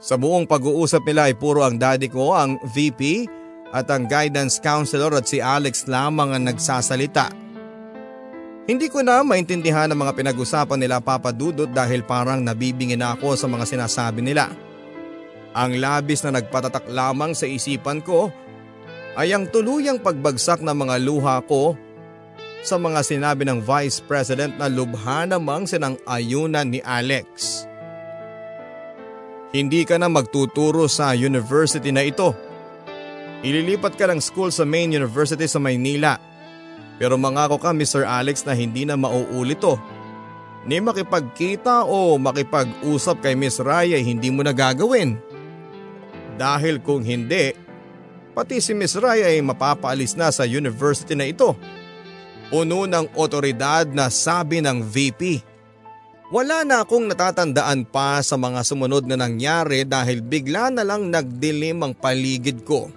Sa 0.01 0.17
buong 0.17 0.49
pag-uusap 0.49 1.05
nila 1.05 1.29
ay 1.29 1.37
puro 1.37 1.61
ang 1.61 1.77
daddy 1.77 2.09
ko, 2.09 2.33
ang 2.33 2.57
VP 2.73 3.29
at 3.71 3.87
ang 3.87 4.09
guidance 4.09 4.59
counselor 4.59 5.13
at 5.15 5.29
si 5.29 5.39
Alex 5.39 5.87
lamang 5.87 6.35
ang 6.35 6.43
nagsasalita. 6.51 7.31
Hindi 8.65 8.87
ko 8.87 9.03
na 9.05 9.21
maintindihan 9.21 9.87
ang 9.87 9.99
mga 10.01 10.15
pinag-usapan 10.17 10.79
nila 10.79 11.03
papadudot 11.03 11.69
dahil 11.69 12.03
parang 12.03 12.41
nabibingin 12.43 13.03
ako 13.03 13.35
sa 13.37 13.47
mga 13.47 13.67
sinasabi 13.67 14.25
nila. 14.25 14.70
Ang 15.51 15.83
labis 15.83 16.23
na 16.23 16.39
nagpatatak 16.39 16.87
lamang 16.87 17.35
sa 17.35 17.43
isipan 17.43 17.99
ko 17.99 18.31
ay 19.19 19.35
ang 19.35 19.51
tuluyang 19.51 19.99
pagbagsak 19.99 20.63
ng 20.63 20.71
mga 20.71 20.95
luha 21.03 21.43
ko 21.43 21.75
sa 22.63 22.79
mga 22.79 23.03
sinabi 23.03 23.43
ng 23.43 23.59
Vice 23.59 23.99
President 23.99 24.55
na 24.55 24.71
lubha 24.71 25.27
namang 25.27 25.67
sinang 25.67 25.99
ayunan 26.07 26.71
ni 26.71 26.79
Alex. 26.79 27.65
Hindi 29.51 29.83
ka 29.83 29.99
na 29.99 30.07
magtuturo 30.07 30.87
sa 30.87 31.11
university 31.11 31.91
na 31.91 32.07
ito. 32.07 32.31
Ililipat 33.43 33.99
ka 33.99 34.07
ng 34.07 34.23
school 34.23 34.47
sa 34.47 34.63
main 34.63 34.87
university 34.87 35.43
sa 35.49 35.59
Maynila. 35.59 36.15
Pero 36.95 37.19
mangako 37.19 37.59
ka 37.59 37.75
Mr. 37.75 38.07
Alex 38.07 38.47
na 38.47 38.55
hindi 38.55 38.87
na 38.87 38.95
mauulit 38.95 39.59
to. 39.59 39.75
Ni 40.63 40.77
makipagkita 40.77 41.83
o 41.83 42.15
makipag-usap 42.21 43.25
kay 43.25 43.33
Miss 43.33 43.57
Raya 43.57 43.97
hindi 43.97 44.29
mo 44.29 44.45
na 44.45 44.53
gagawin. 44.53 45.30
Dahil 46.41 46.81
kung 46.81 47.05
hindi, 47.05 47.53
pati 48.33 48.57
si 48.57 48.73
Miss 48.73 48.97
Rai 48.97 49.21
ay 49.21 49.45
mapapaalis 49.45 50.17
na 50.17 50.33
sa 50.33 50.41
university 50.41 51.13
na 51.13 51.29
ito. 51.29 51.53
Puno 52.49 52.89
ng 52.89 53.13
otoridad 53.13 53.85
na 53.93 54.09
sabi 54.09 54.57
ng 54.57 54.81
VP. 54.81 55.45
Wala 56.33 56.65
na 56.65 56.81
akong 56.81 57.05
natatandaan 57.05 57.85
pa 57.85 58.25
sa 58.25 58.41
mga 58.41 58.65
sumunod 58.65 59.05
na 59.05 59.21
nangyari 59.21 59.85
dahil 59.85 60.25
bigla 60.25 60.73
na 60.73 60.81
lang 60.81 61.13
nagdilim 61.13 61.77
ang 61.85 61.93
paligid 61.93 62.65
ko. 62.65 62.89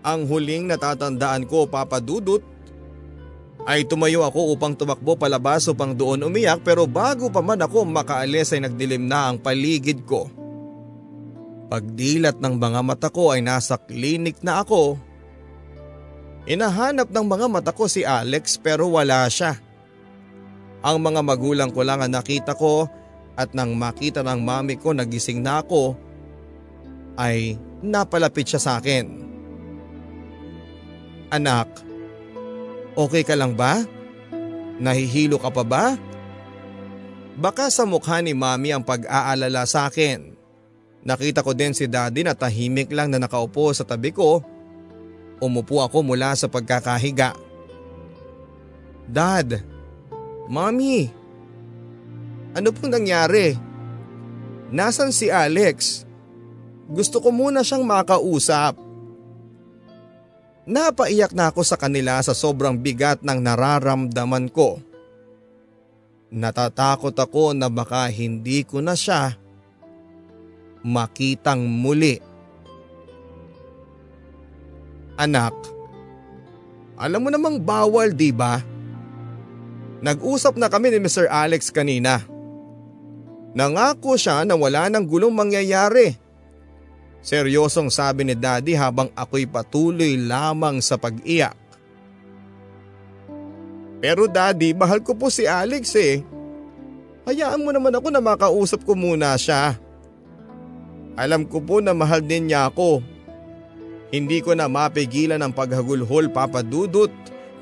Ang 0.00 0.24
huling 0.24 0.72
natatandaan 0.72 1.44
ko 1.44 1.68
papadudot 1.68 2.40
ay 3.62 3.86
tumayo 3.86 4.26
ako 4.26 4.56
upang 4.58 4.74
tumakbo 4.74 5.14
palabas 5.14 5.70
upang 5.70 5.94
doon 5.94 6.26
umiyak 6.26 6.66
pero 6.66 6.82
bago 6.88 7.30
pa 7.30 7.38
man 7.38 7.62
ako 7.62 7.86
makaalis 7.86 8.56
ay 8.56 8.66
nagdilim 8.66 9.06
na 9.06 9.30
ang 9.30 9.36
paligid 9.38 10.02
ko. 10.02 10.41
Pagdilat 11.72 12.36
ng 12.36 12.60
mga 12.60 12.80
mata 12.84 13.08
ko 13.08 13.32
ay 13.32 13.40
nasa 13.40 13.80
klinik 13.80 14.44
na 14.44 14.60
ako. 14.60 15.00
Inahanap 16.44 17.08
ng 17.08 17.24
mga 17.24 17.46
mata 17.48 17.72
ko 17.72 17.88
si 17.88 18.04
Alex 18.04 18.60
pero 18.60 18.92
wala 18.92 19.24
siya. 19.32 19.56
Ang 20.84 21.00
mga 21.00 21.24
magulang 21.24 21.72
ko 21.72 21.80
lang 21.80 22.04
ang 22.04 22.12
nakita 22.12 22.52
ko 22.52 22.84
at 23.40 23.56
nang 23.56 23.72
makita 23.72 24.20
ng 24.20 24.44
mami 24.44 24.76
ko 24.76 24.92
nagising 24.92 25.40
na 25.40 25.64
ako 25.64 25.96
ay 27.16 27.56
napalapit 27.80 28.52
siya 28.52 28.60
sa 28.60 28.72
akin. 28.76 29.08
Anak, 31.32 31.72
okay 33.00 33.24
ka 33.24 33.32
lang 33.32 33.56
ba? 33.56 33.80
Nahihilo 34.76 35.40
ka 35.40 35.48
pa 35.48 35.64
ba? 35.64 35.96
Baka 37.32 37.72
sa 37.72 37.88
mukha 37.88 38.20
ni 38.20 38.36
mami 38.36 38.76
ang 38.76 38.84
pag-aalala 38.84 39.64
sa 39.64 39.88
akin. 39.88 40.31
Nakita 41.02 41.42
ko 41.42 41.50
din 41.50 41.74
si 41.74 41.90
daddy 41.90 42.22
na 42.22 42.34
tahimik 42.34 42.94
lang 42.94 43.10
na 43.10 43.18
nakaupo 43.18 43.74
sa 43.74 43.82
tabi 43.82 44.14
ko. 44.14 44.38
Umupo 45.42 45.82
ako 45.82 46.06
mula 46.06 46.38
sa 46.38 46.46
pagkakahiga. 46.46 47.34
Dad, 49.10 49.58
Mommy, 50.46 51.10
ano 52.54 52.68
pong 52.70 52.94
nangyari? 52.94 53.58
Nasaan 54.70 55.10
si 55.10 55.26
Alex? 55.26 56.06
Gusto 56.86 57.18
ko 57.18 57.34
muna 57.34 57.66
siyang 57.66 57.82
makausap. 57.82 58.78
Napaiyak 60.62 61.34
na 61.34 61.50
ako 61.50 61.66
sa 61.66 61.74
kanila 61.74 62.22
sa 62.22 62.30
sobrang 62.30 62.78
bigat 62.78 63.26
ng 63.26 63.42
nararamdaman 63.42 64.46
ko. 64.54 64.78
Natatakot 66.30 67.12
ako 67.18 67.50
na 67.58 67.66
baka 67.66 68.06
hindi 68.06 68.62
ko 68.62 68.78
na 68.78 68.94
siya 68.94 69.41
makitang 70.82 71.62
muli. 71.64 72.18
Anak, 75.18 75.54
alam 76.98 77.22
mo 77.22 77.30
namang 77.30 77.62
bawal 77.62 78.14
di 78.14 78.30
ba? 78.30 78.62
Nag-usap 80.02 80.58
na 80.58 80.66
kami 80.66 80.90
ni 80.90 80.98
Mr. 80.98 81.30
Alex 81.30 81.70
kanina. 81.70 82.26
Nangako 83.54 84.18
siya 84.18 84.42
na 84.42 84.58
wala 84.58 84.90
nang 84.90 85.06
gulong 85.06 85.30
mangyayari. 85.30 86.18
Seryosong 87.22 87.86
sabi 87.86 88.26
ni 88.26 88.34
daddy 88.34 88.74
habang 88.74 89.06
ako'y 89.14 89.46
patuloy 89.46 90.18
lamang 90.18 90.82
sa 90.82 90.98
pag-iyak. 90.98 91.54
Pero 94.02 94.26
daddy, 94.26 94.74
mahal 94.74 94.98
ko 94.98 95.14
po 95.14 95.30
si 95.30 95.46
Alex 95.46 95.94
eh. 95.94 96.26
Hayaan 97.22 97.62
mo 97.62 97.70
naman 97.70 97.94
ako 97.94 98.10
na 98.10 98.18
makausap 98.18 98.82
ko 98.82 98.98
muna 98.98 99.38
siya. 99.38 99.78
Alam 101.16 101.44
ko 101.44 101.60
po 101.60 101.78
na 101.78 101.92
mahal 101.92 102.24
din 102.24 102.48
niya 102.48 102.72
ako. 102.72 103.04
Hindi 104.12 104.40
ko 104.44 104.52
na 104.52 104.68
mapigilan 104.68 105.40
ang 105.40 105.52
paghagulhol 105.52 106.28
papadudot 106.32 107.12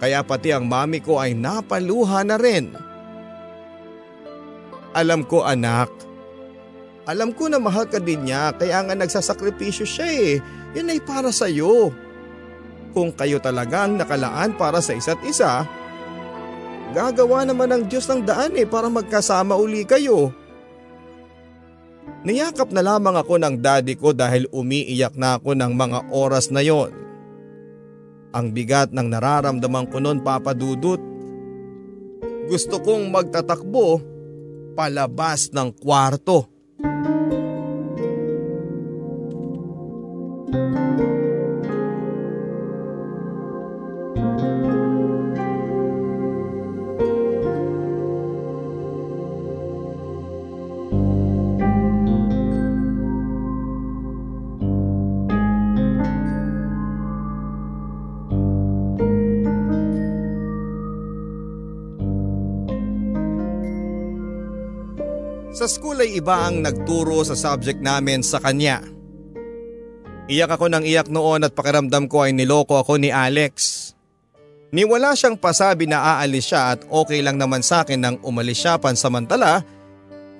kaya 0.02 0.22
pati 0.26 0.50
ang 0.50 0.66
mami 0.66 0.98
ko 0.98 1.18
ay 1.22 1.34
napaluha 1.34 2.26
na 2.26 2.36
rin. 2.38 2.74
Alam 4.90 5.22
ko 5.22 5.46
anak, 5.46 5.90
alam 7.06 7.30
ko 7.30 7.46
na 7.46 7.62
mahal 7.62 7.86
ka 7.86 8.02
din 8.02 8.26
niya 8.26 8.50
kaya 8.58 8.82
nga 8.82 8.94
nagsasakripisyo 8.98 9.86
siya 9.86 10.08
eh. 10.10 10.32
Yan 10.74 10.90
ay 10.90 11.02
para 11.02 11.30
sa 11.30 11.46
iyo. 11.50 11.94
Kung 12.90 13.14
kayo 13.14 13.38
talagang 13.38 13.94
nakalaan 13.98 14.58
para 14.58 14.82
sa 14.82 14.94
isa't 14.94 15.22
isa, 15.22 15.62
Gagawa 16.90 17.46
naman 17.46 17.70
ng 17.70 17.82
Diyos 17.86 18.10
ng 18.10 18.26
daan 18.26 18.58
eh 18.58 18.66
para 18.66 18.90
magkasama 18.90 19.54
uli 19.54 19.86
kayo. 19.86 20.34
Niyakap 22.20 22.68
na 22.72 22.84
lamang 22.84 23.16
ako 23.16 23.40
ng 23.40 23.56
daddy 23.64 23.96
ko 23.96 24.12
dahil 24.12 24.44
umiiyak 24.52 25.16
na 25.16 25.40
ako 25.40 25.56
ng 25.56 25.72
mga 25.72 25.98
oras 26.12 26.52
na 26.52 26.60
yon. 26.60 26.92
Ang 28.30 28.52
bigat 28.52 28.92
ng 28.92 29.08
nararamdaman 29.08 29.88
ko 29.88 29.98
noon 29.98 30.20
papadudot. 30.20 31.00
Gusto 32.46 32.78
kong 32.82 33.08
magtatakbo 33.08 34.00
palabas 34.76 35.50
ng 35.50 35.72
kwarto. 35.76 36.59
Sa 65.60 65.68
school 65.68 66.00
ay 66.00 66.16
iba 66.16 66.48
ang 66.48 66.64
nagturo 66.64 67.20
sa 67.20 67.36
subject 67.36 67.84
namin 67.84 68.24
sa 68.24 68.40
kanya. 68.40 68.80
Iyak 70.24 70.56
ako 70.56 70.72
ng 70.72 70.88
iyak 70.88 71.12
noon 71.12 71.44
at 71.44 71.52
pakiramdam 71.52 72.08
ko 72.08 72.24
ay 72.24 72.32
niloko 72.32 72.80
ako 72.80 72.96
ni 72.96 73.12
Alex. 73.12 73.92
Niwala 74.72 75.12
siyang 75.12 75.36
pasabi 75.36 75.84
na 75.84 76.16
aalis 76.16 76.48
siya 76.48 76.72
at 76.72 76.80
okay 76.88 77.20
lang 77.20 77.36
naman 77.36 77.60
sa 77.60 77.84
akin 77.84 78.00
nang 78.00 78.16
umalis 78.24 78.56
siya 78.56 78.80
pansamantala 78.80 79.60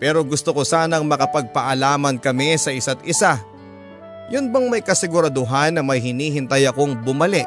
pero 0.00 0.24
gusto 0.24 0.56
ko 0.56 0.64
sanang 0.64 1.04
makapagpaalaman 1.04 2.16
kami 2.16 2.56
sa 2.56 2.72
isa't 2.72 3.04
isa. 3.04 3.44
Yun 4.32 4.48
bang 4.48 4.72
may 4.72 4.80
kasiguraduhan 4.80 5.76
na 5.76 5.84
may 5.84 6.00
hinihintay 6.00 6.64
akong 6.64 6.96
bumalik? 6.96 7.44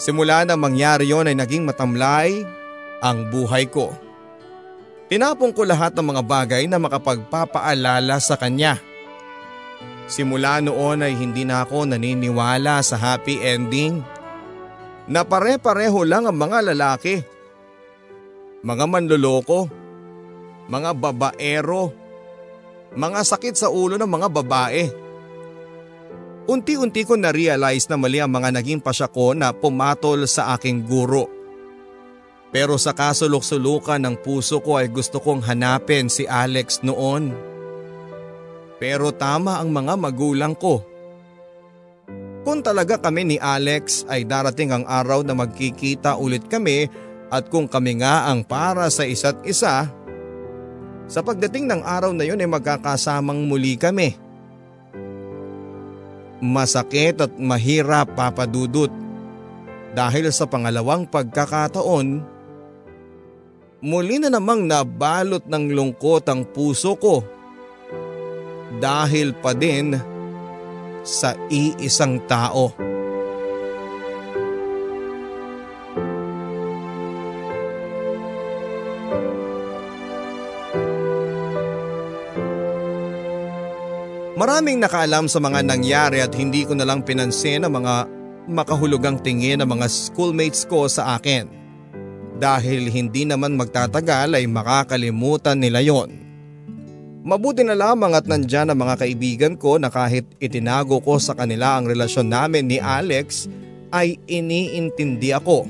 Simula 0.00 0.48
na 0.48 0.56
mangyari 0.56 1.04
yon 1.04 1.28
ay 1.28 1.36
naging 1.36 1.68
matamlay 1.68 2.32
ang 3.04 3.28
buhay 3.28 3.68
ko. 3.68 3.92
Tinapong 5.10 5.50
ko 5.50 5.66
lahat 5.66 5.98
ng 5.98 6.06
mga 6.06 6.22
bagay 6.22 6.62
na 6.70 6.78
makapagpapaalala 6.78 8.22
sa 8.22 8.38
kanya. 8.38 8.78
Simula 10.06 10.62
noon 10.62 11.02
ay 11.02 11.18
hindi 11.18 11.42
na 11.42 11.66
ako 11.66 11.90
naniniwala 11.90 12.78
sa 12.78 12.94
happy 12.94 13.42
ending. 13.42 14.06
Na 15.10 15.26
pare-pareho 15.26 16.06
lang 16.06 16.30
ang 16.30 16.38
mga 16.38 16.70
lalaki. 16.70 17.26
Mga 18.62 18.84
manloloko. 18.86 19.66
Mga 20.70 20.90
babaero. 20.94 21.90
Mga 22.94 23.20
sakit 23.26 23.58
sa 23.58 23.66
ulo 23.66 23.98
ng 23.98 24.06
mga 24.06 24.28
babae. 24.30 24.84
Unti-unti 26.46 27.02
ko 27.02 27.18
na-realize 27.18 27.90
na 27.90 27.98
mali 27.98 28.22
ang 28.22 28.30
mga 28.30 28.54
naging 28.54 28.78
pasya 28.78 29.10
ko 29.10 29.34
na 29.34 29.50
pumatol 29.50 30.22
sa 30.30 30.54
aking 30.54 30.86
guro. 30.86 31.39
Pero 32.50 32.74
sa 32.82 32.90
kasulok-sulukan 32.90 34.02
ng 34.02 34.18
puso 34.26 34.58
ko 34.58 34.74
ay 34.74 34.90
gusto 34.90 35.22
kong 35.22 35.46
hanapin 35.46 36.10
si 36.10 36.26
Alex 36.26 36.82
noon. 36.82 37.30
Pero 38.82 39.14
tama 39.14 39.62
ang 39.62 39.70
mga 39.70 39.94
magulang 39.94 40.58
ko. 40.58 40.82
Kung 42.42 42.64
talaga 42.64 42.98
kami 42.98 43.22
ni 43.22 43.36
Alex 43.38 44.02
ay 44.10 44.26
darating 44.26 44.74
ang 44.74 44.84
araw 44.88 45.22
na 45.22 45.36
magkikita 45.36 46.18
ulit 46.18 46.48
kami 46.50 46.90
at 47.30 47.46
kung 47.46 47.70
kami 47.70 48.02
nga 48.02 48.26
ang 48.26 48.42
para 48.42 48.90
sa 48.90 49.06
isa't 49.06 49.46
isa, 49.46 49.86
sa 51.06 51.20
pagdating 51.22 51.70
ng 51.70 51.82
araw 51.86 52.10
na 52.10 52.26
yun 52.26 52.40
ay 52.42 52.50
magkakasamang 52.50 53.46
muli 53.46 53.78
kami. 53.78 54.18
Masakit 56.40 57.20
at 57.20 57.32
mahirap 57.36 58.16
papadudot 58.16 58.90
dahil 59.92 60.30
sa 60.30 60.46
pangalawang 60.46 61.04
pagkakataon 61.04 62.22
muli 63.80 64.20
na 64.20 64.28
namang 64.28 64.68
nabalot 64.68 65.48
ng 65.48 65.64
lungkot 65.72 66.24
ang 66.28 66.44
puso 66.44 66.96
ko. 67.00 67.24
Dahil 68.80 69.36
pa 69.36 69.56
din 69.56 69.96
sa 71.00 71.32
iisang 71.48 72.20
tao. 72.28 72.72
Maraming 84.40 84.80
nakaalam 84.80 85.28
sa 85.28 85.36
mga 85.36 85.60
nangyari 85.60 86.24
at 86.24 86.32
hindi 86.32 86.64
ko 86.64 86.72
na 86.72 86.88
lang 86.88 87.04
pinansin 87.04 87.60
ang 87.60 87.76
mga 87.76 88.08
makahulugang 88.48 89.20
tingin 89.20 89.60
ng 89.60 89.68
mga 89.68 89.84
schoolmates 89.84 90.64
ko 90.64 90.88
sa 90.88 91.20
akin 91.20 91.59
dahil 92.40 92.88
hindi 92.88 93.28
naman 93.28 93.60
magtatagal 93.60 94.32
ay 94.32 94.48
makakalimutan 94.48 95.60
nila 95.60 95.84
yon. 95.84 96.16
Mabuti 97.20 97.60
na 97.60 97.76
lamang 97.76 98.16
at 98.16 98.24
nandyan 98.24 98.72
ang 98.72 98.80
mga 98.80 99.04
kaibigan 99.04 99.54
ko 99.60 99.76
na 99.76 99.92
kahit 99.92 100.24
itinago 100.40 101.04
ko 101.04 101.20
sa 101.20 101.36
kanila 101.36 101.76
ang 101.76 101.84
relasyon 101.84 102.32
namin 102.32 102.64
ni 102.64 102.80
Alex 102.80 103.44
ay 103.92 104.16
iniintindi 104.24 105.36
ako. 105.36 105.68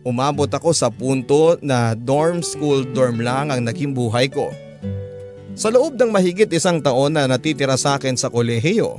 Umabot 0.00 0.48
ako 0.48 0.72
sa 0.72 0.88
punto 0.88 1.60
na 1.60 1.92
dorm 1.92 2.40
school 2.40 2.88
dorm 2.88 3.20
lang 3.20 3.52
ang 3.52 3.68
naging 3.68 3.92
buhay 3.92 4.32
ko. 4.32 4.48
Sa 5.52 5.68
loob 5.68 6.00
ng 6.00 6.08
mahigit 6.08 6.48
isang 6.50 6.80
taon 6.80 7.14
na 7.14 7.28
natitira 7.28 7.76
sa 7.76 8.00
akin 8.00 8.16
sa 8.16 8.32
kolehiyo, 8.32 8.98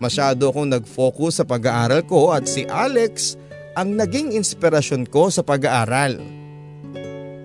masyado 0.00 0.48
akong 0.48 0.72
nag-focus 0.72 1.40
sa 1.40 1.44
pag-aaral 1.44 2.00
ko 2.08 2.32
at 2.32 2.48
si 2.48 2.64
Alex 2.64 3.36
ang 3.80 3.96
naging 3.96 4.36
inspirasyon 4.36 5.08
ko 5.08 5.32
sa 5.32 5.40
pag-aaral. 5.40 6.20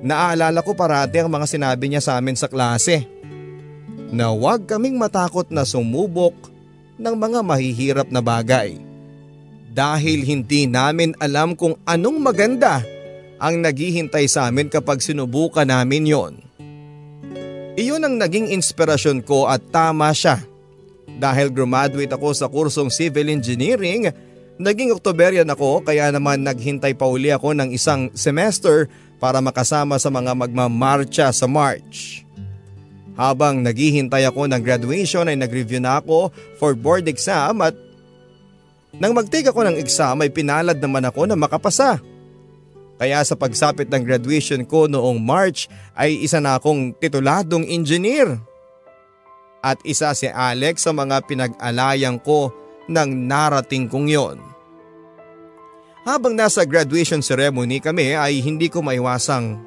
Naaalala 0.04 0.60
ko 0.60 0.76
parati 0.76 1.24
ang 1.24 1.32
mga 1.32 1.48
sinabi 1.48 1.88
niya 1.88 2.04
sa 2.04 2.20
amin 2.20 2.36
sa 2.36 2.52
klase. 2.52 3.08
Na 4.12 4.36
huwag 4.36 4.68
kaming 4.68 5.00
matakot 5.00 5.48
na 5.48 5.64
sumubok 5.64 6.36
ng 7.00 7.16
mga 7.16 7.40
mahihirap 7.40 8.08
na 8.12 8.20
bagay. 8.20 8.76
Dahil 9.72 10.28
hindi 10.28 10.68
namin 10.68 11.16
alam 11.24 11.56
kung 11.56 11.80
anong 11.88 12.20
maganda 12.20 12.84
ang 13.40 13.64
naghihintay 13.64 14.28
sa 14.28 14.52
amin 14.52 14.68
kapag 14.68 15.00
sinubukan 15.00 15.68
namin 15.68 16.04
yon. 16.04 16.34
Iyon 17.80 18.04
ang 18.04 18.16
naging 18.20 18.52
inspirasyon 18.52 19.24
ko 19.24 19.48
at 19.48 19.64
tama 19.72 20.12
siya. 20.12 20.44
Dahil 21.16 21.48
graduate 21.48 22.12
ako 22.12 22.36
sa 22.36 22.52
kursong 22.52 22.92
Civil 22.92 23.32
Engineering 23.32 24.12
Naging 24.56 24.96
Octoberian 24.96 25.52
ako 25.52 25.84
kaya 25.84 26.08
naman 26.16 26.40
naghintay 26.40 26.96
pa 26.96 27.04
uli 27.12 27.28
ako 27.28 27.52
ng 27.52 27.76
isang 27.76 28.08
semester 28.16 28.88
para 29.20 29.44
makasama 29.44 30.00
sa 30.00 30.08
mga 30.08 30.32
magmamarcha 30.32 31.28
sa 31.36 31.44
March. 31.44 32.24
Habang 33.20 33.64
naghihintay 33.64 34.24
ako 34.28 34.48
ng 34.48 34.62
graduation 34.64 35.28
ay 35.28 35.36
nag-review 35.36 35.84
na 35.84 36.00
ako 36.00 36.32
for 36.56 36.72
board 36.72 37.08
exam 37.12 37.60
at 37.64 37.76
nang 38.96 39.12
mag-take 39.12 39.48
ako 39.48 39.68
ng 39.68 39.76
exam 39.76 40.24
ay 40.24 40.32
pinalad 40.32 40.80
naman 40.80 41.04
ako 41.04 41.28
na 41.28 41.36
makapasa. 41.36 42.00
Kaya 42.96 43.20
sa 43.28 43.36
pagsapit 43.36 43.92
ng 43.92 44.08
graduation 44.08 44.64
ko 44.64 44.88
noong 44.88 45.20
March 45.20 45.68
ay 46.00 46.16
isa 46.24 46.40
na 46.40 46.56
akong 46.56 46.96
tituladong 46.96 47.68
engineer. 47.68 48.40
At 49.60 49.84
isa 49.84 50.16
si 50.16 50.32
Alex 50.32 50.88
sa 50.88 50.96
mga 50.96 51.28
pinag-alayang 51.28 52.24
ko 52.24 52.56
ng 52.90 53.10
narating 53.26 53.90
kong 53.90 54.08
yon. 54.10 54.38
Habang 56.06 56.38
nasa 56.38 56.62
graduation 56.70 57.26
ceremony 57.26 57.82
kami 57.82 58.14
ay 58.14 58.38
hindi 58.42 58.70
ko 58.70 58.86
maiwasang 58.86 59.58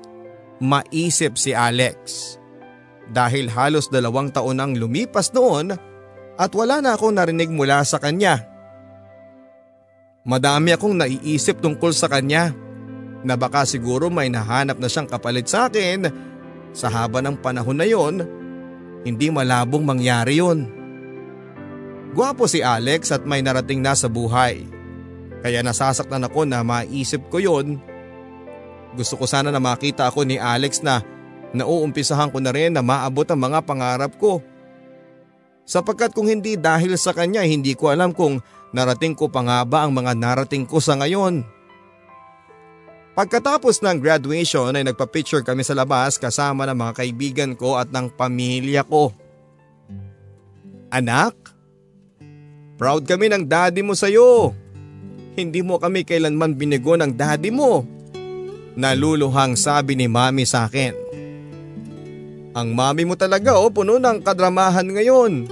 maisip 0.63 1.35
si 1.35 1.51
Alex. 1.51 2.37
Dahil 3.09 3.51
halos 3.51 3.89
dalawang 3.89 4.31
taon 4.31 4.61
ang 4.61 4.77
lumipas 4.77 5.33
noon 5.33 5.73
At 6.39 6.55
wala 6.55 6.79
na 6.79 6.95
akong 6.95 7.19
narinig 7.19 7.51
mula 7.51 7.83
sa 7.83 7.99
kanya. 7.99 8.47
Madami 10.23 10.71
akong 10.71 10.95
naiisip 10.95 11.59
tungkol 11.59 11.91
sa 11.91 12.07
kanya 12.07 12.55
na 13.27 13.35
baka 13.35 13.67
siguro 13.67 14.07
may 14.07 14.31
nahanap 14.31 14.79
na 14.79 14.87
siyang 14.87 15.11
kapalit 15.11 15.51
sa 15.51 15.67
akin 15.67 16.07
sa 16.71 16.87
haba 16.87 17.19
ng 17.19 17.43
panahon 17.43 17.75
na 17.75 17.83
yon, 17.91 18.23
hindi 19.03 19.35
malabong 19.35 19.83
mangyari 19.83 20.39
yon. 20.39 20.78
Gwapo 22.13 22.49
si 22.49 22.65
Alex 22.65 23.13
at 23.13 23.23
may 23.29 23.45
narating 23.45 23.85
na 23.85 23.93
sa 23.93 24.09
buhay. 24.09 24.65
Kaya 25.45 25.63
nasasaktan 25.63 26.25
ako 26.27 26.49
na 26.49 26.65
maisip 26.65 27.29
ko 27.31 27.39
yon. 27.39 27.79
Gusto 28.97 29.21
ko 29.21 29.29
sana 29.29 29.53
na 29.53 29.61
makita 29.61 30.09
ako 30.09 30.25
ni 30.25 30.41
Alex 30.41 30.83
na 30.83 31.05
nauumpisahan 31.53 32.33
ko 32.33 32.43
na 32.43 32.51
rin 32.51 32.75
na 32.75 32.83
maabot 32.83 33.29
ang 33.29 33.41
mga 33.41 33.61
pangarap 33.63 34.13
ko. 34.17 34.43
Sapagkat 35.69 36.17
kung 36.17 36.27
hindi 36.27 36.57
dahil 36.57 36.97
sa 36.97 37.13
kanya 37.13 37.45
hindi 37.45 37.77
ko 37.77 37.93
alam 37.93 38.17
kung 38.17 38.41
narating 38.73 39.13
ko 39.13 39.29
pa 39.29 39.45
nga 39.45 39.59
ba 39.69 39.85
ang 39.85 39.93
mga 39.93 40.17
narating 40.17 40.65
ko 40.65 40.81
sa 40.81 40.97
ngayon. 40.97 41.45
Pagkatapos 43.19 43.83
ng 43.83 43.99
graduation 43.99 44.71
ay 44.79 44.87
nagpa-picture 44.87 45.43
kami 45.43 45.67
sa 45.67 45.75
labas 45.75 46.17
kasama 46.17 46.65
ng 46.71 46.79
mga 46.79 46.93
kaibigan 47.03 47.53
ko 47.59 47.75
at 47.75 47.91
ng 47.91 48.15
pamilya 48.15 48.87
ko. 48.87 49.11
Anak, 50.89 51.35
proud 52.79 53.03
kami 53.05 53.27
ng 53.29 53.43
daddy 53.43 53.83
mo 53.83 53.93
sa'yo. 53.93 54.55
Hindi 55.35 55.61
mo 55.67 55.83
kami 55.83 56.07
kailanman 56.07 56.55
binigo 56.55 56.95
ng 56.95 57.11
daddy 57.11 57.51
mo. 57.51 57.83
Naluluhang 58.79 59.59
sabi 59.59 59.99
ni 59.99 60.07
mami 60.07 60.47
sa 60.47 60.71
akin. 60.71 60.95
Ang 62.55 62.75
mami 62.75 63.03
mo 63.03 63.19
talaga 63.19 63.59
oh, 63.59 63.71
puno 63.71 63.99
ng 63.99 64.23
kadramahan 64.23 64.87
ngayon. 64.87 65.51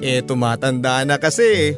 Eh 0.00 0.24
tumatanda 0.24 1.04
na 1.04 1.20
kasi. 1.20 1.76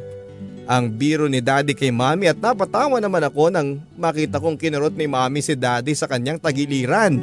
Ang 0.71 0.95
biro 0.95 1.27
ni 1.27 1.43
daddy 1.43 1.75
kay 1.75 1.91
mami 1.91 2.31
at 2.31 2.39
napatawa 2.39 3.03
naman 3.03 3.27
ako 3.27 3.51
nang 3.51 3.83
makita 3.99 4.39
kong 4.39 4.55
kinurot 4.55 4.95
ni 4.95 5.11
mami 5.11 5.43
si 5.43 5.59
daddy 5.59 5.91
sa 5.99 6.07
kanyang 6.07 6.39
tagiliran. 6.39 7.19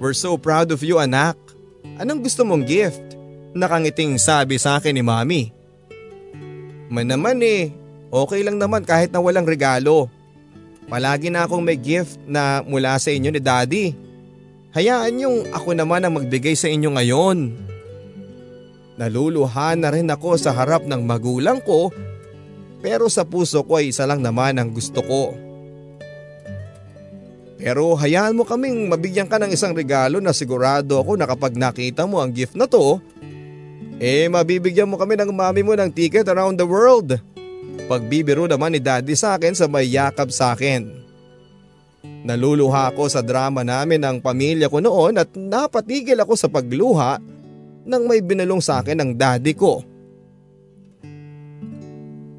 We're 0.00 0.16
so 0.16 0.40
proud 0.40 0.72
of 0.72 0.80
you 0.80 0.96
anak. 0.96 1.36
Anong 2.00 2.24
gusto 2.24 2.42
mong 2.42 2.64
gift? 2.64 3.21
Nakangiting 3.52 4.16
sabi 4.16 4.56
sa 4.56 4.80
akin 4.80 4.96
ni 4.96 5.04
mami. 5.04 5.52
Man 6.88 7.08
naman 7.08 7.40
eh, 7.44 7.72
okay 8.08 8.40
lang 8.40 8.56
naman 8.56 8.84
kahit 8.84 9.12
na 9.12 9.20
walang 9.20 9.44
regalo. 9.44 10.08
Palagi 10.88 11.28
na 11.28 11.44
akong 11.44 11.64
may 11.64 11.76
gift 11.76 12.20
na 12.28 12.64
mula 12.64 12.96
sa 12.96 13.12
inyo 13.12 13.28
ni 13.32 13.40
daddy. 13.40 13.86
Hayaan 14.72 15.20
yung 15.20 15.36
ako 15.52 15.76
naman 15.76 16.04
ang 16.04 16.16
magbigay 16.16 16.56
sa 16.56 16.68
inyo 16.68 16.96
ngayon. 16.96 17.38
Naluluhan 18.96 19.80
na 19.80 19.88
rin 19.92 20.08
ako 20.08 20.36
sa 20.36 20.52
harap 20.52 20.84
ng 20.84 21.00
magulang 21.04 21.60
ko 21.64 21.92
pero 22.82 23.06
sa 23.06 23.22
puso 23.22 23.62
ko 23.62 23.78
ay 23.78 23.94
isa 23.94 24.04
lang 24.04 24.20
naman 24.20 24.58
ang 24.58 24.74
gusto 24.74 25.00
ko. 25.00 25.32
Pero 27.62 27.94
hayaan 27.94 28.34
mo 28.34 28.42
kaming 28.42 28.90
mabigyan 28.90 29.30
ka 29.30 29.38
ng 29.38 29.54
isang 29.54 29.70
regalo 29.70 30.18
na 30.18 30.34
sigurado 30.34 30.98
ako 30.98 31.14
na 31.14 31.30
kapag 31.30 31.54
nakita 31.54 32.10
mo 32.10 32.18
ang 32.18 32.34
gift 32.34 32.58
na 32.58 32.66
to, 32.66 32.98
eh 33.98 34.30
mabibigyan 34.30 34.88
mo 34.88 34.96
kami 34.96 35.18
ng 35.18 35.32
mami 35.32 35.60
mo 35.60 35.76
ng 35.76 35.90
ticket 35.92 36.28
around 36.30 36.56
the 36.56 36.66
world. 36.66 37.18
Pagbibiro 37.90 38.46
naman 38.46 38.72
ni 38.72 38.80
daddy 38.80 39.16
sa 39.16 39.36
akin 39.36 39.52
sa 39.52 39.66
may 39.68 39.88
yakap 39.90 40.30
sa 40.32 40.56
akin. 40.56 41.02
Naluluha 42.22 42.94
ako 42.94 43.10
sa 43.10 43.20
drama 43.22 43.66
namin 43.66 43.98
ng 43.98 44.16
pamilya 44.22 44.70
ko 44.70 44.78
noon 44.78 45.18
at 45.18 45.34
napatigil 45.34 46.18
ako 46.22 46.34
sa 46.38 46.46
pagluha 46.46 47.18
nang 47.82 48.06
may 48.06 48.22
binalong 48.22 48.62
sa 48.62 48.78
akin 48.78 49.02
ng 49.02 49.10
daddy 49.18 49.54
ko. 49.54 49.82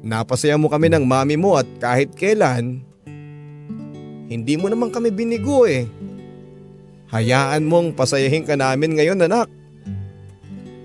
Napasaya 0.04 0.60
mo 0.60 0.68
kami 0.68 0.92
ng 0.92 1.04
mami 1.04 1.36
mo 1.40 1.56
at 1.56 1.64
kahit 1.80 2.12
kailan, 2.12 2.84
hindi 4.28 4.54
mo 4.60 4.68
naman 4.68 4.92
kami 4.92 5.08
binigo 5.08 5.64
eh. 5.64 5.88
Hayaan 7.08 7.64
mong 7.64 7.96
pasayahin 7.96 8.44
ka 8.44 8.52
namin 8.52 8.96
ngayon 8.96 9.24
anak. 9.24 9.48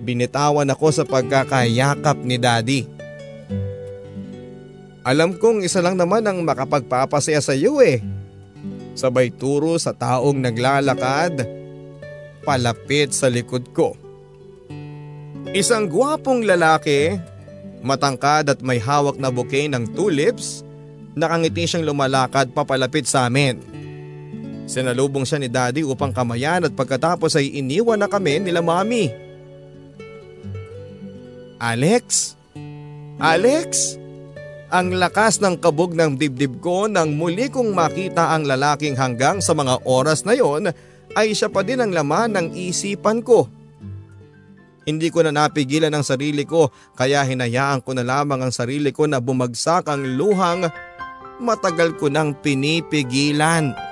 Binitawan 0.10 0.66
ako 0.74 0.90
sa 0.90 1.06
pagkakayakap 1.06 2.18
ni 2.26 2.42
daddy. 2.42 2.82
Alam 5.06 5.38
kong 5.38 5.62
isa 5.62 5.86
lang 5.86 6.02
naman 6.02 6.26
ang 6.26 6.42
makapagpapasaya 6.42 7.38
sa 7.38 7.54
iyo 7.54 7.78
eh. 7.78 8.02
Sabay 8.98 9.30
turo 9.30 9.78
sa 9.78 9.94
taong 9.94 10.42
naglalakad 10.42 11.46
palapit 12.42 13.14
sa 13.14 13.30
likod 13.30 13.70
ko. 13.70 13.94
Isang 15.54 15.86
gwapong 15.86 16.42
lalaki, 16.42 17.14
matangkad 17.86 18.50
at 18.50 18.66
may 18.66 18.82
hawak 18.82 19.22
na 19.22 19.30
bouquet 19.30 19.70
ng 19.70 19.94
tulips, 19.94 20.66
nakangiti 21.14 21.70
siyang 21.70 21.86
lumalakad 21.86 22.50
papalapit 22.50 23.06
sa 23.06 23.30
amin. 23.30 23.62
Sinalubong 24.66 25.30
siya 25.30 25.38
ni 25.38 25.54
daddy 25.54 25.86
upang 25.86 26.10
kamayan 26.10 26.66
at 26.66 26.74
pagkatapos 26.74 27.38
ay 27.38 27.62
iniwan 27.62 28.02
na 28.02 28.10
kami 28.10 28.42
nila 28.42 28.66
mami. 28.66 29.29
Alex? 31.60 32.40
Alex? 33.20 34.00
Ang 34.72 34.96
lakas 34.96 35.44
ng 35.44 35.60
kabog 35.60 35.92
ng 35.92 36.16
dibdib 36.16 36.64
ko 36.64 36.88
nang 36.88 37.20
muli 37.20 37.52
kong 37.52 37.76
makita 37.76 38.32
ang 38.32 38.48
lalaking 38.48 38.96
hanggang 38.96 39.44
sa 39.44 39.52
mga 39.52 39.84
oras 39.84 40.24
na 40.24 40.40
yon 40.40 40.72
ay 41.20 41.36
siya 41.36 41.52
pa 41.52 41.60
din 41.60 41.84
ang 41.84 41.92
laman 41.92 42.32
ng 42.38 42.48
isipan 42.56 43.20
ko. 43.20 43.52
Hindi 44.88 45.12
ko 45.12 45.20
na 45.20 45.36
napigilan 45.36 45.92
ang 45.92 46.06
sarili 46.08 46.48
ko 46.48 46.72
kaya 46.96 47.28
hinayaan 47.28 47.84
ko 47.84 47.92
na 47.92 48.08
lamang 48.08 48.40
ang 48.40 48.54
sarili 48.56 48.96
ko 48.96 49.04
na 49.10 49.20
bumagsak 49.20 49.92
ang 49.92 50.06
luhang 50.16 50.64
matagal 51.44 52.00
ko 52.00 52.08
nang 52.08 52.40
pinipigilan. 52.40 53.89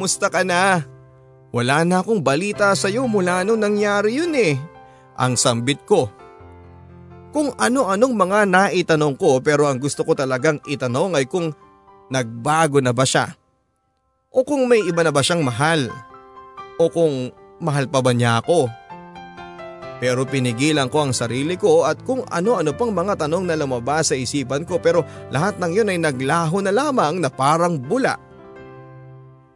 Kumusta 0.00 0.32
ka 0.32 0.40
na? 0.40 0.80
Wala 1.52 1.84
na 1.84 2.00
akong 2.00 2.24
balita 2.24 2.72
sa 2.72 2.88
iyo 2.88 3.04
mula 3.04 3.44
nung 3.44 3.60
nangyari 3.60 4.16
yun 4.16 4.32
eh. 4.32 4.56
Ang 5.12 5.36
sambit 5.36 5.84
ko 5.84 6.08
kung 7.36 7.52
ano-anong 7.52 8.16
mga 8.16 8.48
naitanong 8.48 9.12
ko 9.20 9.44
pero 9.44 9.68
ang 9.68 9.76
gusto 9.76 10.00
ko 10.00 10.16
talagang 10.16 10.56
itanong 10.64 11.20
ay 11.20 11.28
kung 11.28 11.52
nagbago 12.08 12.80
na 12.80 12.96
ba 12.96 13.04
siya. 13.04 13.36
O 14.32 14.40
kung 14.40 14.64
may 14.72 14.80
iba 14.88 15.04
na 15.04 15.12
ba 15.12 15.20
siyang 15.20 15.44
mahal. 15.44 15.92
O 16.80 16.88
kung 16.88 17.28
mahal 17.60 17.84
pa 17.84 18.00
ba 18.00 18.16
niya 18.16 18.40
ako. 18.40 18.72
Pero 20.00 20.24
pinigilan 20.24 20.88
ko 20.88 21.04
ang 21.04 21.12
sarili 21.12 21.60
ko 21.60 21.84
at 21.84 22.00
kung 22.08 22.24
ano-ano 22.32 22.72
pang 22.72 22.88
mga 22.88 23.28
tanong 23.28 23.44
na 23.44 23.52
lumabas 23.52 24.08
sa 24.08 24.16
isipan 24.16 24.64
ko 24.64 24.80
pero 24.80 25.04
lahat 25.28 25.60
ng 25.60 25.76
yun 25.76 25.92
ay 25.92 26.00
naglaho 26.00 26.64
na 26.64 26.72
lamang 26.72 27.20
na 27.20 27.28
parang 27.28 27.76
bula. 27.76 28.29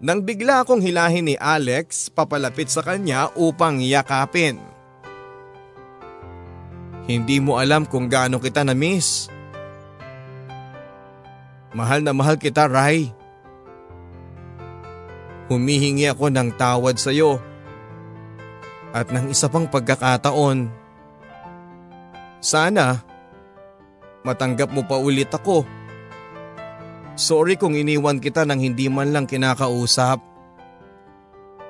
Nang 0.02 0.26
bigla 0.26 0.66
akong 0.66 0.82
hilahin 0.82 1.30
ni 1.30 1.36
Alex 1.38 2.10
papalapit 2.10 2.66
sa 2.66 2.82
kanya 2.82 3.30
upang 3.38 3.78
yakapin. 3.78 4.58
Hindi 7.04 7.36
mo 7.38 7.60
alam 7.60 7.84
kung 7.84 8.08
gaano 8.08 8.40
kita 8.40 8.64
na-miss. 8.64 9.28
Mahal 11.76 12.00
na 12.00 12.16
mahal 12.16 12.40
kita, 12.40 12.64
Rai. 12.64 13.12
Humihingi 15.52 16.08
ako 16.08 16.32
ng 16.32 16.56
tawad 16.56 16.96
sa 16.96 17.12
iyo. 17.12 17.36
At 18.94 19.12
ng 19.12 19.28
isa 19.28 19.52
pang 19.52 19.68
pagkakataon. 19.68 20.70
Sana, 22.40 23.04
matanggap 24.24 24.72
mo 24.72 24.86
pa 24.86 24.96
ulit 24.96 25.28
ako. 25.28 25.83
Sorry 27.14 27.54
kung 27.54 27.78
iniwan 27.78 28.18
kita 28.18 28.42
nang 28.42 28.58
hindi 28.58 28.90
man 28.90 29.14
lang 29.14 29.30
kinakausap. 29.30 30.18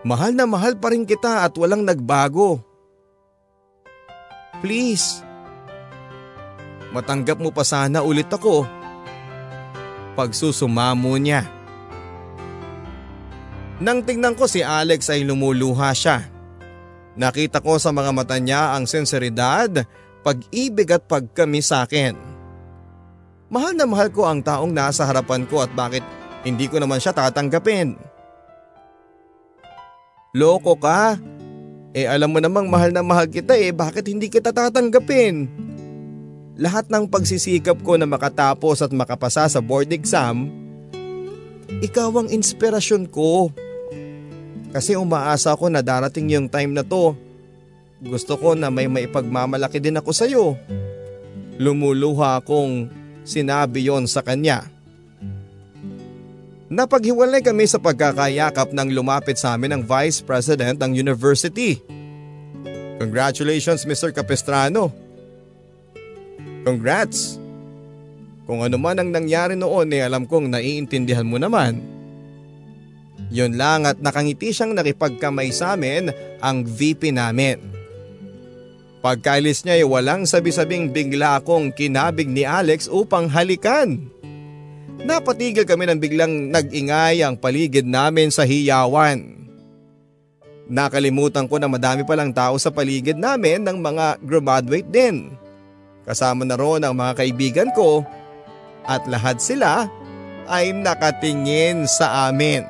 Mahal 0.05 0.37
na 0.37 0.45
mahal 0.49 0.77
pa 0.77 0.93
rin 0.93 1.05
kita 1.05 1.45
at 1.45 1.53
walang 1.61 1.85
nagbago. 1.85 2.61
Please. 4.65 5.21
Matanggap 6.93 7.41
mo 7.41 7.53
pa 7.53 7.65
sana 7.65 8.01
ulit 8.01 8.29
ako. 8.33 8.65
Pagsusumamo 10.17 11.13
niya. 11.21 11.45
Nang 13.85 14.01
tingnan 14.07 14.39
ko 14.39 14.49
si 14.49 14.65
Alex 14.65 15.13
ay 15.13 15.29
lumuluha 15.29 15.93
siya. 15.93 16.25
Nakita 17.15 17.61
ko 17.61 17.77
sa 17.77 17.93
mga 17.93 18.11
mata 18.17 18.37
niya 18.41 18.75
ang 18.75 18.89
senseridad, 18.89 19.85
pag-ibig 20.25 20.89
at 20.89 21.05
pagkami 21.05 21.61
sa 21.61 21.85
akin. 21.85 22.34
Mahal 23.53 23.77
na 23.77 23.85
mahal 23.85 24.09
ko 24.11 24.25
ang 24.25 24.41
taong 24.41 24.73
nasa 24.73 25.05
harapan 25.05 25.45
ko 25.49 25.63
at 25.65 25.71
bakit 25.73 26.03
hindi 26.45 26.69
ko 26.69 26.81
naman 26.81 27.01
siya 27.01 27.17
tatanggapin. 27.17 27.97
Loko 30.35 30.75
ka, 30.75 31.17
eh 31.95 32.11
alam 32.11 32.35
mo 32.35 32.43
namang 32.43 32.67
mahal 32.67 32.91
na 32.91 33.07
mahal 33.07 33.31
kita 33.31 33.55
eh, 33.55 33.71
bakit 33.71 34.11
hindi 34.11 34.27
kita 34.27 34.51
tatanggapin? 34.51 35.65
lahat 36.55 36.87
ng 36.87 37.11
pagsisikap 37.11 37.83
ko 37.83 37.99
na 37.99 38.07
makatapos 38.07 38.83
at 38.83 38.95
makapasa 38.95 39.47
sa 39.51 39.59
board 39.59 39.91
exam, 39.91 40.51
ikaw 41.83 42.15
ang 42.15 42.29
inspirasyon 42.31 43.11
ko. 43.11 43.51
Kasi 44.75 44.99
umaasa 44.99 45.55
ko 45.55 45.71
na 45.71 45.83
darating 45.83 46.31
yung 46.35 46.51
time 46.51 46.75
na 46.75 46.83
to. 46.83 47.15
Gusto 48.03 48.35
ko 48.35 48.59
na 48.59 48.75
may 48.75 48.91
maipagmamalaki 48.91 49.79
din 49.79 49.99
ako 49.99 50.11
sa 50.11 50.27
iyo. 50.27 50.59
Lumuluha 51.63 52.43
akong 52.43 52.91
sinabi 53.25 53.89
yon 53.89 54.07
sa 54.07 54.22
kanya. 54.22 54.68
Napaghiwalay 56.70 57.45
kami 57.45 57.68
sa 57.68 57.77
pagkakayakap 57.77 58.72
nang 58.72 58.89
lumapit 58.89 59.37
sa 59.37 59.57
amin 59.57 59.77
ang 59.77 59.83
Vice 59.85 60.25
President 60.25 60.81
ng 60.81 60.97
University. 60.97 61.77
Congratulations 63.01 63.85
Mr. 63.85 64.14
Capistrano. 64.14 64.89
Congrats! 66.64 67.37
Kung 68.45 68.61
ano 68.64 68.77
man 68.77 69.01
ang 69.01 69.09
nangyari 69.12 69.57
noon 69.57 69.93
eh 69.93 70.05
alam 70.05 70.29
kong 70.29 70.53
naiintindihan 70.53 71.25
mo 71.25 71.41
naman. 71.41 71.81
Yun 73.33 73.57
lang 73.57 73.89
at 73.89 74.01
nakangiti 74.01 74.53
siyang 74.53 74.77
nakipagkamay 74.77 75.49
sa 75.51 75.77
amin 75.77 76.12
ang 76.45 76.62
VP 76.62 77.12
namin. 77.12 77.74
Pagkaalis 79.05 79.69
niya 79.69 79.77
ay 79.77 79.85
walang 79.85 80.25
sabi-sabing 80.25 80.89
bigla 80.89 81.37
akong 81.37 81.69
kinabig 81.77 82.25
ni 82.25 82.49
Alex 82.49 82.89
upang 82.89 83.29
halikan. 83.29 84.09
Napatigil 85.05 85.69
kami 85.69 85.85
ng 85.85 86.01
biglang 86.01 86.49
nag-ingay 86.49 87.21
ang 87.21 87.37
paligid 87.37 87.85
namin 87.85 88.33
sa 88.33 88.49
hiyawan. 88.49 89.45
Nakalimutan 90.65 91.45
ko 91.45 91.61
na 91.61 91.69
madami 91.69 92.01
palang 92.09 92.33
tao 92.33 92.57
sa 92.57 92.73
paligid 92.73 93.21
namin 93.21 93.61
ng 93.69 93.77
mga 93.77 94.25
graduate 94.25 94.89
din. 94.89 95.37
Kasama 96.09 96.49
na 96.49 96.57
roon 96.57 96.81
ang 96.81 96.97
mga 96.97 97.21
kaibigan 97.21 97.69
ko 97.77 98.01
at 98.89 99.05
lahat 99.05 99.37
sila 99.37 99.85
ay 100.49 100.73
nakatingin 100.73 101.85
sa 101.85 102.33
amin. 102.33 102.65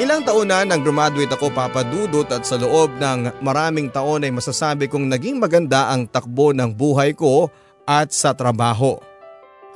Ilang 0.00 0.24
taon 0.24 0.48
na 0.48 0.64
nang 0.64 0.80
graduate 0.80 1.28
ako 1.36 1.52
papadudot 1.52 2.24
at 2.32 2.48
sa 2.48 2.56
loob 2.56 2.96
ng 2.96 3.44
maraming 3.44 3.92
taon 3.92 4.24
ay 4.24 4.32
masasabi 4.32 4.88
kong 4.88 5.12
naging 5.12 5.36
maganda 5.36 5.92
ang 5.92 6.08
takbo 6.08 6.56
ng 6.56 6.72
buhay 6.72 7.12
ko 7.12 7.52
at 7.84 8.08
sa 8.08 8.32
trabaho. 8.32 8.96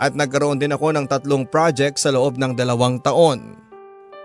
At 0.00 0.16
nagkaroon 0.16 0.56
din 0.56 0.72
ako 0.72 0.96
ng 0.96 1.12
tatlong 1.12 1.44
project 1.44 2.00
sa 2.00 2.08
loob 2.08 2.40
ng 2.40 2.56
dalawang 2.56 3.04
taon. 3.04 3.52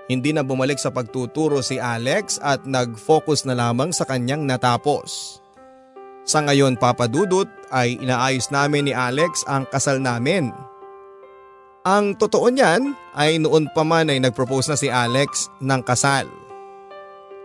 Hindi 0.08 0.32
na 0.32 0.40
bumalik 0.40 0.80
sa 0.80 0.88
pagtuturo 0.88 1.60
si 1.60 1.84
Alex 1.84 2.40
at 2.40 2.64
nag-focus 2.64 3.44
na 3.44 3.60
lamang 3.60 3.92
sa 3.92 4.08
kanyang 4.08 4.48
natapos. 4.48 5.44
Sa 6.24 6.40
ngayon 6.48 6.80
papadudot 6.80 7.52
ay 7.76 8.00
inaayos 8.00 8.48
namin 8.56 8.88
ni 8.88 8.96
Alex 8.96 9.44
ang 9.52 9.68
kasal 9.68 10.00
namin 10.00 10.56
ang 11.88 12.16
totoo 12.20 12.52
niyan 12.52 12.92
ay 13.16 13.40
noon 13.40 13.72
pa 13.72 13.88
man 13.88 14.12
ay 14.12 14.20
nagpropose 14.20 14.68
na 14.72 14.78
si 14.80 14.92
Alex 14.92 15.48
ng 15.64 15.82
kasal. 15.84 16.28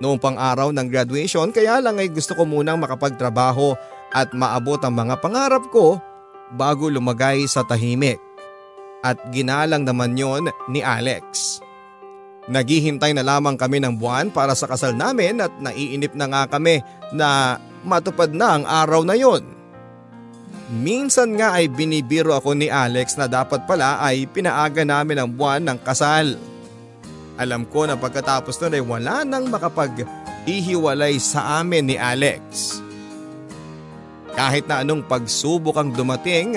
Noong 0.03 0.19
pang 0.19 0.35
araw 0.35 0.75
ng 0.75 0.91
graduation 0.91 1.55
kaya 1.55 1.79
lang 1.79 2.03
ay 2.03 2.11
gusto 2.11 2.35
ko 2.35 2.43
munang 2.43 2.83
makapagtrabaho 2.83 3.79
at 4.11 4.35
maabot 4.35 4.79
ang 4.83 4.95
mga 4.95 5.23
pangarap 5.23 5.65
ko 5.71 6.03
bago 6.55 6.91
lumagay 6.91 7.47
sa 7.47 7.63
tahimik. 7.63 8.19
At 9.05 9.21
ginalang 9.31 9.85
naman 9.85 10.17
yon 10.17 10.49
ni 10.73 10.81
Alex. 10.81 11.61
Naghihintay 12.49 13.17
na 13.17 13.25
lamang 13.25 13.57
kami 13.57 13.81
ng 13.81 13.97
buwan 13.97 14.29
para 14.33 14.53
sa 14.57 14.69
kasal 14.69 14.97
namin 14.97 15.41
at 15.41 15.53
naiinip 15.61 16.13
na 16.17 16.29
nga 16.29 16.43
kami 16.49 16.81
na 17.13 17.61
matupad 17.85 18.33
na 18.33 18.61
ang 18.61 18.65
araw 18.65 19.05
na 19.05 19.17
yon. 19.17 19.45
Minsan 20.73 21.37
nga 21.37 21.61
ay 21.61 21.69
binibiro 21.69 22.33
ako 22.33 22.57
ni 22.57 22.73
Alex 22.73 23.21
na 23.21 23.29
dapat 23.29 23.69
pala 23.69 24.01
ay 24.01 24.25
pinaaga 24.25 24.81
namin 24.81 25.21
ang 25.21 25.29
buwan 25.29 25.61
ng 25.61 25.79
kasal. 25.85 26.41
Alam 27.37 27.69
ko 27.69 27.85
na 27.85 28.01
pagkatapos 28.01 28.57
nun 28.63 28.77
ay 28.79 28.85
wala 28.85 29.29
nang 29.29 29.53
makapag-ihiwalay 29.53 31.21
sa 31.21 31.61
amin 31.61 31.93
ni 31.93 31.97
Alex. 32.01 32.81
Kahit 34.33 34.65
na 34.65 34.81
anong 34.81 35.05
pagsubok 35.05 35.77
ang 35.77 35.93
dumating, 35.93 36.57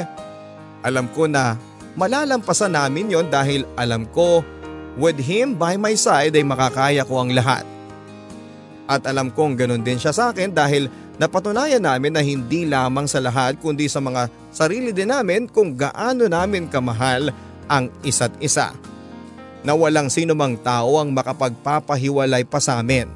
alam 0.87 1.11
ko 1.11 1.27
na 1.27 1.59
malalampasan 1.99 2.73
namin 2.73 3.11
yon 3.11 3.27
dahil 3.27 3.67
alam 3.75 4.07
ko 4.15 4.39
with 4.95 5.19
him 5.19 5.59
by 5.59 5.75
my 5.75 5.93
side 5.93 6.31
ay 6.31 6.47
makakaya 6.47 7.03
ko 7.03 7.21
ang 7.21 7.35
lahat. 7.35 7.67
At 8.87 9.03
alam 9.03 9.35
kong 9.35 9.59
ganun 9.59 9.83
din 9.83 9.99
siya 9.99 10.15
sa 10.15 10.31
akin 10.31 10.55
dahil 10.55 10.87
Napatunayan 11.17 11.81
namin 11.81 12.13
na 12.13 12.21
hindi 12.21 12.69
lamang 12.69 13.09
sa 13.09 13.17
lahat 13.17 13.57
kundi 13.57 13.89
sa 13.89 13.97
mga 13.97 14.29
sarili 14.53 14.93
din 14.93 15.09
namin 15.09 15.49
kung 15.49 15.73
gaano 15.73 16.29
namin 16.29 16.69
kamahal 16.69 17.33
ang 17.65 17.89
isa't 18.05 18.37
isa. 18.37 18.69
Na 19.65 19.73
walang 19.73 20.13
sino 20.13 20.37
mang 20.37 20.53
tao 20.61 21.01
ang 21.01 21.09
makapagpapahiwalay 21.17 22.45
pa 22.45 22.61
sa 22.61 22.77
amin. 22.77 23.09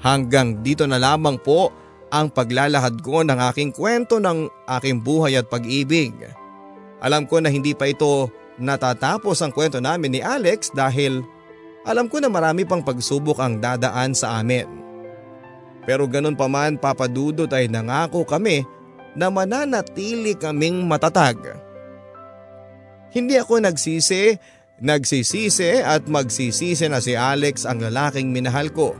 Hanggang 0.00 0.64
dito 0.64 0.88
na 0.88 0.96
lamang 0.96 1.36
po 1.36 1.76
ang 2.08 2.32
paglalahad 2.32 3.04
ko 3.04 3.20
ng 3.20 3.36
aking 3.52 3.70
kwento 3.76 4.16
ng 4.16 4.48
aking 4.80 5.04
buhay 5.04 5.36
at 5.36 5.46
pag-ibig. 5.46 6.16
Alam 7.04 7.28
ko 7.28 7.44
na 7.44 7.52
hindi 7.52 7.76
pa 7.76 7.84
ito 7.84 8.32
natatapos 8.56 9.44
ang 9.44 9.52
kwento 9.52 9.76
namin 9.76 10.16
ni 10.16 10.20
Alex 10.24 10.72
dahil 10.72 11.20
alam 11.84 12.08
ko 12.08 12.16
na 12.16 12.32
marami 12.32 12.64
pang 12.64 12.80
pagsubok 12.80 13.40
ang 13.44 13.60
dadaan 13.60 14.16
sa 14.16 14.40
amin. 14.40 14.89
Pero 15.90 16.06
ganun 16.06 16.38
pa 16.38 16.46
man 16.46 16.78
papadudot 16.78 17.50
ay 17.50 17.66
nangako 17.66 18.22
kami 18.22 18.62
na 19.18 19.26
mananatili 19.26 20.38
kaming 20.38 20.86
matatag. 20.86 21.34
Hindi 23.10 23.34
ako 23.34 23.58
nagsisi, 23.58 24.38
nagsisisi 24.78 25.82
at 25.82 26.06
magsisisi 26.06 26.86
na 26.86 27.02
si 27.02 27.18
Alex 27.18 27.66
ang 27.66 27.82
lalaking 27.82 28.30
minahal 28.30 28.70
ko. 28.70 28.94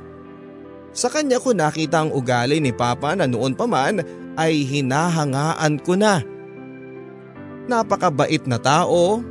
Sa 0.91 1.07
kanya 1.07 1.38
ko 1.38 1.55
nakita 1.55 2.03
ang 2.03 2.11
ugali 2.11 2.59
ni 2.59 2.74
Papa 2.74 3.14
na 3.14 3.30
noon 3.30 3.55
pa 3.55 3.70
man 3.70 4.03
ay 4.34 4.66
hinahangaan 4.66 5.78
ko 5.86 5.95
na. 5.95 6.26
Napakabait 7.70 8.43
na 8.51 8.59
tao, 8.59 9.22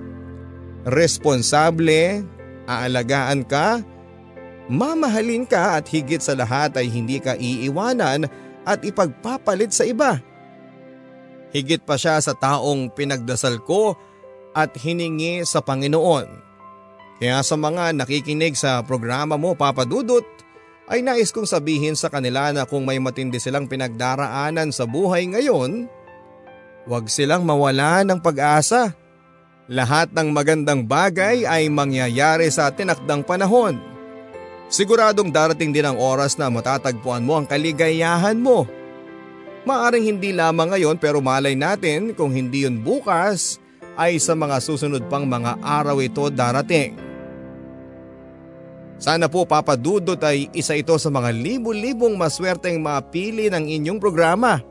responsable, 0.88 2.24
aalagaan 2.72 3.44
ka 3.44 3.84
Mamahalin 4.70 5.50
ka 5.50 5.82
at 5.82 5.90
higit 5.90 6.22
sa 6.22 6.38
lahat 6.38 6.78
ay 6.78 6.94
hindi 6.94 7.18
ka 7.18 7.34
iiwanan 7.34 8.30
at 8.70 8.86
ipagpapalit 8.86 9.74
sa 9.74 9.82
iba. 9.90 10.22
Higit 11.50 11.82
pa 11.82 11.98
siya 11.98 12.22
sa 12.22 12.38
taong 12.38 12.94
pinagdasal 12.94 13.66
ko 13.66 13.98
at 14.54 14.78
hiningi 14.78 15.42
sa 15.42 15.66
Panginoon. 15.66 16.30
Kaya 17.18 17.42
sa 17.42 17.58
mga 17.58 17.98
nakikinig 17.98 18.54
sa 18.54 18.86
programa 18.86 19.42
mo 19.42 19.58
Papa 19.58 19.90
Dudut, 19.90 20.24
ay 20.90 21.02
nais 21.02 21.34
kong 21.34 21.50
sabihin 21.50 21.98
sa 21.98 22.10
kanila 22.10 22.54
na 22.54 22.70
kung 22.70 22.86
may 22.86 23.02
matindi 23.02 23.42
silang 23.42 23.66
pinagdaraanan 23.66 24.70
sa 24.70 24.86
buhay 24.86 25.26
ngayon, 25.34 25.90
huwag 26.86 27.10
silang 27.10 27.46
mawala 27.46 28.06
ng 28.06 28.22
pag-asa. 28.22 28.94
Lahat 29.70 30.10
ng 30.14 30.34
magandang 30.34 30.90
bagay 30.90 31.46
ay 31.46 31.70
mangyayari 31.70 32.50
sa 32.50 32.74
tinakdang 32.74 33.22
panahon. 33.22 33.89
Siguradong 34.70 35.34
darating 35.34 35.74
din 35.74 35.82
ang 35.82 35.98
oras 35.98 36.38
na 36.38 36.46
matatagpuan 36.46 37.26
mo 37.26 37.42
ang 37.42 37.50
kaligayahan 37.50 38.38
mo. 38.38 38.70
Maaring 39.66 40.14
hindi 40.14 40.30
lamang 40.30 40.78
ngayon 40.78 41.02
pero 41.02 41.18
malay 41.26 41.58
natin 41.58 42.14
kung 42.14 42.30
hindi 42.30 42.70
yun 42.70 42.78
bukas 42.78 43.58
ay 43.98 44.22
sa 44.22 44.38
mga 44.38 44.62
susunod 44.62 45.10
pang 45.10 45.26
mga 45.26 45.58
araw 45.66 45.98
ito 46.06 46.30
darating. 46.30 46.94
Sana 49.02 49.26
po 49.26 49.42
papadudot 49.50 50.22
ay 50.22 50.54
isa 50.54 50.78
ito 50.78 50.94
sa 51.02 51.10
mga 51.10 51.34
libu-libong 51.34 52.14
maswerteng 52.14 52.78
mapili 52.78 53.50
ng 53.50 53.66
inyong 53.66 53.98
programa. 53.98 54.62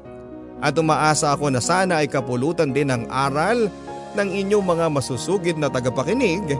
At 0.62 0.78
umaasa 0.78 1.34
ako 1.34 1.50
na 1.50 1.58
sana 1.58 2.06
ay 2.06 2.08
kapulutan 2.10 2.70
din 2.70 2.86
ng 2.86 3.10
aral 3.10 3.66
ng 4.14 4.28
inyong 4.30 4.62
mga 4.62 4.86
masusugid 4.94 5.56
na 5.58 5.66
tagapakinig 5.66 6.54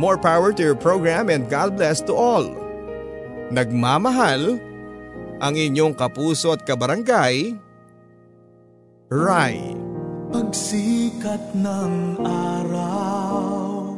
More 0.00 0.16
power 0.16 0.56
to 0.56 0.62
your 0.64 0.80
program 0.80 1.28
and 1.28 1.44
God 1.52 1.76
bless 1.76 2.00
to 2.08 2.16
all. 2.16 2.48
Nagmamahal 3.52 4.56
ang 5.44 5.54
inyong 5.60 5.92
kapuso 5.92 6.56
at 6.56 6.64
kabarangay, 6.64 7.52
Rai. 9.12 9.76
Pagsikat 10.30 11.52
ng 11.58 12.22
araw 12.22 13.92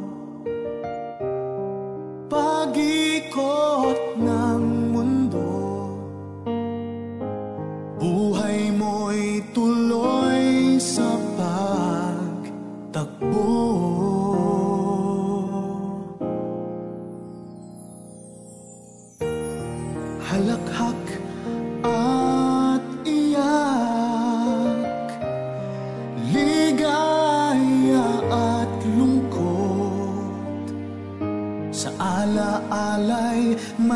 Pagikot 2.25 4.17
ng 4.17 4.63
mundo 4.89 5.53
Buhay 8.01 8.73
mo'y 8.73 9.45
tuloy 9.53 9.92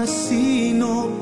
así 0.07 0.71
no 0.73 1.16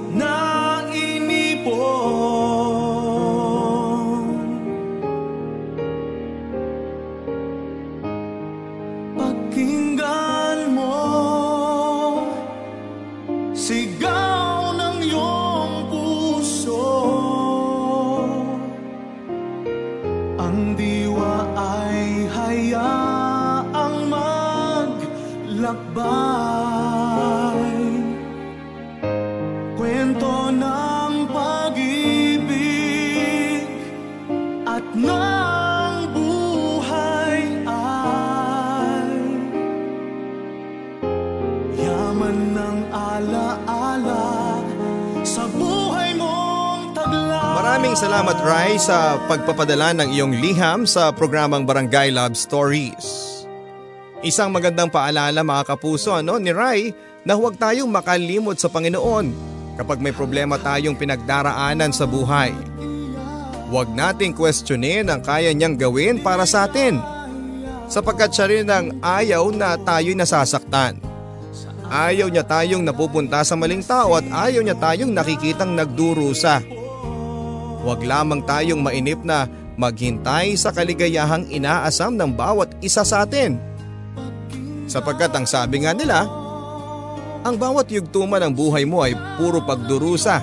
salamat 48.16 48.48
Rai 48.48 48.80
sa 48.80 49.20
pagpapadala 49.28 49.92
ng 49.92 50.16
iyong 50.16 50.40
liham 50.40 50.88
sa 50.88 51.12
programang 51.12 51.68
Barangay 51.68 52.16
Love 52.16 52.40
Stories. 52.40 53.04
Isang 54.24 54.56
magandang 54.56 54.88
paalala 54.88 55.44
mga 55.44 55.76
kapuso 55.76 56.16
ano, 56.16 56.40
ni 56.40 56.56
Rai 56.56 56.96
na 57.28 57.36
huwag 57.36 57.60
tayong 57.60 57.92
makalimot 57.92 58.56
sa 58.56 58.72
Panginoon 58.72 59.36
kapag 59.76 60.00
may 60.00 60.16
problema 60.16 60.56
tayong 60.56 60.96
pinagdaraanan 60.96 61.92
sa 61.92 62.08
buhay. 62.08 62.56
Huwag 63.68 63.92
nating 63.92 64.32
questionin 64.32 65.12
ang 65.12 65.20
kaya 65.20 65.52
niyang 65.52 65.76
gawin 65.76 66.24
para 66.24 66.48
sa 66.48 66.72
atin 66.72 66.96
sapagkat 67.92 68.32
siya 68.32 68.48
rin 68.48 68.68
ang 68.72 68.96
ayaw 69.04 69.52
na 69.52 69.76
tayo'y 69.76 70.16
nasasaktan. 70.16 71.04
Ayaw 71.92 72.32
niya 72.32 72.48
tayong 72.48 72.80
napupunta 72.80 73.44
sa 73.44 73.60
maling 73.60 73.84
tao 73.84 74.16
at 74.16 74.24
ayaw 74.24 74.64
niya 74.64 74.80
tayong 74.80 75.12
nakikitang 75.12 75.76
nagdurusa. 75.76 76.75
Huwag 77.86 78.02
lamang 78.02 78.42
tayong 78.42 78.82
mainip 78.82 79.22
na 79.22 79.46
maghintay 79.78 80.58
sa 80.58 80.74
kaligayahang 80.74 81.46
inaasam 81.54 82.18
ng 82.18 82.34
bawat 82.34 82.74
isa 82.82 83.06
sa 83.06 83.22
atin 83.22 83.76
Sapagkat 84.86 85.34
ang 85.34 85.50
sabi 85.50 85.82
nga 85.84 85.98
nila, 85.98 86.30
ang 87.46 87.56
bawat 87.58 87.90
yugtuma 87.90 88.38
ng 88.42 88.54
buhay 88.54 88.86
mo 88.86 89.02
ay 89.02 89.18
puro 89.38 89.62
pagdurusa. 89.66 90.42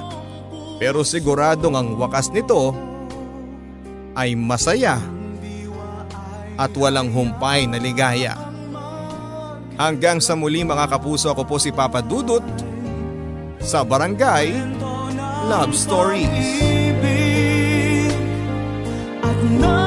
Pero 0.83 1.07
siguradong 1.07 1.75
ang 1.79 1.89
wakas 1.95 2.31
nito 2.35 2.75
ay 4.19 4.35
masaya 4.35 4.99
at 6.59 6.73
walang 6.75 7.11
humpay 7.15 7.71
na 7.71 7.79
ligaya. 7.79 8.35
Hanggang 9.79 10.19
sa 10.19 10.35
muli 10.35 10.67
mga 10.67 10.91
kapuso 10.91 11.31
ako 11.33 11.43
po 11.47 11.57
si 11.57 11.71
Papa 11.71 12.03
Dudut 12.03 12.45
sa 13.63 13.87
Barangay 13.87 14.53
Love 15.47 15.73
Stories. 15.73 16.82
At 19.43 19.82